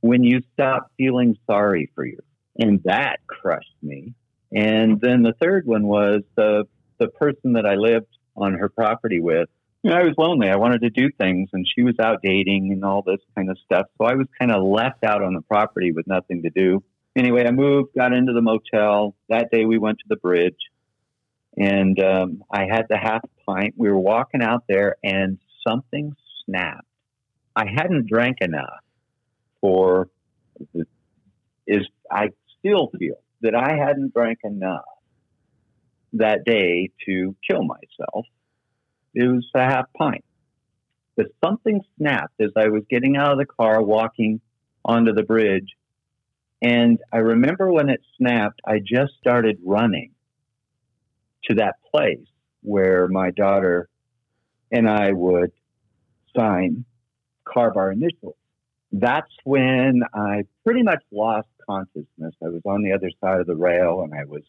when 0.00 0.22
you 0.22 0.42
stop 0.52 0.90
feeling 0.96 1.36
sorry 1.46 1.90
for 1.94 2.04
you. 2.04 2.18
And 2.58 2.82
that 2.84 3.18
crushed 3.26 3.76
me. 3.82 4.14
And 4.52 5.00
then 5.00 5.22
the 5.22 5.34
third 5.40 5.66
one 5.66 5.86
was 5.86 6.22
the 6.36 6.64
the 6.98 7.08
person 7.08 7.54
that 7.54 7.64
I 7.64 7.76
lived 7.76 8.08
on 8.36 8.54
her 8.54 8.68
property 8.68 9.20
with. 9.20 9.48
You 9.82 9.90
know, 9.90 9.96
I 9.96 10.02
was 10.02 10.14
lonely. 10.18 10.48
I 10.50 10.56
wanted 10.56 10.82
to 10.82 10.90
do 10.90 11.10
things, 11.18 11.48
and 11.52 11.66
she 11.66 11.82
was 11.82 11.94
out 11.98 12.20
dating 12.22 12.70
and 12.72 12.84
all 12.84 13.02
this 13.02 13.20
kind 13.34 13.50
of 13.50 13.56
stuff. 13.64 13.86
So 13.96 14.04
I 14.04 14.14
was 14.14 14.26
kind 14.38 14.52
of 14.52 14.62
left 14.62 15.04
out 15.04 15.22
on 15.22 15.32
the 15.32 15.40
property 15.40 15.92
with 15.92 16.06
nothing 16.06 16.42
to 16.42 16.50
do. 16.50 16.82
Anyway, 17.16 17.44
I 17.46 17.50
moved, 17.50 17.94
got 17.96 18.12
into 18.12 18.32
the 18.32 18.42
motel. 18.42 19.14
That 19.28 19.50
day 19.50 19.64
we 19.64 19.78
went 19.78 19.98
to 19.98 20.04
the 20.08 20.16
bridge, 20.16 20.58
and 21.56 21.98
um, 21.98 22.44
I 22.50 22.66
had 22.70 22.86
the 22.88 22.98
half 22.98 23.22
pint. 23.46 23.74
We 23.76 23.88
were 23.88 23.98
walking 23.98 24.42
out 24.42 24.64
there, 24.68 24.96
and 25.02 25.38
something 25.66 26.14
snapped. 26.44 26.86
I 27.56 27.64
hadn't 27.66 28.06
drank 28.06 28.38
enough 28.40 28.84
for 29.60 30.08
is 31.66 31.86
I 32.10 32.28
still 32.58 32.90
feel 32.98 33.16
that 33.42 33.54
I 33.54 33.76
hadn't 33.76 34.12
drank 34.12 34.40
enough 34.44 34.84
that 36.14 36.44
day 36.44 36.90
to 37.06 37.34
kill 37.48 37.62
myself. 37.64 38.26
It 39.14 39.26
was 39.26 39.46
a 39.54 39.60
half 39.60 39.86
pint. 39.96 40.24
But 41.16 41.26
something 41.44 41.80
snapped 41.96 42.40
as 42.40 42.50
I 42.56 42.68
was 42.68 42.82
getting 42.88 43.16
out 43.16 43.32
of 43.32 43.38
the 43.38 43.46
car, 43.46 43.82
walking 43.82 44.40
onto 44.84 45.12
the 45.12 45.22
bridge. 45.22 45.68
And 46.62 46.98
I 47.12 47.18
remember 47.18 47.70
when 47.70 47.88
it 47.88 48.00
snapped, 48.16 48.60
I 48.66 48.78
just 48.78 49.14
started 49.18 49.58
running 49.64 50.12
to 51.44 51.54
that 51.56 51.76
place 51.90 52.26
where 52.62 53.08
my 53.08 53.30
daughter 53.30 53.88
and 54.70 54.88
I 54.88 55.12
would 55.12 55.52
sign, 56.36 56.84
carve 57.44 57.76
our 57.76 57.90
initials. 57.90 58.36
That's 58.92 59.30
when 59.44 60.02
I 60.14 60.44
pretty 60.64 60.82
much 60.82 61.02
lost 61.10 61.48
consciousness. 61.68 62.34
I 62.42 62.48
was 62.48 62.62
on 62.64 62.82
the 62.82 62.92
other 62.92 63.10
side 63.20 63.40
of 63.40 63.46
the 63.46 63.56
rail 63.56 64.02
and 64.02 64.12
I 64.14 64.24
was, 64.24 64.42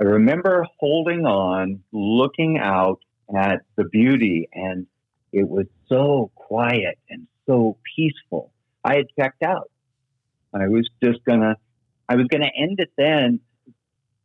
I 0.00 0.04
remember 0.04 0.66
holding 0.78 1.26
on, 1.26 1.82
looking 1.92 2.58
out 2.58 3.00
at 3.36 3.62
the 3.76 3.84
beauty, 3.84 4.48
and 4.52 4.86
it 5.32 5.48
was 5.48 5.66
so 5.88 6.30
quiet 6.34 6.98
and 7.10 7.26
so 7.46 7.76
peaceful. 7.96 8.52
I 8.84 8.96
had 8.96 9.06
checked 9.18 9.42
out. 9.42 9.70
I 10.54 10.68
was 10.68 10.88
just 11.02 11.24
gonna, 11.24 11.56
I 12.08 12.16
was 12.16 12.26
gonna 12.30 12.50
end 12.56 12.80
it 12.80 12.90
then. 12.96 13.40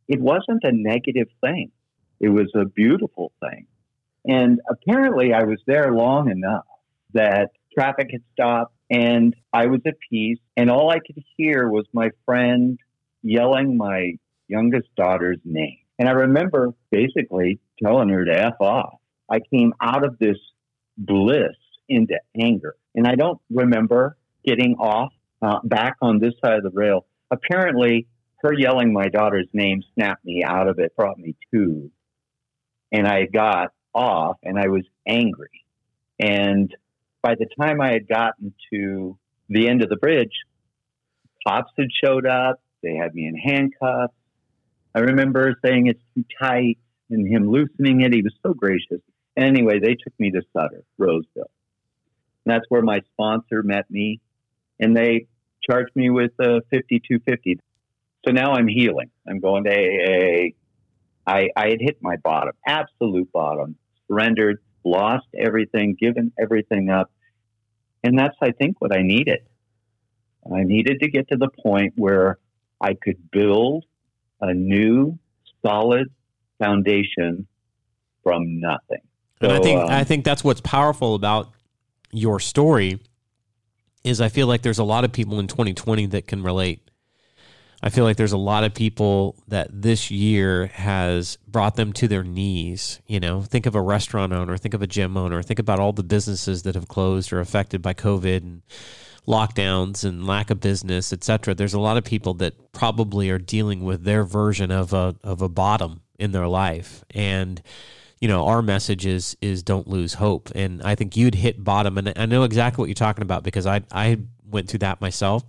It 0.08 0.20
wasn't 0.20 0.64
a 0.64 0.72
negative 0.72 1.28
thing. 1.40 1.70
It 2.20 2.28
was 2.28 2.50
a 2.54 2.64
beautiful 2.64 3.32
thing. 3.40 3.66
And 4.26 4.60
apparently 4.68 5.32
I 5.32 5.44
was 5.44 5.58
there 5.66 5.92
long 5.92 6.30
enough 6.30 6.66
that 7.12 7.50
traffic 7.76 8.08
had 8.12 8.22
stopped 8.32 8.74
and 8.90 9.34
I 9.52 9.66
was 9.66 9.80
at 9.86 9.94
peace. 10.10 10.38
And 10.56 10.70
all 10.70 10.90
I 10.90 10.98
could 10.98 11.22
hear 11.36 11.68
was 11.68 11.86
my 11.92 12.10
friend 12.24 12.78
yelling 13.22 13.76
my 13.76 14.14
youngest 14.48 14.88
daughter's 14.96 15.38
name. 15.44 15.78
And 15.98 16.08
I 16.08 16.12
remember 16.12 16.74
basically 16.90 17.60
telling 17.82 18.08
her 18.08 18.24
to 18.24 18.32
F 18.32 18.54
off. 18.60 18.98
I 19.30 19.38
came 19.52 19.72
out 19.80 20.04
of 20.04 20.18
this 20.18 20.36
bliss 20.96 21.56
into 21.88 22.18
anger. 22.38 22.76
And 22.94 23.06
I 23.06 23.14
don't 23.14 23.40
remember 23.50 24.16
getting 24.44 24.76
off 24.78 25.12
uh, 25.42 25.58
back 25.64 25.96
on 26.00 26.18
this 26.18 26.34
side 26.44 26.58
of 26.58 26.62
the 26.62 26.70
rail. 26.70 27.06
Apparently, 27.30 28.06
her 28.42 28.52
yelling 28.52 28.92
my 28.92 29.08
daughter's 29.08 29.48
name 29.52 29.82
snapped 29.94 30.24
me 30.24 30.44
out 30.44 30.68
of 30.68 30.78
it, 30.78 30.94
brought 30.96 31.18
me 31.18 31.34
to. 31.52 31.90
And 32.92 33.06
I 33.06 33.24
got 33.24 33.72
off 33.94 34.36
and 34.42 34.58
I 34.58 34.68
was 34.68 34.84
angry. 35.06 35.64
And 36.18 36.74
by 37.22 37.34
the 37.34 37.46
time 37.60 37.80
I 37.80 37.92
had 37.92 38.06
gotten 38.06 38.54
to 38.72 39.18
the 39.48 39.68
end 39.68 39.82
of 39.82 39.88
the 39.88 39.96
bridge, 39.96 40.32
cops 41.46 41.72
had 41.78 41.88
showed 42.04 42.26
up. 42.26 42.60
They 42.82 42.94
had 42.94 43.14
me 43.14 43.26
in 43.26 43.36
handcuffs. 43.36 44.14
I 44.94 45.00
remember 45.00 45.54
saying 45.64 45.88
it's 45.88 46.02
too 46.14 46.24
tight 46.40 46.78
and 47.10 47.26
him 47.26 47.48
loosening 47.48 48.02
it. 48.02 48.14
He 48.14 48.22
was 48.22 48.34
so 48.42 48.54
gracious. 48.54 49.00
Anyway, 49.36 49.80
they 49.80 49.94
took 49.94 50.12
me 50.18 50.30
to 50.30 50.42
Sutter, 50.52 50.84
Roseville. 50.98 51.50
And 52.44 52.54
that's 52.54 52.64
where 52.68 52.82
my 52.82 53.00
sponsor 53.12 53.62
met 53.62 53.90
me, 53.90 54.20
and 54.78 54.96
they 54.96 55.26
charged 55.68 55.94
me 55.96 56.10
with 56.10 56.32
uh, 56.38 56.56
a 56.56 56.60
5250. 56.70 57.58
So 58.24 58.32
now 58.32 58.52
I'm 58.52 58.68
healing. 58.68 59.10
I'm 59.28 59.40
going 59.40 59.64
to 59.64 59.70
AA. 59.70 60.50
I, 61.26 61.48
I 61.56 61.68
had 61.70 61.80
hit 61.80 61.98
my 62.00 62.16
bottom, 62.16 62.52
absolute 62.66 63.32
bottom, 63.32 63.76
surrendered, 64.06 64.58
lost 64.84 65.26
everything, 65.36 65.96
given 65.98 66.32
everything 66.38 66.90
up. 66.90 67.10
And 68.02 68.18
that's, 68.18 68.36
I 68.42 68.52
think, 68.52 68.80
what 68.80 68.94
I 68.94 69.02
needed. 69.02 69.40
I 70.46 70.62
needed 70.62 71.00
to 71.00 71.08
get 71.08 71.28
to 71.28 71.36
the 71.36 71.48
point 71.48 71.94
where 71.96 72.38
I 72.80 72.94
could 72.94 73.30
build 73.30 73.84
a 74.48 74.54
new, 74.54 75.18
solid 75.64 76.08
foundation 76.58 77.46
from 78.22 78.60
nothing. 78.60 79.00
So, 79.40 79.48
and 79.48 79.52
I 79.52 79.60
think 79.60 79.80
um, 79.80 79.88
I 79.90 80.04
think 80.04 80.24
that's 80.24 80.44
what's 80.44 80.60
powerful 80.60 81.14
about 81.14 81.52
your 82.12 82.40
story 82.40 83.00
is 84.04 84.20
I 84.20 84.28
feel 84.28 84.46
like 84.46 84.62
there's 84.62 84.78
a 84.78 84.84
lot 84.84 85.04
of 85.04 85.12
people 85.12 85.40
in 85.40 85.46
2020 85.46 86.06
that 86.06 86.26
can 86.26 86.42
relate. 86.42 86.88
I 87.82 87.90
feel 87.90 88.04
like 88.04 88.16
there's 88.16 88.32
a 88.32 88.38
lot 88.38 88.64
of 88.64 88.74
people 88.74 89.36
that 89.48 89.68
this 89.70 90.10
year 90.10 90.66
has 90.68 91.36
brought 91.46 91.76
them 91.76 91.92
to 91.94 92.08
their 92.08 92.24
knees. 92.24 93.00
You 93.06 93.20
know, 93.20 93.42
think 93.42 93.66
of 93.66 93.74
a 93.74 93.80
restaurant 93.80 94.32
owner, 94.32 94.56
think 94.56 94.74
of 94.74 94.82
a 94.82 94.86
gym 94.86 95.16
owner, 95.16 95.42
think 95.42 95.58
about 95.58 95.80
all 95.80 95.92
the 95.92 96.02
businesses 96.02 96.62
that 96.62 96.74
have 96.74 96.88
closed 96.88 97.32
or 97.32 97.40
affected 97.40 97.82
by 97.82 97.94
COVID 97.94 98.38
and 98.38 98.62
lockdowns 99.26 100.04
and 100.04 100.26
lack 100.26 100.50
of 100.50 100.60
business, 100.60 101.12
etc. 101.12 101.54
There's 101.54 101.74
a 101.74 101.80
lot 101.80 101.96
of 101.96 102.04
people 102.04 102.34
that 102.34 102.72
probably 102.72 103.30
are 103.30 103.38
dealing 103.38 103.84
with 103.84 104.04
their 104.04 104.24
version 104.24 104.70
of 104.70 104.92
a 104.92 105.16
of 105.22 105.42
a 105.42 105.48
bottom 105.48 106.02
in 106.18 106.32
their 106.32 106.48
life, 106.48 107.04
and 107.10 107.60
you 108.20 108.28
know 108.28 108.46
our 108.46 108.62
message 108.62 109.06
is 109.06 109.36
is 109.40 109.62
don't 109.62 109.88
lose 109.88 110.14
hope. 110.14 110.50
And 110.54 110.82
I 110.82 110.94
think 110.94 111.16
you'd 111.16 111.34
hit 111.34 111.62
bottom, 111.62 111.98
and 111.98 112.12
I 112.16 112.26
know 112.26 112.44
exactly 112.44 112.82
what 112.82 112.88
you're 112.88 112.94
talking 112.94 113.22
about 113.22 113.42
because 113.42 113.66
I 113.66 113.82
I 113.90 114.18
went 114.48 114.68
through 114.68 114.80
that 114.80 115.00
myself 115.00 115.42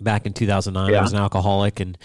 back 0.00 0.26
in 0.26 0.32
2009. 0.32 0.92
Yeah. 0.92 0.98
I 0.98 1.02
was 1.02 1.12
an 1.12 1.18
alcoholic 1.18 1.80
and 1.80 1.96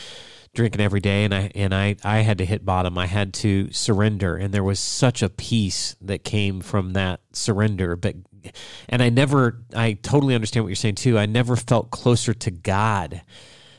drinking 0.54 0.82
every 0.82 1.00
day 1.00 1.26
and 1.26 1.34
I 1.34 1.52
and 1.54 1.76
I 1.76 1.96
I 2.04 2.20
had 2.20 2.40
to 2.40 2.46
hit 2.46 2.66
bottom. 2.66 2.98
I 2.98 3.06
had 3.06 3.34
to 3.36 3.72
surrender 3.72 4.36
and 4.36 4.54
there 4.54 4.64
was 4.64 4.80
such 4.80 5.22
a 5.22 5.30
peace 5.30 5.96
that 6.02 6.24
came 6.24 6.62
from 6.62 6.94
that 6.94 7.22
surrender 7.34 7.96
but 7.96 8.16
and 8.88 9.02
I 9.02 9.10
never 9.10 9.62
I 9.76 9.94
totally 9.94 10.36
understand 10.36 10.66
what 10.66 10.70
you're 10.70 10.76
saying 10.76 10.96
too. 10.96 11.18
I 11.18 11.26
never 11.26 11.56
felt 11.56 11.92
closer 11.92 12.34
to 12.34 12.52
God 12.52 13.22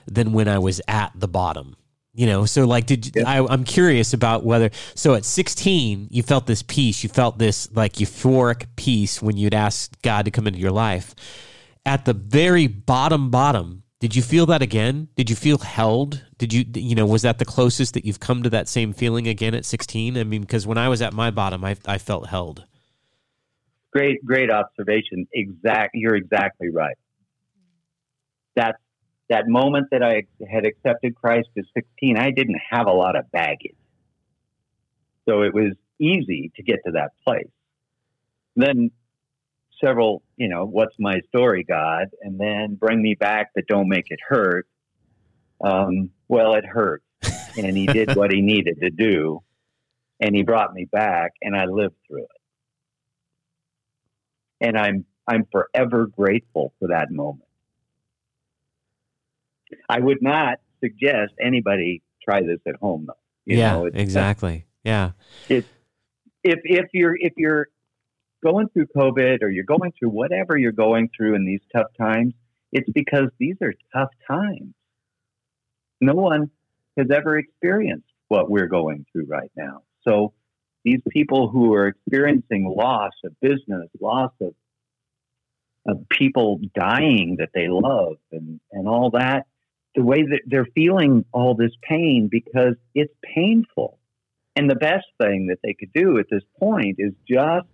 than 0.07 0.33
when 0.33 0.49
I 0.49 0.59
was 0.59 0.81
at 0.89 1.13
the 1.15 1.29
bottom. 1.29 1.77
You 2.13 2.27
know, 2.27 2.45
so 2.45 2.67
like, 2.67 2.87
did 2.87 3.15
Yeah. 3.15 3.23
I, 3.27 3.47
I'm 3.53 3.65
curious 3.65 4.13
about 4.13 4.45
whether 4.45 4.71
so 4.95 5.15
at 5.15 5.25
16 5.25 6.09
you 6.11 6.23
felt 6.23 6.47
this 6.47 6.63
peace, 6.63 7.03
you 7.03 7.09
felt 7.09 7.39
this 7.39 7.71
like 7.73 7.95
euphoric 7.95 8.67
peace 8.77 9.23
when 9.23 9.37
you'd 9.37 9.55
ask 9.55 9.91
God 10.03 10.25
to 10.25 10.31
come 10.31 10.47
into 10.47 10.59
your 10.59 10.73
life. 10.73 11.15
At 11.87 12.05
the 12.05 12.13
very 12.13 12.67
bottom, 12.67 13.31
bottom, 13.31 13.80
did 14.01 14.17
you 14.17 14.23
feel 14.23 14.47
that 14.47 14.63
again? 14.63 15.09
Did 15.15 15.31
you 15.31 15.37
feel 15.37 15.59
held? 15.59 16.25
Did 16.39 16.53
you, 16.53 16.65
you 16.75 16.95
know, 16.95 17.07
was 17.07 17.23
that 17.23 17.39
the 17.39 17.45
closest 17.45 17.95
that 17.95 18.05
you've 18.05 18.21
come 18.21 18.43
to 18.43 18.51
that 18.51 18.69
same 18.69 18.93
feeling 18.95 19.29
again 19.29 19.55
at 19.55 19.65
16? 19.67 20.17
I 20.17 20.25
mean, 20.25 20.41
because 20.41 20.67
when 20.67 20.79
I 20.79 20.89
was 20.89 21.03
at 21.03 21.13
my 21.13 21.31
bottom, 21.31 21.65
I, 21.65 21.77
I 21.87 21.99
felt 21.99 22.27
held. 22.29 22.65
great, 23.93 24.25
great 24.25 24.51
observation. 24.51 25.27
Exact, 25.33 25.91
you're 25.95 26.17
exactly 26.17 26.71
right. 26.71 26.97
That 28.57 28.77
that 29.29 29.47
moment 29.47 29.89
that 29.93 30.03
I 30.03 30.25
had 30.51 30.67
accepted 30.67 31.15
Christ 31.15 31.49
at 31.57 31.65
16, 31.75 32.17
I 32.19 32.31
didn't 32.33 32.61
have 32.71 32.87
a 32.87 32.93
lot 32.93 33.17
of 33.17 33.31
baggage, 33.31 33.77
so 35.29 35.43
it 35.43 35.55
was 35.55 35.75
easy 36.01 36.51
to 36.57 36.63
get 36.63 36.81
to 36.87 36.93
that 36.93 37.11
place. 37.25 37.51
Then 38.57 38.91
several, 39.83 40.23
you 40.41 40.49
know, 40.49 40.65
what's 40.65 40.95
my 40.99 41.21
story, 41.29 41.65
God, 41.65 42.07
and 42.23 42.41
then 42.41 42.75
bring 42.75 43.01
me 43.03 43.15
back, 43.15 43.51
but 43.55 43.67
don't 43.69 43.89
make 43.89 44.07
it 44.09 44.19
hurt. 44.27 44.67
Um, 45.63 46.11
well, 46.29 46.55
it 46.55 46.65
hurt, 46.65 47.03
and 47.23 47.77
He 47.77 47.87
did 47.87 48.17
what 48.17 48.33
He 48.33 48.41
needed 48.55 48.81
to 48.81 48.91
do, 48.91 49.43
and 50.19 50.35
He 50.35 50.43
brought 50.43 50.73
me 50.73 50.87
back, 50.91 51.33
and 51.43 51.55
I 51.55 51.67
lived 51.67 51.95
through 52.09 52.23
it 52.23 52.41
and 54.61 54.77
I'm 54.79 55.05
I'm 55.27 55.47
forever 55.51 56.07
grateful 56.07 56.73
for 56.79 56.89
that 56.89 57.11
moment. 57.11 57.49
I 59.89 60.01
would 60.01 60.21
not 60.21 60.59
suggest 60.81 61.33
anybody 61.41 62.03
try 62.23 62.43
this 62.43 62.59
at 62.67 62.77
home 62.77 63.07
though. 63.07 63.15
You 63.47 63.59
yeah, 63.59 63.73
know, 63.73 63.87
it's- 63.87 64.03
exactly. 64.03 64.67
Yeah. 64.85 65.13
if 65.49 65.65
if 66.43 66.87
you're 66.93 67.17
if 67.17 67.33
you're 67.37 67.69
going 68.43 68.69
through 68.69 68.87
COVID 68.97 69.43
or 69.43 69.51
you're 69.51 69.65
going 69.65 69.93
through 69.99 70.11
whatever 70.11 70.57
you're 70.57 70.73
going 70.73 71.11
through 71.17 71.35
in 71.35 71.45
these 71.45 71.61
tough 71.75 71.89
times, 71.99 72.35
it's 72.73 72.89
because 72.91 73.29
these 73.39 73.57
are 73.63 73.75
tough 73.93 74.11
times. 74.27 74.75
No 76.01 76.15
one 76.15 76.51
has 76.97 77.09
ever 77.11 77.39
experienced 77.39 78.07
what 78.29 78.51
we're 78.51 78.69
going 78.69 79.07
through 79.13 79.27
right 79.27 79.51
now. 79.57 79.83
So 80.07 80.33
these 80.85 81.01
people 81.11 81.49
who 81.49 81.75
are 81.75 81.89
experiencing 81.89 82.73
loss 82.75 83.13
of 83.25 83.39
business, 83.41 83.89
loss 84.01 84.33
of 84.41 84.55
of 85.87 86.07
people 86.11 86.61
dying 86.75 87.37
that 87.39 87.49
they 87.55 87.67
love 87.69 88.17
and, 88.33 88.61
and 88.71 88.87
all 88.87 89.11
that, 89.11 89.47
the 89.95 90.03
way 90.03 90.23
that 90.23 90.43
they're 90.47 90.69
feeling 90.75 91.25
all 91.33 91.55
this 91.55 91.73
pain 91.83 92.29
because 92.31 92.75
it's 92.95 93.13
painful. 93.23 93.99
And 94.57 94.69
the 94.69 94.77
best 94.77 95.07
thing 95.21 95.47
that 95.47 95.59
they 95.65 95.75
could 95.75 95.93
do 95.93 96.19
at 96.19 96.27
this 96.31 96.43
point 96.59 96.97
is 96.99 97.13
just 97.27 97.67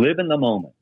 live 0.00 0.18
in 0.18 0.28
the 0.28 0.38
moment. 0.38 0.74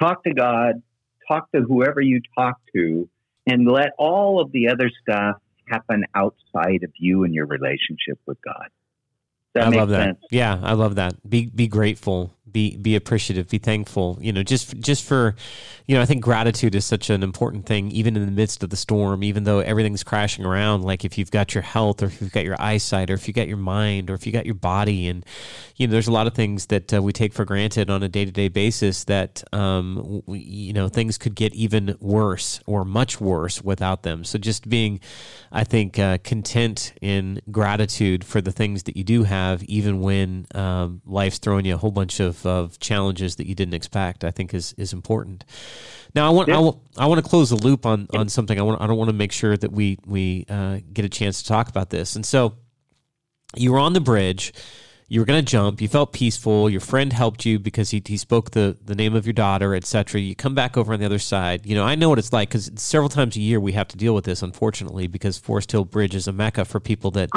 Talk 0.00 0.24
to 0.24 0.32
God, 0.32 0.82
talk 1.26 1.50
to 1.52 1.60
whoever 1.60 2.00
you 2.00 2.20
talk 2.36 2.56
to, 2.74 3.08
and 3.46 3.66
let 3.66 3.90
all 3.98 4.40
of 4.40 4.52
the 4.52 4.68
other 4.68 4.90
stuff 5.02 5.36
happen 5.68 6.04
outside 6.14 6.82
of 6.82 6.90
you 6.98 7.24
and 7.24 7.34
your 7.34 7.46
relationship 7.46 8.18
with 8.26 8.38
God. 8.42 8.68
That 9.54 9.66
I 9.66 9.70
love 9.70 9.88
that. 9.90 10.06
sense? 10.06 10.18
Yeah, 10.30 10.58
I 10.62 10.74
love 10.74 10.96
that. 10.96 11.14
Be 11.28 11.46
be 11.46 11.68
grateful. 11.68 12.32
Be 12.52 12.76
be 12.76 12.96
appreciative. 12.96 13.48
Be 13.48 13.58
thankful. 13.58 14.18
You 14.20 14.32
know, 14.32 14.42
just 14.42 14.78
just 14.80 15.04
for, 15.04 15.34
you 15.86 15.94
know, 15.94 16.02
I 16.02 16.06
think 16.06 16.22
gratitude 16.22 16.74
is 16.74 16.84
such 16.84 17.10
an 17.10 17.22
important 17.22 17.66
thing, 17.66 17.90
even 17.90 18.16
in 18.16 18.24
the 18.24 18.32
midst 18.32 18.62
of 18.62 18.70
the 18.70 18.76
storm. 18.76 19.22
Even 19.22 19.44
though 19.44 19.60
everything's 19.60 20.04
crashing 20.04 20.44
around, 20.44 20.82
like 20.82 21.04
if 21.04 21.18
you've 21.18 21.30
got 21.30 21.54
your 21.54 21.62
health, 21.62 22.02
or 22.02 22.06
if 22.06 22.20
you've 22.20 22.32
got 22.32 22.44
your 22.44 22.60
eyesight, 22.60 23.10
or 23.10 23.14
if 23.14 23.28
you 23.28 23.34
got 23.34 23.48
your 23.48 23.56
mind, 23.56 24.10
or 24.10 24.14
if 24.14 24.26
you 24.26 24.32
got 24.32 24.46
your 24.46 24.54
body, 24.54 25.08
and 25.08 25.24
you 25.76 25.86
know, 25.86 25.92
there's 25.92 26.08
a 26.08 26.12
lot 26.12 26.26
of 26.26 26.34
things 26.34 26.66
that 26.66 26.94
uh, 26.94 27.02
we 27.02 27.12
take 27.12 27.32
for 27.32 27.44
granted 27.44 27.90
on 27.90 28.02
a 28.02 28.08
day 28.08 28.24
to 28.24 28.32
day 28.32 28.48
basis. 28.48 29.04
That 29.04 29.42
um, 29.52 30.22
we, 30.26 30.38
you 30.40 30.72
know, 30.72 30.88
things 30.88 31.18
could 31.18 31.34
get 31.34 31.54
even 31.54 31.96
worse 32.00 32.60
or 32.66 32.84
much 32.84 33.20
worse 33.20 33.62
without 33.62 34.02
them. 34.02 34.24
So 34.24 34.38
just 34.38 34.68
being, 34.68 35.00
I 35.52 35.64
think, 35.64 35.98
uh, 35.98 36.18
content 36.24 36.92
in 37.00 37.40
gratitude 37.50 38.24
for 38.24 38.40
the 38.40 38.52
things 38.52 38.84
that 38.84 38.96
you 38.96 39.04
do 39.04 39.24
have, 39.24 39.62
even 39.64 40.00
when 40.00 40.46
um, 40.54 41.00
life's 41.06 41.38
throwing 41.38 41.64
you 41.64 41.74
a 41.74 41.78
whole 41.78 41.90
bunch 41.90 42.20
of, 42.20 42.37
of 42.46 42.78
challenges 42.78 43.36
that 43.36 43.46
you 43.46 43.54
didn't 43.54 43.74
expect, 43.74 44.24
I 44.24 44.30
think 44.30 44.54
is 44.54 44.74
is 44.74 44.92
important. 44.92 45.44
Now, 46.14 46.26
I 46.26 46.30
want 46.30 46.48
I 46.48 46.58
want, 46.58 46.78
I 46.96 47.06
want 47.06 47.22
to 47.22 47.28
close 47.28 47.50
the 47.50 47.56
loop 47.56 47.86
on 47.86 48.08
on 48.14 48.28
something. 48.28 48.58
I 48.58 48.62
want 48.62 48.80
I 48.80 48.86
don't 48.86 48.96
want 48.96 49.08
to 49.08 49.16
make 49.16 49.32
sure 49.32 49.56
that 49.56 49.72
we 49.72 49.98
we 50.06 50.46
uh, 50.48 50.78
get 50.92 51.04
a 51.04 51.08
chance 51.08 51.42
to 51.42 51.48
talk 51.48 51.68
about 51.68 51.90
this. 51.90 52.16
And 52.16 52.24
so, 52.24 52.56
you 53.56 53.72
were 53.72 53.78
on 53.78 53.92
the 53.92 54.00
bridge. 54.00 54.52
You 55.10 55.20
were 55.20 55.26
going 55.26 55.42
to 55.42 55.50
jump. 55.50 55.80
You 55.80 55.88
felt 55.88 56.12
peaceful. 56.12 56.68
Your 56.68 56.82
friend 56.82 57.14
helped 57.14 57.46
you 57.46 57.58
because 57.58 57.90
he, 57.90 58.02
he 58.04 58.18
spoke 58.18 58.50
the, 58.50 58.76
the 58.84 58.94
name 58.94 59.14
of 59.14 59.24
your 59.24 59.32
daughter, 59.32 59.74
etc. 59.74 60.20
You 60.20 60.34
come 60.34 60.54
back 60.54 60.76
over 60.76 60.92
on 60.92 61.00
the 61.00 61.06
other 61.06 61.18
side. 61.18 61.64
You 61.64 61.74
know, 61.74 61.84
I 61.84 61.94
know 61.94 62.10
what 62.10 62.18
it's 62.18 62.32
like 62.32 62.50
because 62.50 62.70
several 62.76 63.08
times 63.08 63.34
a 63.34 63.40
year 63.40 63.58
we 63.58 63.72
have 63.72 63.88
to 63.88 63.96
deal 63.96 64.14
with 64.14 64.26
this, 64.26 64.42
unfortunately, 64.42 65.06
because 65.06 65.40
Foresthill 65.40 65.88
Bridge 65.88 66.14
is 66.14 66.28
a 66.28 66.32
mecca 66.32 66.66
for 66.66 66.78
people 66.78 67.10
that 67.12 67.30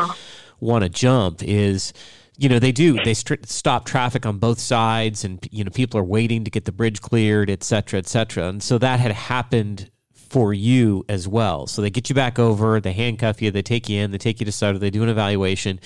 want 0.60 0.84
to 0.84 0.89
jump. 0.89 1.41
Is 1.43 1.93
you 2.42 2.50
know 2.50 2.58
they 2.58 2.72
do 2.72 2.98
they 3.04 3.14
stop 3.14 3.86
traffic 3.86 4.26
on 4.26 4.39
both 4.39 4.60
sides, 4.60 5.24
and 5.24 5.48
you 5.52 5.64
know 5.64 5.70
people 5.70 6.00
are 6.00 6.04
waiting 6.04 6.44
to 6.44 6.50
get 6.50 6.66
the 6.66 6.72
bridge 6.72 7.00
cleared, 7.00 7.52
et 7.52 7.64
cetera 7.64 8.00
et 8.00 8.08
cetera 8.08 8.48
And 8.48 8.64
so 8.64 8.80
that 8.80 9.00
had 9.00 9.12
happened 9.12 9.92
for 10.14 10.54
you 10.54 11.06
as 11.08 11.28
well. 11.28 11.68
So 11.68 11.84
they 11.84 11.92
get 11.92 12.10
you 12.10 12.16
back 12.16 12.39
over, 12.39 12.80
they 12.80 12.94
handcuff 12.94 13.42
you, 13.42 13.52
they 13.52 13.62
take 13.62 13.89
you 13.89 14.02
in, 14.02 14.12
they 14.12 14.18
take 14.18 14.39
you 14.39 14.46
to 14.46 14.52
Sutter, 14.52 14.80
they 14.80 14.89
do 14.89 15.04
an 15.04 15.10
evaluation. 15.10 15.80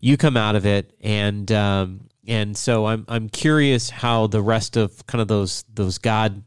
You 0.00 0.16
come 0.16 0.36
out 0.36 0.56
of 0.56 0.64
it, 0.64 0.94
and 1.02 1.52
um, 1.52 2.08
and 2.26 2.56
so 2.56 2.86
I'm 2.86 3.04
I'm 3.06 3.28
curious 3.28 3.90
how 3.90 4.28
the 4.28 4.40
rest 4.40 4.78
of 4.78 5.06
kind 5.06 5.20
of 5.20 5.28
those 5.28 5.64
those 5.74 5.98
God 5.98 6.42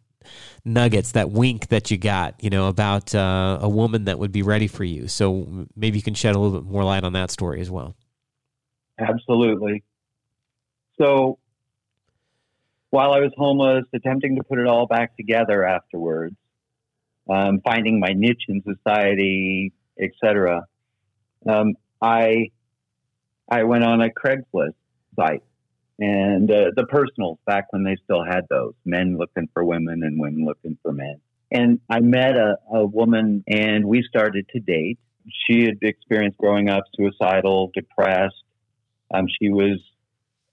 nuggets, 0.66 1.12
that 1.12 1.32
wink 1.32 1.68
that 1.68 1.92
you 1.92 1.98
got, 1.98 2.44
you 2.44 2.50
know, 2.50 2.68
about 2.68 3.14
uh, 3.14 3.60
a 3.62 3.70
woman 3.70 4.06
that 4.06 4.18
would 4.20 4.32
be 4.32 4.44
ready 4.44 4.68
for 4.68 4.84
you. 4.84 5.08
So 5.08 5.68
maybe 5.76 5.98
you 5.98 6.04
can 6.04 6.14
shed 6.14 6.36
a 6.36 6.40
little 6.40 6.60
bit 6.60 6.70
more 6.70 6.84
light 6.84 7.04
on 7.04 7.14
that 7.14 7.32
story 7.32 7.62
as 7.62 7.70
well. 7.70 7.96
Absolutely. 9.02 9.84
So 11.00 11.40
while 12.92 13.14
I 13.14 13.20
was 13.20 13.32
homeless, 13.38 13.86
attempting 13.94 14.36
to 14.36 14.44
put 14.44 14.60
it 14.60 14.68
all 14.68 14.86
back 14.86 15.16
together 15.18 15.66
afterwards, 15.66 16.36
um, 17.30 17.62
finding 17.64 18.00
my 18.00 18.14
niche 18.14 18.44
in 18.48 18.62
society, 18.64 19.74
etc. 20.00 20.66
Um, 21.48 21.76
I 22.02 22.52
I 23.50 23.64
went 23.64 23.84
on 23.84 24.02
a 24.02 24.10
Craigslist 24.10 24.76
site 25.16 25.44
and 26.00 26.50
uh, 26.50 26.72
the 26.76 26.86
personals 26.86 27.38
back 27.46 27.68
when 27.72 27.84
they 27.84 27.96
still 28.04 28.24
had 28.24 28.48
those 28.50 28.74
men 28.86 29.18
looking 29.18 29.48
for 29.54 29.64
women 29.64 30.04
and 30.04 30.20
women 30.20 30.46
looking 30.46 30.78
for 30.82 30.92
men. 30.92 31.22
And 31.52 31.80
I 31.90 32.00
met 32.00 32.36
a, 32.36 32.58
a 32.74 32.86
woman 32.86 33.44
and 33.48 33.86
we 33.86 34.04
started 34.04 34.48
to 34.54 34.60
date. 34.60 35.00
She 35.46 35.66
had 35.66 35.78
experienced 35.82 36.38
growing 36.38 36.70
up 36.70 36.84
suicidal, 36.96 37.72
depressed. 37.74 38.44
Um, 39.14 39.28
she 39.42 39.50
was, 39.50 39.80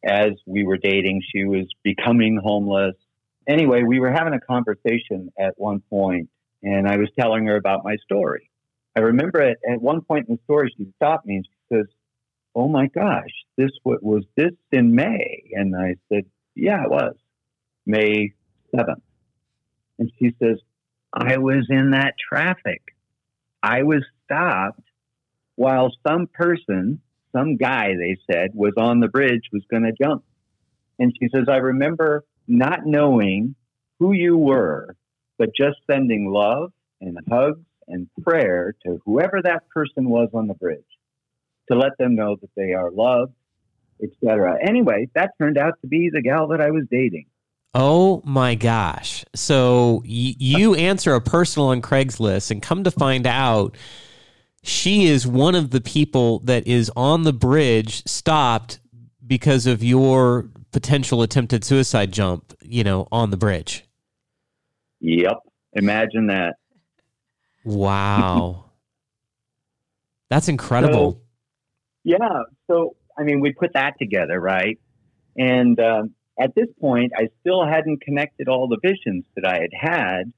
as 0.05 0.33
we 0.47 0.65
were 0.65 0.77
dating, 0.77 1.23
she 1.35 1.45
was 1.45 1.67
becoming 1.83 2.41
homeless. 2.43 2.95
Anyway, 3.49 3.83
we 3.83 4.01
were 4.01 4.11
having 4.11 4.35
a 4.35 4.41
conversation 4.41 5.33
at 5.39 5.55
one 5.57 5.81
point, 5.89 6.29
and 6.63 6.87
I 6.89 6.97
was 6.97 7.09
telling 7.19 7.47
her 7.47 7.57
about 7.57 7.85
my 7.85 7.97
story. 7.97 8.51
I 8.97 9.01
remember 9.01 9.41
at, 9.41 9.59
at 9.71 9.81
one 9.81 10.03
point 10.03 10.29
in 10.29 10.35
the 10.35 10.41
story, 10.45 10.75
she 10.77 10.93
stopped 10.97 11.27
me 11.27 11.37
and 11.37 11.47
she 11.47 11.77
says, 11.77 11.87
"Oh 12.55 12.69
my 12.69 12.89
gosh, 12.89 13.31
this 13.57 13.71
what 13.85 14.03
was 14.03 14.25
this 14.37 14.53
in 14.73 14.95
May?" 14.95 15.51
And 15.53 15.77
I 15.77 15.95
said, 16.09 16.25
"Yeah, 16.55 16.83
it 16.83 16.91
was 16.91 17.15
May 17.87 18.35
seventh. 18.75 19.03
And 19.99 20.11
she 20.19 20.35
says, 20.43 20.59
"I 21.13 21.39
was 21.39 21.67
in 21.71 21.93
that 21.93 22.15
traffic. 22.19 22.83
I 23.63 23.83
was 23.83 24.05
stopped 24.25 24.83
while 25.57 25.91
some 26.07 26.27
person, 26.27 27.01
some 27.33 27.57
guy, 27.57 27.95
they 27.95 28.17
said, 28.31 28.51
was 28.55 28.75
on 28.77 29.01
the 29.01 29.09
bridge, 29.09 29.43
was 29.53 29.65
going 29.71 29.85
to 29.85 29.93
jump." 29.93 30.25
And 30.99 31.13
she 31.19 31.29
says, 31.35 31.45
"I 31.49 31.57
remember 31.57 32.25
not 32.47 32.87
knowing 32.87 33.55
who 33.99 34.13
you 34.13 34.37
were, 34.37 34.97
but 35.39 35.51
just 35.57 35.77
sending 35.91 36.31
love 36.31 36.73
and 37.01 37.19
hugs." 37.29 37.61
And 37.91 38.07
prayer 38.23 38.75
to 38.85 39.01
whoever 39.07 39.41
that 39.43 39.67
person 39.71 40.11
was 40.11 40.29
on 40.35 40.47
the 40.47 40.53
bridge 40.53 40.85
to 41.71 41.79
let 41.79 41.97
them 41.99 42.15
know 42.15 42.37
that 42.37 42.51
they 42.55 42.75
are 42.75 42.91
loved, 42.91 43.33
etc. 44.03 44.59
Anyway, 44.63 45.09
that 45.15 45.33
turned 45.41 45.59
out 45.59 45.75
to 45.81 45.87
be 45.87 46.11
the 46.13 46.23
gal 46.23 46.49
that 46.49 46.61
I 46.61 46.71
was 46.71 46.85
dating. 46.91 47.27
Oh 47.75 48.23
my 48.25 48.55
gosh. 48.55 49.25
So 49.35 50.03
y- 50.05 50.35
you 50.39 50.75
answer 50.75 51.15
a 51.15 51.21
personal 51.21 51.69
on 51.69 51.83
Craigslist 51.83 52.51
and 52.51 52.63
come 52.63 52.85
to 52.85 52.91
find 52.91 53.27
out 53.27 53.77
she 54.63 55.07
is 55.07 55.27
one 55.27 55.55
of 55.55 55.71
the 55.71 55.81
people 55.81 56.41
that 56.41 56.67
is 56.67 56.91
on 56.97 57.23
the 57.23 57.33
bridge 57.33 58.05
stopped 58.07 58.81
because 59.27 59.67
of 59.67 59.83
your 59.83 60.49
potential 60.73 61.23
attempted 61.23 61.65
suicide 61.65 62.13
jump, 62.13 62.55
you 62.63 62.85
know, 62.85 63.09
on 63.13 63.31
the 63.31 63.37
bridge. 63.37 63.85
Yep. 65.01 65.39
Imagine 65.75 66.27
that. 66.29 66.57
Wow. 67.65 68.65
That's 70.31 70.49
incredible. 70.49 71.13
So, 71.13 71.21
yeah. 72.05 72.43
So, 72.67 72.97
I 73.17 73.23
mean, 73.23 73.41
we 73.41 73.53
put 73.53 73.73
that 73.75 73.95
together, 73.99 74.41
right? 74.41 74.79
And 75.37 75.79
um, 75.81 76.15
at 76.39 76.55
this 76.55 76.69
point, 76.81 77.13
I 77.17 77.29
still 77.41 77.65
hadn't 77.65 78.03
connected 78.03 78.49
all 78.49 78.69
the 78.69 78.79
visions 78.83 79.25
that 79.37 79.47
I 79.47 79.61
had 79.61 79.71
had, 79.73 80.33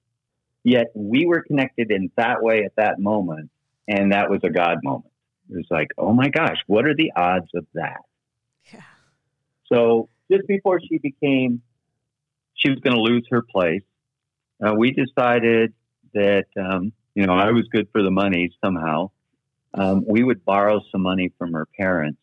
yet 0.62 0.86
we 0.94 1.26
were 1.26 1.42
connected 1.42 1.90
in 1.90 2.10
that 2.16 2.42
way 2.42 2.64
at 2.64 2.76
that 2.76 2.98
moment. 2.98 3.50
And 3.90 4.12
that 4.12 4.30
was 4.30 4.40
a 4.44 4.50
God 4.50 4.78
moment. 4.82 5.12
It 5.50 5.56
was 5.56 5.66
like, 5.70 5.88
oh 5.98 6.12
my 6.12 6.28
gosh, 6.28 6.58
what 6.66 6.86
are 6.86 6.94
the 6.94 7.12
odds 7.16 7.48
of 7.54 7.66
that? 7.74 8.02
Yeah. 8.72 8.82
So, 9.66 10.08
just 10.30 10.46
before 10.46 10.80
she 10.80 10.98
became, 10.98 11.62
she 12.54 12.70
was 12.70 12.78
going 12.78 12.94
to 12.94 13.00
lose 13.00 13.26
her 13.30 13.42
place, 13.42 13.82
uh, 14.64 14.74
we 14.74 14.92
decided 14.92 15.72
that, 16.14 16.46
um, 16.56 16.92
you 17.14 17.26
know, 17.26 17.34
I 17.34 17.50
was 17.50 17.66
good 17.72 17.88
for 17.92 18.02
the 18.02 18.12
money 18.12 18.50
somehow 18.64 19.10
um, 19.74 20.04
we 20.06 20.24
would 20.24 20.44
borrow 20.44 20.80
some 20.90 21.02
money 21.02 21.32
from 21.38 21.52
her 21.52 21.66
parents. 21.78 22.20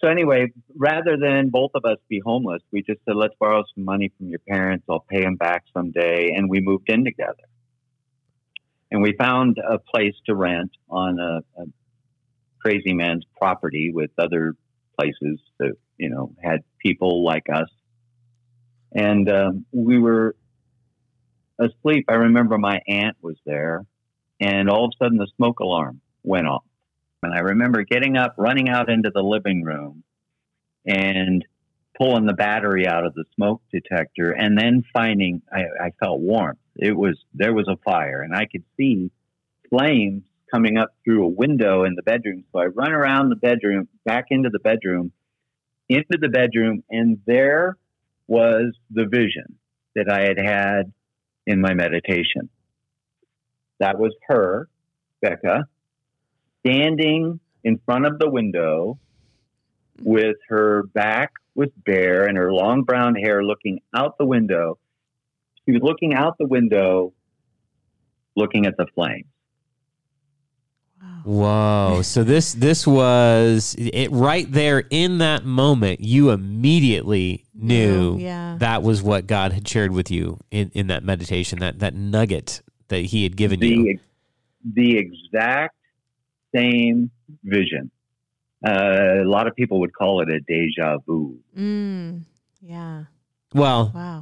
So 0.00 0.08
anyway, 0.08 0.52
rather 0.76 1.16
than 1.16 1.48
both 1.48 1.70
of 1.74 1.84
us 1.84 1.98
be 2.08 2.20
homeless, 2.24 2.62
we 2.72 2.82
just 2.82 3.00
said, 3.04 3.16
let's 3.16 3.34
borrow 3.38 3.64
some 3.74 3.84
money 3.84 4.12
from 4.18 4.28
your 4.28 4.40
parents. 4.40 4.84
I'll 4.88 5.00
pay 5.08 5.22
them 5.22 5.36
back 5.36 5.64
someday. 5.72 6.32
And 6.34 6.50
we 6.50 6.60
moved 6.60 6.90
in 6.90 7.04
together. 7.04 7.44
And 8.94 9.02
we 9.02 9.12
found 9.12 9.58
a 9.58 9.80
place 9.80 10.14
to 10.26 10.36
rent 10.36 10.70
on 10.88 11.18
a, 11.18 11.40
a 11.60 11.64
crazy 12.60 12.92
man's 12.92 13.24
property 13.36 13.90
with 13.92 14.12
other 14.18 14.54
places 14.96 15.40
that, 15.58 15.72
you 15.98 16.10
know, 16.10 16.32
had 16.40 16.60
people 16.78 17.24
like 17.24 17.46
us. 17.52 17.68
And 18.92 19.28
um, 19.28 19.66
we 19.72 19.98
were 19.98 20.36
asleep. 21.58 22.04
I 22.08 22.14
remember 22.14 22.56
my 22.56 22.82
aunt 22.86 23.16
was 23.20 23.34
there, 23.44 23.84
and 24.38 24.70
all 24.70 24.84
of 24.84 24.92
a 24.94 25.04
sudden 25.04 25.18
the 25.18 25.26
smoke 25.38 25.58
alarm 25.58 26.00
went 26.22 26.46
off. 26.46 26.62
And 27.24 27.34
I 27.34 27.40
remember 27.40 27.82
getting 27.82 28.16
up, 28.16 28.36
running 28.38 28.68
out 28.68 28.88
into 28.88 29.10
the 29.12 29.22
living 29.22 29.64
room 29.64 30.04
and 30.86 31.44
pulling 31.98 32.26
the 32.26 32.32
battery 32.32 32.86
out 32.86 33.04
of 33.04 33.14
the 33.14 33.24
smoke 33.34 33.60
detector 33.72 34.30
and 34.30 34.56
then 34.56 34.84
finding 34.92 35.42
I, 35.52 35.86
I 35.86 35.90
felt 35.98 36.20
warmth. 36.20 36.60
It 36.76 36.96
was 36.96 37.16
there 37.34 37.54
was 37.54 37.68
a 37.68 37.76
fire 37.84 38.22
and 38.22 38.34
I 38.34 38.46
could 38.46 38.64
see 38.76 39.10
flames 39.70 40.24
coming 40.52 40.76
up 40.76 40.94
through 41.04 41.24
a 41.24 41.28
window 41.28 41.84
in 41.84 41.94
the 41.94 42.02
bedroom. 42.02 42.44
So 42.52 42.60
I 42.60 42.66
run 42.66 42.92
around 42.92 43.28
the 43.28 43.36
bedroom, 43.36 43.88
back 44.04 44.26
into 44.30 44.50
the 44.50 44.60
bedroom, 44.60 45.12
into 45.88 46.18
the 46.20 46.28
bedroom, 46.28 46.84
and 46.90 47.18
there 47.26 47.76
was 48.26 48.74
the 48.90 49.06
vision 49.06 49.58
that 49.94 50.08
I 50.10 50.22
had 50.22 50.38
had 50.38 50.92
in 51.46 51.60
my 51.60 51.74
meditation. 51.74 52.48
That 53.80 53.98
was 53.98 54.14
her, 54.28 54.68
Becca, 55.20 55.68
standing 56.60 57.40
in 57.64 57.80
front 57.84 58.06
of 58.06 58.18
the 58.18 58.30
window 58.30 58.98
with 60.02 60.36
her 60.48 60.84
back 60.94 61.32
was 61.54 61.68
bare 61.84 62.24
and 62.26 62.36
her 62.36 62.52
long 62.52 62.82
brown 62.82 63.14
hair 63.14 63.42
looking 63.42 63.80
out 63.94 64.18
the 64.18 64.26
window. 64.26 64.78
She 65.66 65.72
was 65.72 65.82
looking 65.82 66.14
out 66.14 66.36
the 66.38 66.46
window, 66.46 67.12
looking 68.36 68.66
at 68.66 68.76
the 68.76 68.86
flames. 68.94 69.24
Whoa! 71.24 72.00
So 72.02 72.22
this 72.22 72.52
this 72.52 72.86
was 72.86 73.74
it 73.78 74.10
right 74.10 74.50
there 74.50 74.84
in 74.90 75.18
that 75.18 75.44
moment. 75.44 76.00
You 76.00 76.30
immediately 76.30 77.46
knew 77.54 78.18
Yeah. 78.18 78.56
that 78.58 78.82
was 78.82 79.02
what 79.02 79.26
God 79.26 79.52
had 79.52 79.66
shared 79.66 79.92
with 79.92 80.10
you 80.10 80.38
in, 80.50 80.70
in 80.74 80.88
that 80.88 81.02
meditation. 81.02 81.60
That 81.60 81.78
that 81.78 81.94
nugget 81.94 82.60
that 82.88 83.06
He 83.06 83.22
had 83.22 83.36
given 83.36 83.60
you. 83.62 83.98
The, 84.64 84.92
the 84.92 84.98
exact 84.98 85.76
same 86.54 87.10
vision. 87.42 87.90
Uh, 88.66 89.22
a 89.22 89.24
lot 89.24 89.46
of 89.46 89.54
people 89.56 89.80
would 89.80 89.94
call 89.94 90.20
it 90.20 90.28
a 90.30 90.40
deja 90.40 90.98
vu. 91.06 91.38
Mm. 91.56 92.22
Yeah. 92.62 93.04
Well, 93.54 93.92
Wow. 93.94 94.13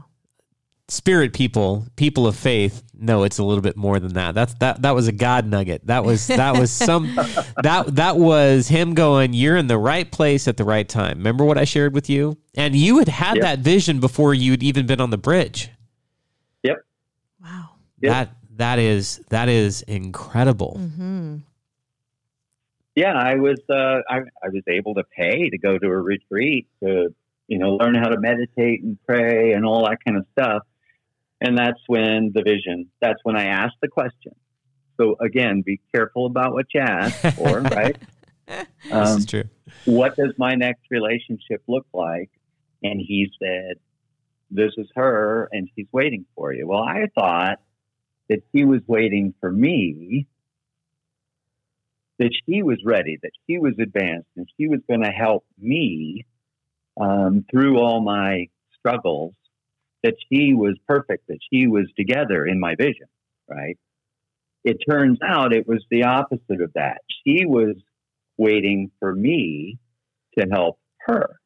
Spirit 0.93 1.32
people, 1.32 1.86
people 1.97 2.26
of 2.26 2.36
faith, 2.36 2.82
know 2.95 3.24
it's 3.24 3.38
a 3.38 3.45
little 3.45 3.62
bit 3.62 3.76
more 3.76 3.99
than 3.99 4.12
that. 4.14 4.34
That's 4.34 4.55
that 4.55 4.82
that 4.82 4.95
was 4.95 5.09
a 5.09 5.12
God 5.12 5.47
nugget. 5.47 5.86
That 5.86 6.05
was 6.05 6.26
that 6.26 6.59
was 6.59 6.70
some 6.70 7.14
that 7.62 7.86
that 7.97 8.16
was 8.16 8.68
him 8.68 8.95
going, 8.95 9.32
You're 9.32 9.57
in 9.57 9.66
the 9.66 9.78
right 9.78 10.11
place 10.11 10.47
at 10.47 10.57
the 10.57 10.64
right 10.64 10.88
time. 10.88 11.18
Remember 11.18 11.45
what 11.45 11.59
I 11.59 11.64
shared 11.64 11.95
with 11.95 12.09
you? 12.09 12.38
And 12.55 12.76
you 12.76 12.99
had 12.99 13.09
had 13.09 13.36
Yep. 13.36 13.43
that 13.43 13.59
vision 13.61 13.99
before 14.01 14.34
you'd 14.34 14.62
even 14.62 14.86
been 14.86 15.01
on 15.01 15.11
the 15.11 15.18
bridge. 15.18 15.70
Yep. 16.62 16.84
Wow. 17.43 17.70
Yep. 18.01 18.12
That 18.12 18.36
that 18.57 18.78
is 18.78 19.20
that 19.30 19.49
is 19.49 19.82
incredible. 19.82 20.76
Mm-hmm. 20.78 21.36
Yeah, 22.95 23.14
I 23.14 23.36
was 23.36 23.59
uh, 23.70 24.03
I, 24.09 24.18
I 24.18 24.49
was 24.53 24.62
able 24.68 24.95
to 24.95 25.05
pay 25.16 25.49
to 25.49 25.59
go 25.59 25.78
to 25.78 25.86
a 25.86 26.01
retreat 26.01 26.68
to 26.82 27.14
you 27.49 27.59
know 27.59 27.76
learn 27.76 27.95
how 27.95 28.09
to 28.09 28.20
meditate 28.20 28.82
and 28.82 28.99
pray 29.07 29.53
and 29.53 29.64
all 29.64 29.86
that 29.86 29.99
kind 30.05 30.18
of 30.18 30.26
stuff. 30.32 30.62
And 31.45 31.59
that's 31.59 31.80
when 31.88 32.30
the 32.32 32.43
vision. 32.43 32.88
That's 33.01 33.18
when 33.24 33.36
I 33.36 33.47
ask 33.47 33.72
the 33.82 33.88
question. 33.88 34.32
So 34.97 35.16
again, 35.20 35.62
be 35.66 35.80
careful 35.93 36.26
about 36.26 36.53
what 36.53 36.66
you 36.72 36.80
ask 36.80 37.34
for, 37.36 37.61
right? 37.62 37.97
this 38.47 38.66
Um, 38.93 39.18
is 39.18 39.26
true. 39.26 39.45
what 39.86 40.14
does 40.16 40.34
my 40.38 40.55
next 40.55 40.82
relationship 40.90 41.62
look 41.66 41.86
like? 41.93 42.30
And 42.84 43.01
he 43.01 43.28
said, 43.43 43.78
This 44.53 44.70
is 44.76 44.86
her, 44.95 45.49
and 45.51 45.68
she's 45.74 45.88
waiting 45.90 46.26
for 46.36 46.53
you. 46.53 46.68
Well, 46.68 46.82
I 46.84 47.09
thought 47.14 47.59
that 48.28 48.45
she 48.55 48.64
was 48.64 48.80
waiting 48.86 49.34
for 49.40 49.51
me, 49.51 50.28
that 52.18 52.30
she 52.47 52.62
was 52.62 52.78
ready, 52.84 53.18
that 53.22 53.32
she 53.49 53.59
was 53.59 53.74
advanced, 53.80 54.28
and 54.36 54.47
she 54.57 54.68
was 54.68 54.78
going 54.88 55.03
to 55.03 55.11
help 55.11 55.45
me 55.59 56.24
um, 57.01 57.45
through 57.51 57.78
all 57.78 58.01
my 58.01 58.47
struggles, 58.78 59.34
that 60.03 60.14
she 60.30 60.55
was 60.55 60.76
perfect, 60.88 61.28
that 61.28 61.38
she 61.53 61.66
was 61.66 61.86
together 61.96 62.44
in 62.46 62.59
my 62.59 62.74
vision, 62.74 63.07
right? 63.48 63.78
It 64.64 64.78
turns 64.88 65.18
out 65.22 65.53
it 65.53 65.66
was 65.66 65.84
the 65.90 66.05
opposite 66.05 66.61
of 66.61 66.72
that. 66.74 67.03
She 67.24 67.44
was 67.46 67.76
waiting 68.36 68.90
for 68.98 69.14
me 69.14 69.78
to 70.38 70.46
help 70.50 70.78
her 71.07 71.36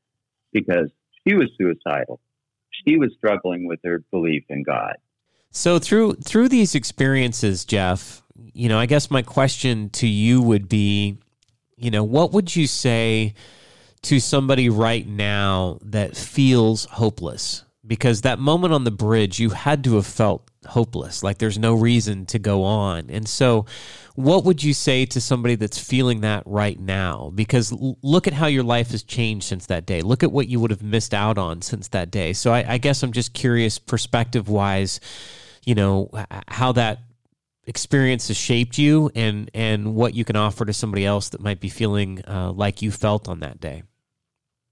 because 0.52 0.90
she 1.26 1.34
was 1.34 1.48
suicidal. 1.58 2.20
she 2.86 2.96
was 2.96 3.10
struggling 3.16 3.66
with 3.66 3.80
her 3.84 4.02
belief 4.10 4.44
in 4.48 4.62
God. 4.62 4.96
So 5.50 5.78
through 5.78 6.14
through 6.14 6.48
these 6.48 6.74
experiences, 6.74 7.64
Jeff, 7.64 8.22
you 8.52 8.68
know, 8.68 8.78
I 8.78 8.86
guess 8.86 9.10
my 9.10 9.22
question 9.22 9.88
to 9.90 10.06
you 10.06 10.42
would 10.42 10.68
be, 10.68 11.18
you 11.76 11.90
know, 11.90 12.04
what 12.04 12.32
would 12.32 12.54
you 12.54 12.66
say 12.66 13.34
to 14.02 14.20
somebody 14.20 14.68
right 14.68 15.06
now 15.06 15.78
that 15.82 16.16
feels 16.16 16.84
hopeless? 16.84 17.64
Because 17.86 18.22
that 18.22 18.38
moment 18.38 18.74
on 18.74 18.84
the 18.84 18.90
bridge, 18.90 19.38
you 19.38 19.50
had 19.50 19.84
to 19.84 19.94
have 19.94 20.06
felt 20.06 20.50
hopeless, 20.66 21.22
like 21.22 21.38
there's 21.38 21.58
no 21.58 21.74
reason 21.74 22.26
to 22.26 22.38
go 22.38 22.64
on. 22.64 23.08
And 23.10 23.28
so, 23.28 23.66
what 24.14 24.44
would 24.44 24.62
you 24.62 24.74
say 24.74 25.06
to 25.06 25.20
somebody 25.20 25.54
that's 25.54 25.78
feeling 25.78 26.22
that 26.22 26.42
right 26.46 26.78
now? 26.78 27.30
Because 27.34 27.72
look 28.02 28.26
at 28.26 28.32
how 28.32 28.46
your 28.46 28.64
life 28.64 28.90
has 28.90 29.02
changed 29.02 29.46
since 29.46 29.66
that 29.66 29.86
day. 29.86 30.00
Look 30.00 30.22
at 30.22 30.32
what 30.32 30.48
you 30.48 30.58
would 30.60 30.70
have 30.70 30.82
missed 30.82 31.14
out 31.14 31.38
on 31.38 31.62
since 31.62 31.88
that 31.88 32.10
day. 32.10 32.32
So, 32.32 32.52
I, 32.52 32.72
I 32.72 32.78
guess 32.78 33.02
I'm 33.02 33.12
just 33.12 33.32
curious, 33.32 33.78
perspective 33.78 34.48
wise, 34.48 35.00
you 35.64 35.74
know, 35.74 36.10
how 36.48 36.72
that 36.72 37.00
experience 37.66 38.28
has 38.28 38.36
shaped 38.36 38.78
you 38.78 39.10
and 39.14 39.50
and 39.52 39.94
what 39.94 40.14
you 40.14 40.24
can 40.24 40.36
offer 40.36 40.64
to 40.64 40.72
somebody 40.72 41.04
else 41.04 41.30
that 41.30 41.40
might 41.40 41.60
be 41.60 41.68
feeling 41.68 42.22
uh, 42.26 42.52
like 42.52 42.80
you 42.80 42.90
felt 42.92 43.28
on 43.28 43.40
that 43.40 43.60
day 43.60 43.82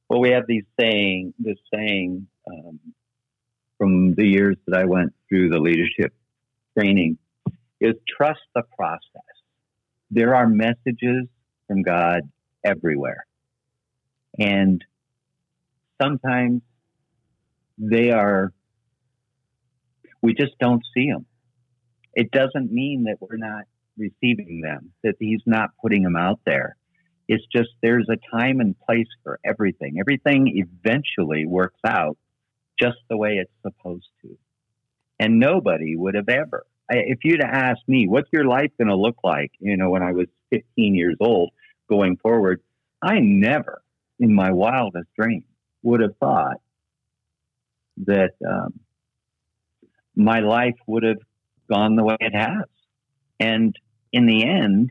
well 0.09 0.21
we 0.21 0.31
have 0.31 0.45
these 0.47 0.62
saying 0.79 1.35
this 1.39 1.57
saying 1.75 2.27
um, 2.47 2.79
from 3.79 4.14
the 4.14 4.27
years 4.27 4.57
that 4.66 4.79
I 4.79 4.85
went 4.85 5.12
through 5.29 5.51
the 5.51 5.59
leadership 5.59 6.12
training 6.77 7.18
is 7.81 7.95
trust 8.16 8.41
the 8.55 8.62
process. 8.77 9.01
There 10.11 10.35
are 10.35 10.49
messages 10.49 11.27
from 11.66 11.83
God 11.83 12.22
everywhere. 12.64 13.27
And 14.39 14.85
sometimes 16.01 16.62
they 17.79 18.11
are, 18.11 18.53
we 20.22 20.35
just 20.35 20.53
don't 20.61 20.83
see 20.95 21.11
them. 21.11 21.27
It 22.14 22.31
doesn't 22.31 22.72
mean 22.72 23.05
that 23.05 23.16
we're 23.20 23.37
not 23.37 23.64
receiving 23.97 24.61
them, 24.61 24.93
that 25.03 25.16
He's 25.18 25.43
not 25.47 25.70
putting 25.83 26.03
them 26.03 26.16
out 26.16 26.41
there. 26.47 26.77
It's 27.27 27.45
just 27.55 27.70
there's 27.83 28.09
a 28.09 28.18
time 28.37 28.61
and 28.61 28.79
place 28.79 29.09
for 29.22 29.41
everything. 29.45 29.97
Everything 29.99 30.53
eventually 30.57 31.47
works 31.47 31.81
out 31.87 32.16
just 32.81 32.99
the 33.09 33.16
way 33.16 33.35
it's 33.41 33.53
supposed 33.62 34.09
to. 34.22 34.37
And 35.18 35.39
nobody 35.39 35.97
would 35.97 36.14
have 36.14 36.29
ever, 36.29 36.66
if 36.89 37.20
you'd 37.22 37.43
asked 37.43 37.87
me, 37.87 38.09
what's 38.09 38.29
your 38.33 38.45
life 38.45 38.70
going 38.79 38.89
to 38.89 38.97
look 38.97 39.16
like, 39.22 39.53
you 39.59 39.77
know, 39.77 39.91
when 39.91 40.03
I 40.03 40.12
was 40.12 40.27
15 40.51 40.95
years 40.95 41.16
old 41.20 41.51
going 41.89 42.16
forward, 42.16 42.61
I 43.01 43.20
never 43.20 43.83
in 44.18 44.35
my 44.35 44.53
wildest 44.53 45.09
dreams 45.18 45.45
would 45.83 46.01
have 46.01 46.16
thought 46.18 46.61
that 48.07 48.33
um, 48.47 48.81
my 50.16 50.41
life 50.41 50.77
would 50.87 51.03
have 51.05 51.18
gone 51.70 51.97
the 51.97 52.05
way 52.05 52.16
it 52.20 52.35
has. 52.35 52.64
And 53.39 53.77
in 54.12 54.27
the 54.27 54.45
end, 54.45 54.91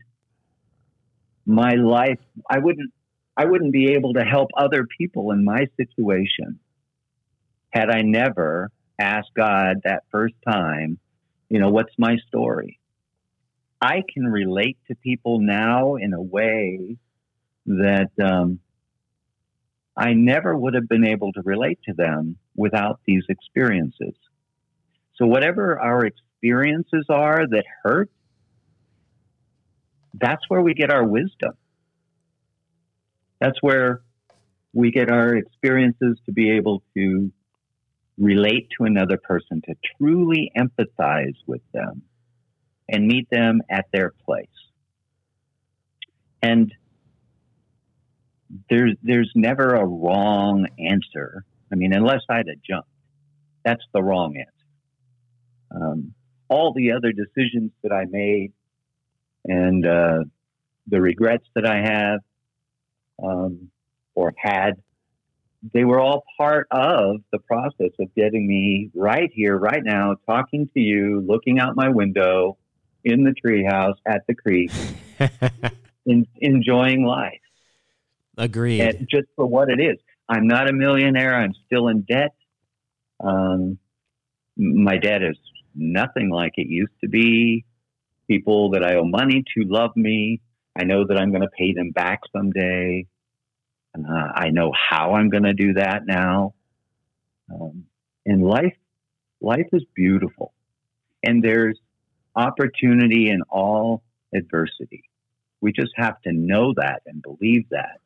my 1.45 1.73
life, 1.73 2.19
I 2.49 2.59
wouldn't, 2.59 2.91
I 3.35 3.45
wouldn't 3.45 3.73
be 3.73 3.93
able 3.93 4.13
to 4.13 4.23
help 4.23 4.49
other 4.55 4.87
people 4.97 5.31
in 5.31 5.43
my 5.43 5.67
situation 5.77 6.59
had 7.73 7.89
I 7.89 8.03
never 8.03 8.71
asked 8.99 9.31
God 9.35 9.81
that 9.83 10.03
first 10.11 10.35
time, 10.47 10.99
you 11.49 11.59
know, 11.59 11.69
what's 11.69 11.93
my 11.97 12.17
story? 12.27 12.79
I 13.81 14.03
can 14.13 14.25
relate 14.25 14.77
to 14.87 14.95
people 14.95 15.39
now 15.39 15.95
in 15.95 16.13
a 16.13 16.21
way 16.21 16.97
that 17.65 18.11
um, 18.23 18.59
I 19.97 20.13
never 20.13 20.55
would 20.55 20.75
have 20.75 20.87
been 20.87 21.05
able 21.05 21.33
to 21.33 21.41
relate 21.43 21.79
to 21.85 21.93
them 21.93 22.37
without 22.55 22.99
these 23.05 23.23
experiences. 23.27 24.13
So, 25.15 25.25
whatever 25.25 25.79
our 25.79 26.05
experiences 26.05 27.05
are 27.09 27.47
that 27.47 27.65
hurt, 27.83 28.11
that's 30.13 30.47
where 30.47 30.61
we 30.61 30.75
get 30.75 30.91
our 30.91 31.03
wisdom. 31.03 31.53
That's 33.39 33.61
where 33.61 34.01
we 34.73 34.91
get 34.91 35.09
our 35.09 35.35
experiences 35.35 36.19
to 36.27 36.31
be 36.31 36.51
able 36.51 36.83
to 36.95 37.31
relate 38.17 38.67
to 38.77 38.85
another 38.85 39.17
person, 39.17 39.61
to 39.67 39.75
truly 39.97 40.51
empathize 40.57 41.35
with 41.47 41.61
them 41.73 42.03
and 42.89 43.07
meet 43.07 43.29
them 43.29 43.61
at 43.69 43.85
their 43.91 44.13
place. 44.25 44.47
And 46.41 46.73
there's 48.69 48.95
there's 49.01 49.31
never 49.35 49.75
a 49.75 49.85
wrong 49.85 50.67
answer. 50.77 51.43
I 51.71 51.75
mean, 51.75 51.93
unless 51.93 52.21
I'd 52.29 52.47
have 52.47 52.61
jumped, 52.67 52.89
that's 53.65 53.83
the 53.93 54.03
wrong 54.03 54.35
answer. 54.37 55.83
Um, 55.83 56.13
all 56.49 56.73
the 56.73 56.91
other 56.91 57.13
decisions 57.13 57.71
that 57.81 57.91
I 57.91 58.05
made 58.05 58.53
and 59.45 59.85
uh, 59.85 60.23
the 60.87 61.01
regrets 61.01 61.45
that 61.55 61.65
I 61.65 61.77
have 61.77 62.19
um, 63.23 63.71
or 64.13 64.33
had 64.37 64.73
they 65.71 65.85
were 65.85 65.99
all 65.99 66.23
part 66.37 66.67
of 66.71 67.17
the 67.31 67.39
process 67.39 67.91
of 67.99 68.13
getting 68.15 68.47
me 68.47 68.91
right 68.93 69.29
here, 69.33 69.57
right 69.57 69.83
now, 69.83 70.15
talking 70.25 70.69
to 70.73 70.79
you, 70.79 71.23
looking 71.25 71.59
out 71.59 71.75
my 71.75 71.89
window 71.89 72.57
in 73.03 73.23
the 73.23 73.33
treehouse 73.33 73.95
at 74.05 74.23
the 74.27 74.35
creek, 74.35 74.71
in, 76.05 76.27
enjoying 76.41 77.05
life. 77.05 77.39
Agreed. 78.37 78.81
And 78.81 79.07
just 79.09 79.27
for 79.35 79.45
what 79.45 79.69
it 79.69 79.79
is. 79.79 79.97
I'm 80.27 80.47
not 80.47 80.69
a 80.69 80.73
millionaire. 80.73 81.35
I'm 81.35 81.53
still 81.65 81.87
in 81.87 82.01
debt. 82.01 82.33
Um, 83.23 83.77
my 84.57 84.97
debt 84.97 85.21
is 85.21 85.37
nothing 85.75 86.29
like 86.29 86.53
it 86.55 86.67
used 86.67 86.93
to 87.01 87.09
be. 87.09 87.65
People 88.27 88.71
that 88.71 88.83
I 88.83 88.95
owe 88.95 89.05
money 89.05 89.43
to 89.55 89.63
love 89.65 89.91
me. 89.95 90.41
I 90.77 90.85
know 90.85 91.05
that 91.05 91.17
I'm 91.17 91.29
going 91.29 91.41
to 91.41 91.49
pay 91.49 91.73
them 91.73 91.91
back 91.91 92.21
someday. 92.35 93.05
Uh, 93.97 94.31
I 94.35 94.49
know 94.49 94.71
how 94.89 95.13
I'm 95.13 95.29
going 95.29 95.43
to 95.43 95.53
do 95.53 95.73
that 95.73 96.05
now. 96.05 96.53
Um, 97.53 97.85
and 98.25 98.43
life, 98.43 98.75
life 99.41 99.67
is 99.73 99.83
beautiful, 99.93 100.53
and 101.21 101.43
there's 101.43 101.77
opportunity 102.35 103.29
in 103.29 103.41
all 103.49 104.01
adversity. 104.33 105.03
We 105.61 105.71
just 105.71 105.91
have 105.95 106.19
to 106.21 106.31
know 106.31 106.73
that 106.77 107.01
and 107.05 107.21
believe 107.21 107.69
that, 107.69 107.99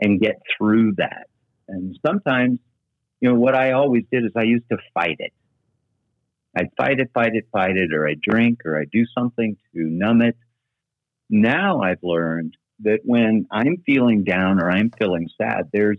and 0.00 0.20
get 0.20 0.40
through 0.56 0.94
that. 0.96 1.28
And 1.68 1.96
sometimes, 2.04 2.58
you 3.20 3.28
know, 3.28 3.36
what 3.36 3.54
I 3.54 3.72
always 3.72 4.04
did 4.10 4.24
is 4.24 4.32
I 4.34 4.42
used 4.42 4.68
to 4.70 4.78
fight 4.94 5.16
it. 5.20 5.32
I'd 6.56 6.70
fight 6.76 6.98
it, 6.98 7.10
fight 7.14 7.34
it, 7.36 7.46
fight 7.52 7.76
it, 7.76 7.94
or 7.94 8.08
I 8.08 8.14
drink, 8.20 8.62
or 8.64 8.80
I 8.80 8.86
do 8.90 9.04
something 9.16 9.56
to 9.74 9.80
numb 9.80 10.22
it. 10.22 10.36
Now 11.28 11.80
I've 11.82 12.02
learned 12.02 12.56
that 12.82 13.00
when 13.04 13.46
I'm 13.50 13.78
feeling 13.84 14.24
down 14.24 14.60
or 14.60 14.70
I'm 14.70 14.90
feeling 14.90 15.28
sad, 15.40 15.70
there's 15.72 15.98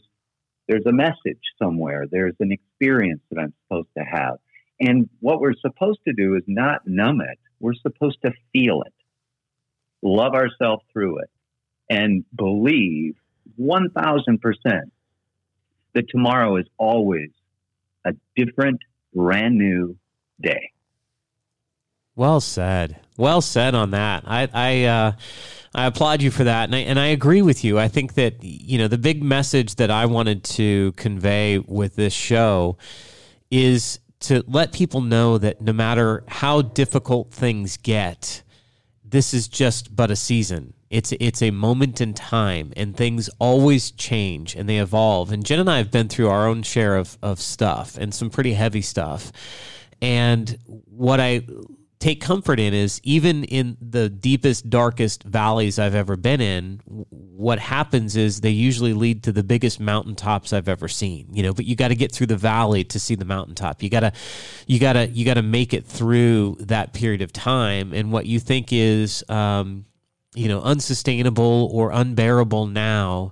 there's 0.68 0.86
a 0.86 0.94
message 0.94 1.42
somewhere. 1.62 2.06
There's 2.10 2.36
an 2.40 2.52
experience 2.52 3.22
that 3.30 3.40
I'm 3.42 3.54
supposed 3.64 3.90
to 3.98 4.04
have. 4.04 4.38
And 4.80 5.10
what 5.20 5.42
we're 5.42 5.56
supposed 5.60 6.00
to 6.08 6.14
do 6.14 6.36
is 6.36 6.44
not 6.48 6.88
numb 6.88 7.22
it. 7.22 7.40
We're 7.60 7.74
supposed 7.74 8.20
to 8.24 8.32
feel 8.54 8.84
it, 8.84 8.94
love 10.02 10.34
ourselves 10.34 10.84
through 10.94 11.20
it, 11.20 11.30
and 11.90 12.26
believe 12.36 13.16
1000% 13.60 14.40
that 15.94 16.10
tomorrow 16.10 16.56
is 16.58 16.66
always 16.78 17.30
a 18.06 18.14
different, 18.36 18.80
brand 19.14 19.58
new 19.58 19.98
day. 20.42 20.72
Well 22.16 22.42
said. 22.42 23.00
Well 23.18 23.42
said 23.42 23.76
on 23.76 23.92
that. 23.92 24.24
I, 24.26 24.50
I, 24.54 24.84
uh, 24.84 25.12
I 25.74 25.86
applaud 25.86 26.22
you 26.22 26.32
for 26.32 26.44
that, 26.44 26.66
and 26.66 26.76
I, 26.76 26.80
and 26.80 27.00
I 27.00 27.08
agree 27.08 27.42
with 27.42 27.64
you. 27.64 27.80
I 27.80 27.88
think 27.88 28.16
that 28.16 28.44
you 28.44 28.78
know 28.78 28.88
the 28.90 28.98
big 28.98 29.24
message 29.24 29.76
that 29.76 29.90
I 29.90 30.06
wanted 30.06 30.44
to 30.44 30.92
convey 30.94 31.60
with 31.60 31.96
this 31.96 32.14
show 32.14 32.78
is 33.50 34.00
to 34.22 34.44
let 34.48 34.74
people 34.74 35.02
know 35.02 35.38
that 35.38 35.62
no 35.62 35.72
matter 35.72 36.24
how 36.28 36.62
difficult 36.62 37.32
things 37.32 37.78
get, 37.78 38.44
this 39.06 39.34
is 39.34 39.48
just 39.48 39.96
but 39.96 40.12
a 40.12 40.16
season. 40.16 40.74
It's 40.90 41.14
it's 41.22 41.42
a 41.42 41.52
moment 41.52 42.02
in 42.02 42.14
time, 42.14 42.74
and 42.76 42.96
things 42.96 43.30
always 43.40 43.92
change 43.92 44.56
and 44.56 44.68
they 44.68 44.78
evolve. 44.78 45.32
And 45.32 45.46
Jen 45.46 45.60
and 45.60 45.70
I 45.70 45.78
have 45.78 45.90
been 45.90 46.10
through 46.10 46.28
our 46.28 46.50
own 46.50 46.64
share 46.64 46.98
of 46.98 47.18
of 47.24 47.40
stuff 47.40 47.98
and 47.98 48.14
some 48.14 48.30
pretty 48.30 48.54
heavy 48.54 48.82
stuff. 48.82 49.32
And 50.02 50.58
what 50.66 51.22
I 51.22 51.44
take 52.02 52.20
comfort 52.20 52.60
in 52.60 52.74
is 52.74 53.00
even 53.04 53.44
in 53.46 53.78
the 53.80 54.10
deepest, 54.10 54.70
darkest 54.70 55.24
valleys 55.24 55.78
I've 55.78 55.94
ever 55.94 56.18
been 56.18 56.42
in, 56.42 56.82
what 56.88 57.60
happens 57.60 58.18
is 58.18 58.42
they 58.42 58.50
usually 58.50 58.94
lead 58.94 59.24
to 59.24 59.32
the 59.32 59.44
biggest 59.44 59.80
mountaintops 59.80 60.52
I've 60.52 60.68
ever 60.68 60.88
seen. 60.88 61.28
You 61.32 61.44
know, 61.44 61.54
but 61.54 61.66
you 61.66 61.76
got 61.76 61.90
to 61.90 61.96
get 61.96 62.12
through 62.12 62.28
the 62.28 62.36
valley 62.36 62.84
to 62.86 63.00
see 63.00 63.14
the 63.14 63.24
mountaintop. 63.24 63.84
You 63.84 63.90
gotta, 63.90 64.14
you 64.66 64.80
gotta, 64.80 65.08
you 65.08 65.24
gotta 65.24 65.44
make 65.44 65.74
it 65.74 65.86
through 65.86 66.58
that 66.62 66.94
period 66.94 67.22
of 67.22 67.32
time. 67.32 67.94
And 67.94 68.12
what 68.12 68.26
you 68.26 68.40
think 68.40 68.74
is, 68.74 69.24
um, 69.30 69.86
you 70.34 70.48
know, 70.48 70.62
unsustainable 70.62 71.70
or 71.72 71.92
unbearable 71.92 72.66
now 72.66 73.32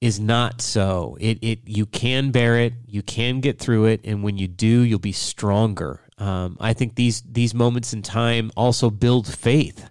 is 0.00 0.18
not 0.18 0.60
so. 0.60 1.16
It 1.20 1.38
it 1.42 1.60
you 1.64 1.86
can 1.86 2.32
bear 2.32 2.58
it, 2.58 2.72
you 2.86 3.02
can 3.02 3.40
get 3.40 3.58
through 3.58 3.86
it, 3.86 4.00
and 4.04 4.22
when 4.22 4.36
you 4.36 4.48
do, 4.48 4.80
you'll 4.80 4.98
be 4.98 5.12
stronger. 5.12 6.01
Um, 6.18 6.56
I 6.60 6.72
think 6.72 6.94
these 6.94 7.22
these 7.22 7.54
moments 7.54 7.92
in 7.92 8.02
time 8.02 8.50
also 8.56 8.90
build 8.90 9.32
faith. 9.32 9.90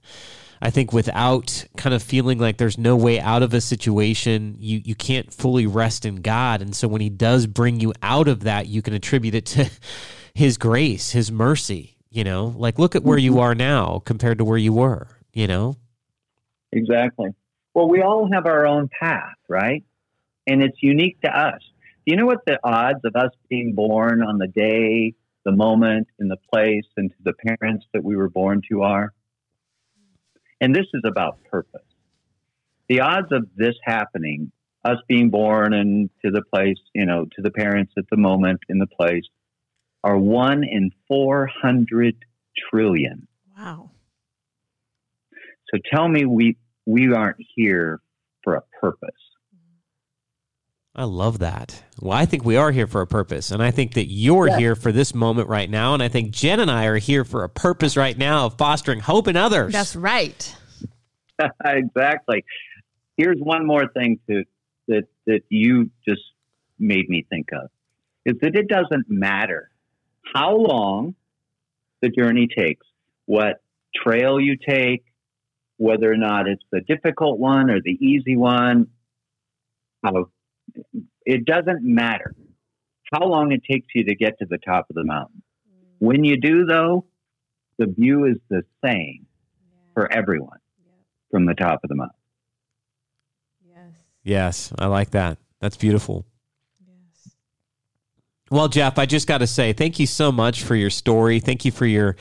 I 0.61 0.69
think 0.69 0.93
without 0.93 1.65
kind 1.76 1.95
of 1.95 2.03
feeling 2.03 2.38
like 2.38 2.57
there's 2.57 2.78
no 2.78 2.95
way 2.95 3.19
out 3.19 3.41
of 3.41 3.53
a 3.53 3.61
situation, 3.61 4.55
you 4.59 4.82
you 4.84 4.95
can't 4.95 5.34
fully 5.34 5.65
rest 5.65 6.05
in 6.05 6.17
God, 6.17 6.61
and 6.61 6.76
so 6.76 6.88
when 6.88 7.01
He 7.01 7.09
does 7.09 7.47
bring 7.47 7.80
you 7.80 7.93
out 8.01 8.28
of 8.28 8.41
that, 8.41 8.67
you 8.67 8.82
can 8.82 8.93
attribute 8.93 9.36
it 9.36 9.45
to 9.47 9.69
His 10.34 10.57
grace, 10.57 11.11
His 11.11 11.32
mercy. 11.32 11.97
You 12.09 12.24
know, 12.24 12.53
like 12.57 12.78
look 12.78 12.95
at 12.95 13.03
where 13.03 13.17
you 13.17 13.39
are 13.39 13.55
now 13.55 14.01
compared 14.05 14.38
to 14.38 14.45
where 14.45 14.57
you 14.57 14.74
were. 14.74 15.07
You 15.34 15.47
know, 15.47 15.78
Exactly. 16.72 17.30
Well, 17.74 17.88
we 17.88 18.01
all 18.01 18.30
have 18.32 18.45
our 18.45 18.65
own 18.65 18.89
path, 18.99 19.36
right? 19.47 19.84
And 20.47 20.61
it's 20.61 20.82
unique 20.82 21.22
to 21.22 21.30
us. 21.30 21.61
Do 22.05 22.11
you 22.11 22.15
know 22.15 22.26
what 22.26 22.45
the 22.45 22.59
odds 22.63 22.99
of 23.05 23.15
us 23.15 23.32
being 23.49 23.74
born 23.74 24.24
on 24.24 24.38
the 24.38 24.47
day, 24.47 25.13
the 25.45 25.51
moment, 25.51 26.07
in 26.19 26.27
the 26.27 26.37
place, 26.51 26.85
and 26.97 27.09
to 27.09 27.17
the 27.23 27.33
parents 27.33 27.85
that 27.93 28.03
we 28.03 28.15
were 28.15 28.29
born 28.29 28.61
to 28.69 28.83
are? 28.83 29.13
And 30.59 30.75
this 30.75 30.85
is 30.93 31.01
about 31.05 31.43
purpose. 31.45 31.81
The 32.87 33.01
odds 33.01 33.31
of 33.31 33.47
this 33.55 33.75
happening, 33.83 34.51
us 34.83 34.97
being 35.07 35.29
born 35.29 35.73
and 35.73 36.09
to 36.23 36.31
the 36.31 36.43
place, 36.53 36.77
you 36.93 37.05
know, 37.05 37.25
to 37.35 37.41
the 37.41 37.51
parents 37.51 37.93
at 37.97 38.05
the 38.11 38.17
moment, 38.17 38.59
in 38.69 38.77
the 38.77 38.87
place, 38.87 39.23
are 40.03 40.17
one 40.17 40.63
in 40.63 40.91
400 41.07 42.15
trillion. 42.69 43.27
Wow. 43.57 43.91
So 45.73 45.79
tell 45.91 46.07
me 46.07 46.25
we 46.25 46.57
we 46.85 47.13
aren't 47.13 47.37
here 47.55 48.01
for 48.43 48.55
a 48.55 48.61
purpose. 48.79 49.09
I 50.93 51.05
love 51.05 51.39
that. 51.39 51.83
Well, 52.01 52.11
I 52.17 52.25
think 52.25 52.43
we 52.43 52.57
are 52.57 52.71
here 52.71 52.87
for 52.87 52.99
a 53.01 53.07
purpose. 53.07 53.51
And 53.51 53.63
I 53.63 53.71
think 53.71 53.93
that 53.93 54.07
you're 54.07 54.47
Yeah. 54.49 54.57
here 54.57 54.75
for 54.75 54.91
this 54.91 55.15
moment 55.15 55.47
right 55.47 55.69
now. 55.69 55.93
And 55.93 56.03
I 56.03 56.09
think 56.09 56.31
Jen 56.31 56.59
and 56.59 56.69
I 56.69 56.85
are 56.85 56.97
here 56.97 57.23
for 57.23 57.43
a 57.43 57.49
purpose 57.49 57.95
right 57.95 58.17
now 58.17 58.47
of 58.47 58.57
fostering 58.57 58.99
hope 58.99 59.27
in 59.29 59.37
others. 59.37 59.71
That's 59.71 59.95
right. 59.95 60.55
exactly. 61.65 62.43
Here's 63.15 63.39
one 63.39 63.65
more 63.65 63.87
thing 63.87 64.19
to 64.29 64.43
that 64.87 65.03
that 65.27 65.41
you 65.49 65.89
just 66.07 66.21
made 66.77 67.07
me 67.07 67.25
think 67.29 67.47
of 67.53 67.69
is 68.25 68.35
that 68.41 68.55
it 68.55 68.67
doesn't 68.67 69.09
matter 69.09 69.69
how 70.33 70.55
long 70.55 71.15
the 72.01 72.09
journey 72.09 72.47
takes, 72.47 72.85
what 73.25 73.61
trail 73.95 74.39
you 74.39 74.57
take, 74.57 75.03
whether 75.77 76.11
or 76.11 76.17
not 76.17 76.47
it's 76.47 76.63
the 76.71 76.81
difficult 76.81 77.39
one 77.39 77.69
or 77.69 77.79
the 77.81 77.97
easy 78.05 78.35
one. 78.35 78.87
How 80.03 80.29
it 81.26 81.45
doesn't 81.45 81.84
matter 81.84 82.36
how 83.13 83.26
long 83.26 83.51
it 83.51 83.61
takes 83.69 83.88
you 83.93 84.05
to 84.05 84.15
get 84.15 84.39
to 84.39 84.45
the 84.45 84.57
top 84.57 84.88
of 84.89 84.95
the 84.95 85.03
mountain. 85.03 85.41
When 85.99 86.24
you 86.24 86.39
do, 86.39 86.65
though, 86.65 87.05
the 87.78 87.86
view 87.88 88.26
is 88.26 88.38
the 88.49 88.63
same 88.84 89.28
for 89.93 90.11
everyone 90.11 90.57
from 91.30 91.45
the 91.45 91.53
top 91.53 91.80
of 91.84 91.89
the 91.89 91.95
mountain. 91.95 92.15
Yes. 93.65 93.91
yes, 94.24 94.74
I 94.78 94.88
like 94.88 95.11
that. 95.11 95.38
That's 95.59 95.78
beautiful. 95.78 96.26
Yes. 96.80 97.34
Well, 98.49 98.67
Jeff, 98.67 98.97
I 98.97 99.05
just 99.05 99.28
got 99.28 99.39
to 99.39 99.47
say 99.47 99.74
thank 99.74 99.99
you 99.99 100.07
so 100.07 100.32
much 100.32 100.63
for 100.63 100.76
your 100.76 100.89
story. 100.89 101.39
Thank 101.39 101.65
you 101.65 101.72
for 101.72 101.86
your 101.86 102.15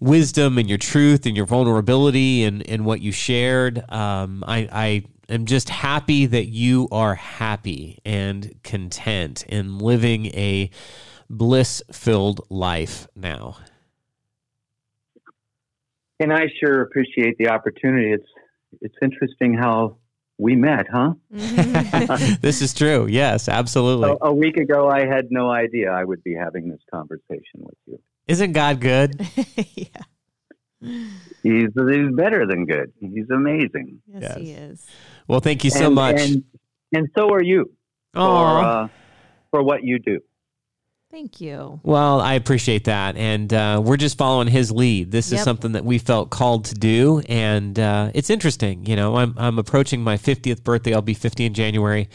wisdom 0.00 0.58
and 0.58 0.68
your 0.68 0.78
truth 0.78 1.26
and 1.26 1.36
your 1.36 1.46
vulnerability 1.46 2.44
and, 2.44 2.66
and 2.68 2.84
what 2.84 3.00
you 3.00 3.12
shared. 3.12 3.84
Um, 3.90 4.42
I, 4.46 4.68
I 4.72 5.04
am 5.30 5.46
just 5.46 5.68
happy 5.68 6.26
that 6.26 6.46
you 6.46 6.88
are 6.92 7.14
happy 7.14 7.98
and 8.04 8.54
content 8.62 9.44
and 9.48 9.80
living 9.80 10.26
a 10.26 10.70
bliss 11.28 11.82
filled 11.92 12.40
life 12.50 13.06
now. 13.14 13.56
And 16.18 16.32
I 16.32 16.48
sure 16.60 16.82
appreciate 16.82 17.38
the 17.38 17.48
opportunity. 17.48 18.12
It's 18.12 18.28
it's 18.82 18.94
interesting 19.02 19.54
how 19.54 19.96
we 20.38 20.56
met, 20.56 20.86
huh? 20.90 21.14
Mm-hmm. 21.34 22.34
this 22.40 22.62
is 22.62 22.72
true. 22.72 23.06
Yes, 23.06 23.48
absolutely. 23.48 24.10
A, 24.10 24.26
a 24.26 24.32
week 24.32 24.56
ago, 24.56 24.88
I 24.88 25.06
had 25.06 25.26
no 25.30 25.50
idea 25.50 25.90
I 25.90 26.04
would 26.04 26.22
be 26.22 26.34
having 26.34 26.68
this 26.68 26.80
conversation 26.90 27.60
with 27.60 27.76
you. 27.86 28.00
Isn't 28.26 28.52
God 28.52 28.80
good? 28.80 29.26
yeah. 29.74 29.86
He's 30.82 31.08
he's 31.42 32.10
better 32.12 32.46
than 32.46 32.64
good. 32.66 32.92
He's 33.00 33.28
amazing. 33.30 34.00
Yes, 34.06 34.22
Yes. 34.22 34.36
he 34.36 34.50
is. 34.52 34.86
Well, 35.28 35.40
thank 35.40 35.64
you 35.64 35.70
so 35.70 35.86
and, 35.86 35.94
much. 35.94 36.20
and, 36.20 36.44
and 36.92 37.08
so 37.16 37.32
are 37.32 37.42
you 37.42 37.70
for 38.14 38.20
uh, 38.20 38.88
for 39.50 39.62
what 39.62 39.84
you 39.84 39.98
do. 39.98 40.20
Thank 41.10 41.40
you. 41.40 41.80
Well, 41.82 42.20
I 42.20 42.34
appreciate 42.34 42.84
that, 42.84 43.16
and 43.16 43.52
uh, 43.52 43.82
we're 43.84 43.96
just 43.96 44.16
following 44.16 44.46
his 44.46 44.70
lead. 44.70 45.10
This 45.10 45.32
is 45.32 45.42
something 45.42 45.72
that 45.72 45.84
we 45.84 45.98
felt 45.98 46.30
called 46.30 46.66
to 46.66 46.74
do, 46.76 47.20
and 47.28 47.76
uh, 47.80 48.12
it's 48.14 48.30
interesting. 48.30 48.86
You 48.86 48.94
know, 48.94 49.16
I'm 49.16 49.34
I'm 49.36 49.58
approaching 49.58 50.02
my 50.02 50.16
50th 50.16 50.62
birthday. 50.62 50.94
I'll 50.94 51.02
be 51.02 51.14
50 51.14 51.46
in 51.46 51.52
January, 51.54 52.08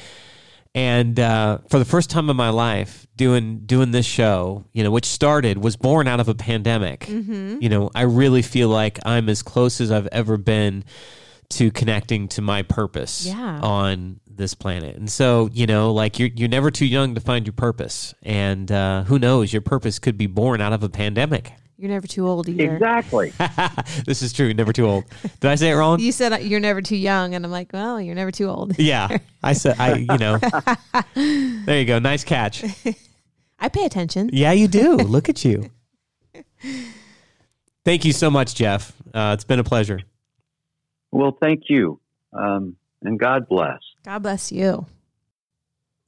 and 0.75 1.17
uh, 1.19 1.59
for 1.69 1.79
the 1.79 1.85
first 1.85 2.09
time 2.11 2.29
in 2.29 2.35
my 2.35 2.49
life, 2.49 3.07
doing 3.15 3.59
doing 3.65 3.91
this 3.91 4.05
show, 4.05 4.65
you 4.73 4.83
know, 4.83 4.91
which 4.91 5.05
started 5.05 5.57
was 5.63 5.77
born 5.77 6.07
out 6.07 6.19
of 6.19 6.27
a 6.27 6.35
pandemic. 6.35 6.99
Mm-hmm. 7.07 7.59
You 7.61 7.69
know, 7.69 7.89
I 7.95 8.01
really 8.01 8.41
feel 8.41 8.67
like 8.69 8.99
I'm 9.05 9.29
as 9.29 9.41
close 9.41 9.79
as 9.81 9.89
I've 9.89 10.07
ever 10.07 10.35
been 10.37 10.83
to 11.51 11.71
connecting 11.71 12.27
to 12.29 12.41
my 12.41 12.61
purpose 12.61 13.25
Yeah. 13.25 13.59
on 13.61 14.19
this 14.27 14.53
planet. 14.53 14.97
And 14.97 15.09
so, 15.09 15.49
you 15.53 15.65
know, 15.65 15.93
like 15.93 16.19
you're 16.19 16.29
you're 16.35 16.49
never 16.49 16.69
too 16.69 16.85
young 16.85 17.15
to 17.15 17.21
find 17.21 17.45
your 17.45 17.53
purpose. 17.53 18.13
And 18.21 18.69
uh, 18.69 19.03
who 19.03 19.17
knows, 19.17 19.53
your 19.53 19.61
purpose 19.61 19.97
could 19.97 20.17
be 20.17 20.27
born 20.27 20.59
out 20.59 20.73
of 20.73 20.83
a 20.83 20.89
pandemic. 20.89 21.53
You're 21.77 21.89
never 21.89 22.07
too 22.07 22.25
old 22.27 22.47
either. 22.47 22.75
Exactly. 22.75 23.33
this 24.05 24.21
is 24.21 24.31
true. 24.31 24.53
Never 24.53 24.71
too 24.71 24.85
old. 24.87 25.03
Did 25.41 25.51
I 25.51 25.55
say 25.55 25.71
it 25.71 25.73
wrong? 25.75 25.99
You 25.99 26.11
said 26.13 26.31
uh, 26.31 26.37
you're 26.37 26.61
never 26.61 26.81
too 26.81 26.95
young, 26.95 27.35
and 27.35 27.43
I'm 27.43 27.51
like, 27.51 27.73
well, 27.73 27.99
you're 27.99 28.15
never 28.15 28.31
too 28.31 28.47
old. 28.47 28.79
Yeah, 28.79 29.17
I 29.43 29.53
said 29.53 29.75
I. 29.79 29.95
You 29.95 30.17
know, 30.17 30.37
there 31.65 31.79
you 31.79 31.85
go. 31.85 31.99
Nice 31.99 32.23
catch. 32.23 32.63
I 33.59 33.67
pay 33.69 33.85
attention. 33.85 34.29
Yeah, 34.31 34.53
you 34.53 34.67
do. 34.67 34.95
Look 34.95 35.27
at 35.27 35.43
you. 35.43 35.69
Thank 37.83 38.05
you 38.05 38.13
so 38.13 38.31
much, 38.31 38.55
Jeff. 38.55 38.93
Uh, 39.13 39.31
it's 39.33 39.43
been 39.43 39.59
a 39.59 39.63
pleasure. 39.63 39.99
well, 41.11 41.37
thank 41.41 41.63
you, 41.69 41.99
um, 42.33 42.75
and 43.01 43.19
God 43.19 43.47
bless. 43.49 43.79
God 44.03 44.23
bless 44.23 44.51
you. 44.51 44.85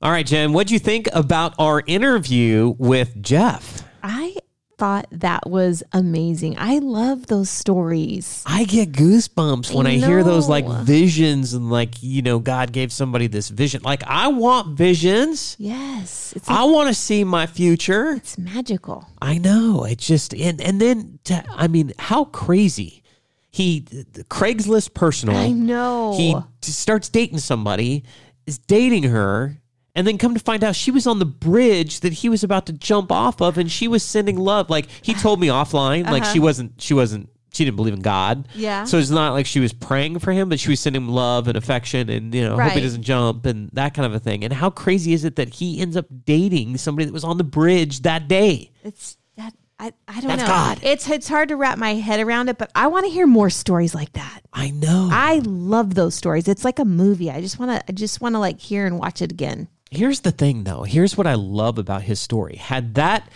All 0.01 0.11
right, 0.11 0.25
Jen, 0.25 0.53
what'd 0.53 0.71
you 0.71 0.79
think 0.79 1.09
about 1.13 1.55
our 1.57 1.83
interview 1.87 2.75
with 2.77 3.21
Jeff? 3.21 3.83
I 4.03 4.35
thought 4.77 5.07
that 5.11 5.49
was 5.49 5.83
amazing. 5.91 6.55
I 6.57 6.79
love 6.79 7.27
those 7.27 7.49
stories. 7.49 8.43
I 8.45 8.63
get 8.63 8.91
goosebumps 8.91 9.73
when 9.73 9.87
I, 9.87 9.91
I 9.91 9.93
hear 9.93 10.23
those 10.23 10.47
like 10.47 10.67
visions 10.83 11.53
and 11.53 11.69
like, 11.69 12.01
you 12.01 12.21
know, 12.21 12.39
God 12.39 12.71
gave 12.71 12.91
somebody 12.91 13.27
this 13.27 13.49
vision. 13.49 13.81
Like, 13.83 14.03
I 14.05 14.27
want 14.27 14.77
visions. 14.77 15.55
Yes, 15.59 16.33
it's 16.35 16.47
I 16.47 16.63
want 16.65 16.89
to 16.89 16.93
see 16.93 17.23
my 17.23 17.47
future. 17.47 18.11
it's 18.11 18.37
magical. 18.37 19.07
I 19.21 19.37
know. 19.37 19.83
It 19.83 19.97
just 19.97 20.33
and 20.33 20.61
and 20.61 20.79
then 20.79 21.19
to, 21.25 21.43
I 21.49 21.67
mean, 21.67 21.93
how 21.97 22.25
crazy. 22.25 23.03
He 23.49 23.81
Craigslist 24.29 24.93
personal. 24.93 25.35
I 25.35 25.49
know. 25.49 26.13
He 26.15 26.35
starts 26.61 27.09
dating 27.09 27.39
somebody, 27.39 28.03
is 28.45 28.59
dating 28.59 29.03
her, 29.03 29.57
and 29.97 30.07
then 30.07 30.17
come 30.17 30.33
to 30.33 30.39
find 30.39 30.63
out 30.63 30.75
she 30.75 30.91
was 30.91 31.05
on 31.07 31.19
the 31.19 31.25
bridge 31.25 31.99
that 32.01 32.13
he 32.13 32.29
was 32.29 32.43
about 32.43 32.67
to 32.67 32.73
jump 32.73 33.11
off 33.11 33.41
of, 33.41 33.57
and 33.57 33.69
she 33.69 33.87
was 33.89 34.03
sending 34.03 34.37
love. 34.37 34.69
Like 34.69 34.87
he 35.01 35.13
told 35.13 35.39
me 35.41 35.47
offline, 35.47 36.05
like 36.09 36.23
she 36.23 36.39
wasn't, 36.39 36.79
she 36.81 36.93
wasn't, 36.93 37.29
she 37.51 37.65
didn't 37.65 37.75
believe 37.77 37.95
in 37.95 38.01
God. 38.01 38.45
Uh-huh. 38.47 38.53
Yeah. 38.55 38.83
So 38.85 38.97
it's 38.99 39.09
not 39.09 39.33
like 39.33 39.45
she 39.47 39.59
was 39.59 39.73
praying 39.73 40.19
for 40.19 40.31
him, 40.31 40.47
but 40.49 40.59
she 40.59 40.69
was 40.69 40.79
sending 40.79 41.01
him 41.01 41.09
love 41.09 41.47
and 41.47 41.57
affection, 41.57 42.09
and 42.09 42.33
you 42.33 42.43
know, 42.43 42.51
hope 42.51 42.61
he 42.71 42.75
Right. 42.77 42.83
doesn't 42.83 43.01
jump 43.03 43.45
and 43.47 43.69
that 43.73 43.93
kind 43.95 44.05
of 44.05 44.13
a 44.13 44.19
thing. 44.19 44.43
And 44.43 44.53
how 44.53 44.69
crazy 44.69 45.13
is 45.13 45.25
it 45.25 45.35
that 45.37 45.55
he 45.55 45.79
ends 45.81 45.97
up 45.97 46.05
dating 46.25 46.77
somebody 46.77 47.05
that 47.05 47.13
was 47.13 47.23
on 47.23 47.37
the 47.39 47.43
bridge 47.43 48.01
that 48.03 48.27
day? 48.27 48.71
It's 48.83 49.17
that 49.35 49.53
I, 49.79 49.93
I 50.07 50.21
don't 50.21 50.27
That's 50.27 50.41
know. 50.41 50.47
God. 50.47 50.79
It's 50.83 51.09
it's 51.09 51.27
hard 51.27 51.49
to 51.49 51.55
wrap 51.55 51.77
my 51.79 51.95
head 51.95 52.19
around 52.19 52.49
it, 52.49 52.57
but 52.59 52.71
I 52.75 52.85
want 52.87 53.05
to 53.05 53.11
hear 53.11 53.25
more 53.27 53.49
stories 53.49 53.95
like 53.95 54.13
that. 54.13 54.41
I 54.53 54.69
know. 54.69 55.09
I 55.11 55.41
love 55.43 55.95
those 55.95 56.13
stories. 56.15 56.47
It's 56.47 56.65
like 56.65 56.77
a 56.79 56.85
movie. 56.85 57.29
I 57.31 57.41
just 57.41 57.57
want 57.59 57.71
to 57.71 57.83
I 57.87 57.91
just 57.93 58.21
want 58.21 58.35
to 58.35 58.39
like 58.39 58.59
hear 58.59 58.85
and 58.85 58.99
watch 58.99 59.21
it 59.23 59.31
again. 59.31 59.67
Here's 59.91 60.21
the 60.21 60.31
thing, 60.31 60.63
though. 60.63 60.83
Here's 60.83 61.17
what 61.17 61.27
I 61.27 61.35
love 61.35 61.77
about 61.77 62.01
his 62.03 62.19
story. 62.19 62.55
Had 62.57 62.95
that 62.95 63.29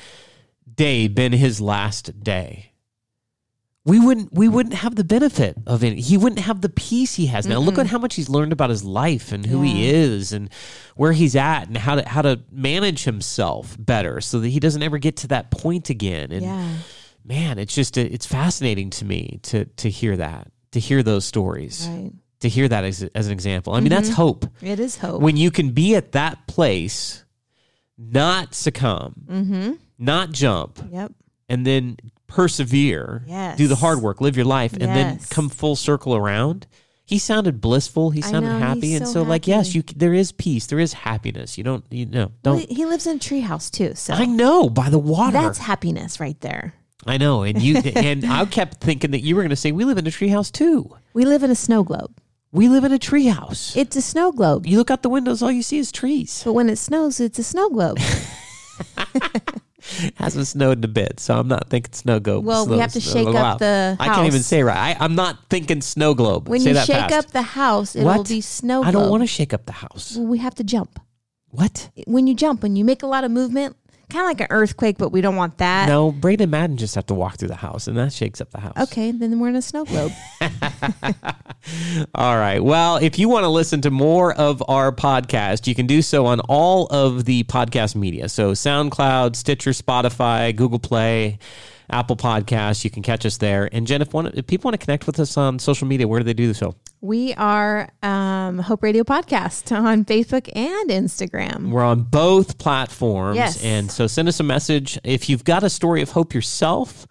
day 0.73 1.07
been 1.07 1.31
his 1.31 1.61
last 1.61 2.23
day, 2.23 2.71
we 3.83 3.99
wouldn't 3.99 4.31
we 4.33 4.47
wouldn't 4.47 4.75
have 4.75 4.95
the 4.95 5.03
benefit 5.03 5.55
of 5.65 5.83
it. 5.83 5.97
He 5.97 6.15
wouldn't 6.17 6.41
have 6.41 6.61
the 6.61 6.69
peace 6.69 7.15
he 7.15 7.25
has 7.27 7.47
now. 7.47 7.57
Look 7.59 7.79
at 7.79 7.87
how 7.87 7.97
much 7.97 8.13
he's 8.15 8.29
learned 8.29 8.51
about 8.53 8.69
his 8.69 8.83
life 8.83 9.31
and 9.31 9.43
who 9.45 9.61
he 9.63 9.89
is 9.89 10.33
and 10.33 10.49
where 10.95 11.13
he's 11.13 11.35
at 11.35 11.67
and 11.67 11.75
how 11.77 11.95
to 11.95 12.07
how 12.07 12.21
to 12.21 12.41
manage 12.51 13.05
himself 13.05 13.75
better 13.79 14.21
so 14.21 14.39
that 14.39 14.49
he 14.49 14.59
doesn't 14.59 14.83
ever 14.83 14.99
get 14.99 15.17
to 15.17 15.27
that 15.29 15.49
point 15.49 15.89
again. 15.89 16.31
And 16.31 16.43
Yeah. 16.43 16.75
man, 17.25 17.57
it's 17.57 17.73
just 17.73 17.97
it's 17.97 18.27
fascinating 18.27 18.91
to 18.91 19.05
me 19.05 19.39
to 19.43 19.65
to 19.65 19.89
hear 19.89 20.15
that, 20.17 20.51
to 20.73 20.79
hear 20.79 21.01
those 21.01 21.25
stories. 21.25 21.87
Right. 21.89 22.11
To 22.41 22.49
hear 22.49 22.67
that 22.67 22.83
as, 22.83 23.03
as 23.15 23.27
an 23.27 23.33
example. 23.33 23.73
I 23.73 23.79
mean, 23.79 23.89
that's 23.89 24.09
hope. 24.09 24.45
It 24.61 24.79
is 24.79 24.97
hope. 24.97 25.21
When 25.21 25.37
you 25.37 25.49
can 25.51 25.69
be 25.71 25.95
at 25.95 26.11
that 26.11 26.47
place, 26.47 27.23
not 27.97 28.53
succumb, 28.53 29.13
mm-hmm. 29.27 29.71
not 29.97 30.31
jump, 30.31 30.79
Yep. 30.91 31.13
and 31.49 31.65
then 31.65 31.97
persevere, 32.27 33.23
Yes. 33.27 33.57
do 33.57 33.67
the 33.67 33.75
hard 33.75 34.01
work, 34.01 34.21
live 34.21 34.35
your 34.35 34.45
life, 34.45 34.73
and 34.73 34.83
then 34.83 35.19
come 35.29 35.49
full 35.49 35.75
circle 35.75 36.15
around. 36.15 36.67
He 37.05 37.17
sounded 37.17 37.59
blissful. 37.59 38.11
He 38.11 38.21
sounded 38.21 38.49
know, 38.49 38.59
happy, 38.59 38.95
and 38.95 39.05
so 39.05 39.13
so 39.15 39.21
like 39.23 39.45
yes, 39.45 39.75
you 39.75 39.83
there 39.95 40.13
is 40.13 40.31
peace, 40.31 40.67
there 40.67 40.79
is 40.79 40.93
happiness. 40.93 41.57
You 41.57 41.63
don't 41.65 41.83
you 41.91 42.05
know 42.05 42.31
don't. 42.41 42.59
he 42.59 42.73
he 42.73 42.85
lives 42.85 43.05
in 43.05 43.17
a 43.17 43.19
treehouse 43.19 43.69
too, 43.69 43.95
so 43.95 44.13
I 44.13 44.25
know 44.25 44.69
by 44.69 44.89
the 44.89 44.99
water. 44.99 45.33
that's 45.33 45.57
happiness 45.57 46.21
right 46.21 46.39
there. 46.39 46.73
I 47.05 47.17
know, 47.17 47.43
and 47.43 47.61
you 47.61 47.77
and 47.95 48.25
I 48.25 48.45
kept 48.45 48.81
thinking 48.81 49.11
that 49.11 49.21
you 49.21 49.35
were 49.35 49.41
going 49.41 49.49
to 49.49 49.57
say 49.57 49.73
we 49.73 49.83
live 49.83 49.97
in 49.97 50.07
a 50.07 50.09
treehouse 50.09 50.51
too. 50.51 50.95
We 51.13 51.25
live 51.25 51.43
in 51.43 51.51
a 51.51 51.55
snow 51.55 51.83
globe. 51.83 52.17
We 52.53 52.67
live 52.67 52.83
in 52.83 52.91
a 52.91 52.99
treehouse. 52.99 53.77
It's 53.77 53.95
a 53.95 54.01
snow 54.01 54.31
globe, 54.33 54.65
You 54.65 54.77
look 54.77 54.91
out 54.91 55.03
the 55.03 55.09
windows, 55.09 55.41
all 55.41 55.51
you 55.51 55.63
see 55.63 55.77
is 55.77 55.91
trees. 55.91 56.41
but 56.43 56.53
when 56.53 56.69
it 56.69 56.77
snows, 56.77 57.19
it's 57.19 57.39
a 57.39 57.43
snow 57.43 57.69
globe. 57.69 57.97
Hasn't 60.15 60.47
snowed 60.47 60.79
in 60.79 60.83
a 60.83 60.87
bit, 60.87 61.19
so 61.19 61.37
I'm 61.39 61.47
not 61.47 61.69
thinking 61.69 61.93
snow 61.93 62.19
globe. 62.19 62.45
Well, 62.45 62.67
we 62.67 62.77
have 62.77 62.91
to 62.93 63.01
snow 63.01 63.25
shake 63.25 63.35
up 63.35 63.59
the 63.59 63.97
I 63.99 64.07
can't 64.07 64.27
even 64.27 64.43
say 64.43 64.63
right. 64.63 64.95
I, 64.99 65.03
I'm 65.03 65.15
not 65.15 65.39
thinking 65.49 65.81
snow 65.81 66.13
globe. 66.13 66.47
When 66.47 66.59
say 66.59 66.69
you 66.71 66.75
shake 66.77 66.95
fast. 66.97 67.13
up 67.13 67.31
the 67.31 67.41
house, 67.41 67.95
it'll 67.95 68.23
be 68.23 68.41
snow 68.41 68.81
globe. 68.83 68.87
I 68.87 68.91
don't 68.91 69.09
want 69.09 69.23
to 69.23 69.27
shake 69.27 69.53
up 69.53 69.65
the 69.65 69.71
house. 69.73 70.15
Well, 70.15 70.27
we 70.27 70.37
have 70.37 70.55
to 70.55 70.63
jump. 70.63 70.99
What? 71.49 71.89
When 72.05 72.27
you 72.27 72.35
jump, 72.35 72.63
when 72.63 72.75
you 72.75 72.85
make 72.85 73.03
a 73.03 73.07
lot 73.07 73.23
of 73.23 73.31
movement, 73.31 73.75
kind 74.11 74.23
of 74.23 74.27
like 74.27 74.41
an 74.41 74.47
earthquake, 74.49 74.97
but 74.97 75.09
we 75.09 75.21
don't 75.21 75.35
want 75.35 75.57
that. 75.59 75.87
No, 75.87 76.11
Braden 76.11 76.49
Madden 76.49 76.77
just 76.77 76.95
have 76.95 77.05
to 77.07 77.13
walk 77.13 77.37
through 77.37 77.47
the 77.47 77.55
house, 77.55 77.87
and 77.87 77.97
that 77.97 78.13
shakes 78.13 78.41
up 78.41 78.51
the 78.51 78.59
house. 78.59 78.77
Okay, 78.77 79.11
then 79.11 79.39
we're 79.39 79.49
in 79.49 79.55
a 79.55 79.61
snow 79.61 79.85
globe. 79.85 80.11
All 82.15 82.37
right. 82.37 82.59
Well, 82.63 82.97
if 82.97 83.17
you 83.17 83.29
want 83.29 83.43
to 83.43 83.49
listen 83.49 83.81
to 83.81 83.91
more 83.91 84.33
of 84.33 84.63
our 84.67 84.91
podcast, 84.91 85.67
you 85.67 85.75
can 85.75 85.87
do 85.87 86.01
so 86.01 86.25
on 86.25 86.39
all 86.41 86.87
of 86.87 87.25
the 87.25 87.43
podcast 87.43 87.95
media. 87.95 88.29
So 88.29 88.51
SoundCloud, 88.53 89.35
Stitcher, 89.35 89.71
Spotify, 89.71 90.55
Google 90.55 90.79
Play, 90.79 91.39
Apple 91.91 92.15
Podcasts. 92.15 92.83
You 92.83 92.89
can 92.89 93.03
catch 93.03 93.25
us 93.25 93.37
there. 93.37 93.69
And 93.71 93.85
Jen, 93.87 94.01
if, 94.01 94.13
one, 94.13 94.27
if 94.27 94.47
people 94.47 94.69
want 94.69 94.79
to 94.79 94.83
connect 94.85 95.05
with 95.07 95.19
us 95.19 95.37
on 95.37 95.59
social 95.59 95.87
media, 95.87 96.07
where 96.07 96.19
do 96.19 96.23
they 96.23 96.33
do 96.33 96.53
so? 96.53 96.75
we 97.03 97.33
are 97.33 97.89
um, 98.03 98.59
Hope 98.59 98.83
Radio 98.83 99.03
Podcast 99.03 99.75
on 99.75 100.05
Facebook 100.05 100.47
and 100.55 100.89
Instagram. 100.91 101.71
We're 101.71 101.83
on 101.83 102.03
both 102.03 102.59
platforms. 102.59 103.37
Yes. 103.37 103.63
And 103.63 103.89
so 103.91 104.05
send 104.05 104.27
us 104.27 104.39
a 104.39 104.43
message. 104.43 104.99
If 105.03 105.27
you've 105.27 105.43
got 105.43 105.63
a 105.63 105.69
story 105.71 106.03
of 106.03 106.11
hope 106.11 106.35
yourself, 106.35 107.07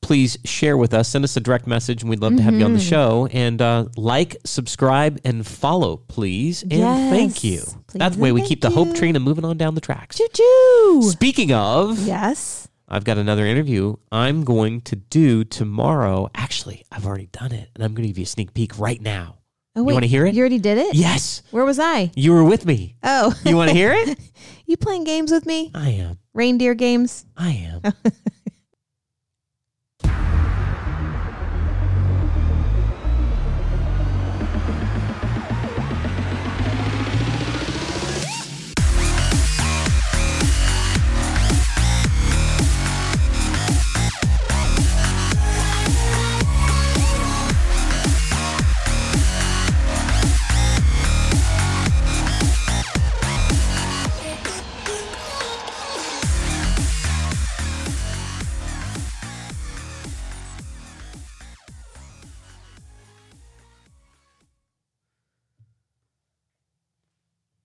please 0.00 0.38
share 0.44 0.76
with 0.76 0.92
us. 0.92 1.08
Send 1.08 1.22
us 1.22 1.36
a 1.36 1.40
direct 1.40 1.68
message, 1.68 2.02
and 2.02 2.10
we'd 2.10 2.18
love 2.20 2.36
to 2.36 2.42
have 2.42 2.54
you 2.54 2.64
on 2.64 2.72
the 2.72 2.80
Mm-hmm. 2.80 2.88
show. 2.88 3.28
And 3.30 3.62
uh, 3.62 3.84
like, 3.96 4.36
subscribe, 4.44 5.20
and 5.24 5.46
follow, 5.46 5.98
please. 5.98 6.62
And 6.62 6.72
Yes. 6.72 7.10
thank 7.10 7.44
you. 7.44 7.60
Please 7.86 7.98
That's 7.98 8.16
the 8.16 8.22
way 8.22 8.32
we 8.32 8.42
keep 8.42 8.60
the 8.60 8.70
hope 8.70 8.96
train 8.96 9.14
and 9.14 9.24
moving 9.24 9.44
on 9.44 9.56
down 9.56 9.76
the 9.76 9.80
tracks. 9.80 10.18
Choo 10.18 10.26
choo. 10.32 11.02
Speaking 11.10 11.52
of, 11.52 12.00
Yes. 12.04 12.68
I've 12.88 13.04
got 13.04 13.18
another 13.18 13.44
interview 13.46 13.96
I'm 14.10 14.44
going 14.44 14.80
to 14.82 14.96
do 14.96 15.44
tomorrow. 15.44 16.30
Actually, 16.34 16.84
I've 16.90 17.06
already 17.06 17.26
done 17.26 17.52
it, 17.52 17.70
and 17.74 17.84
I'm 17.84 17.92
going 17.94 18.02
to 18.04 18.08
give 18.08 18.18
you 18.18 18.24
a 18.24 18.26
sneak 18.26 18.54
peek 18.54 18.78
right 18.78 19.00
now. 19.00 19.36
Oh, 19.76 19.84
wait, 19.84 19.94
wanna 19.94 20.06
hear 20.06 20.26
it? 20.26 20.34
You 20.34 20.40
already 20.40 20.58
did 20.58 20.76
it? 20.78 20.96
Yes, 20.96 21.42
Where 21.52 21.64
was 21.64 21.78
I? 21.78 22.10
you 22.16 22.32
were 22.32 22.42
with 22.42 22.66
me. 22.66 22.96
Oh, 23.04 23.32
You 23.44 23.54
want 23.54 23.68
to 23.70 23.76
hear 23.76 23.92
it? 23.92 24.18
you 24.66 24.76
playing 24.76 25.04
games 25.04 25.30
with 25.30 25.46
me? 25.46 25.70
I 25.72 25.90
am. 25.90 26.18
Reindeer 26.34 26.74
games? 26.74 27.24
I 27.36 27.50
am. 27.50 27.82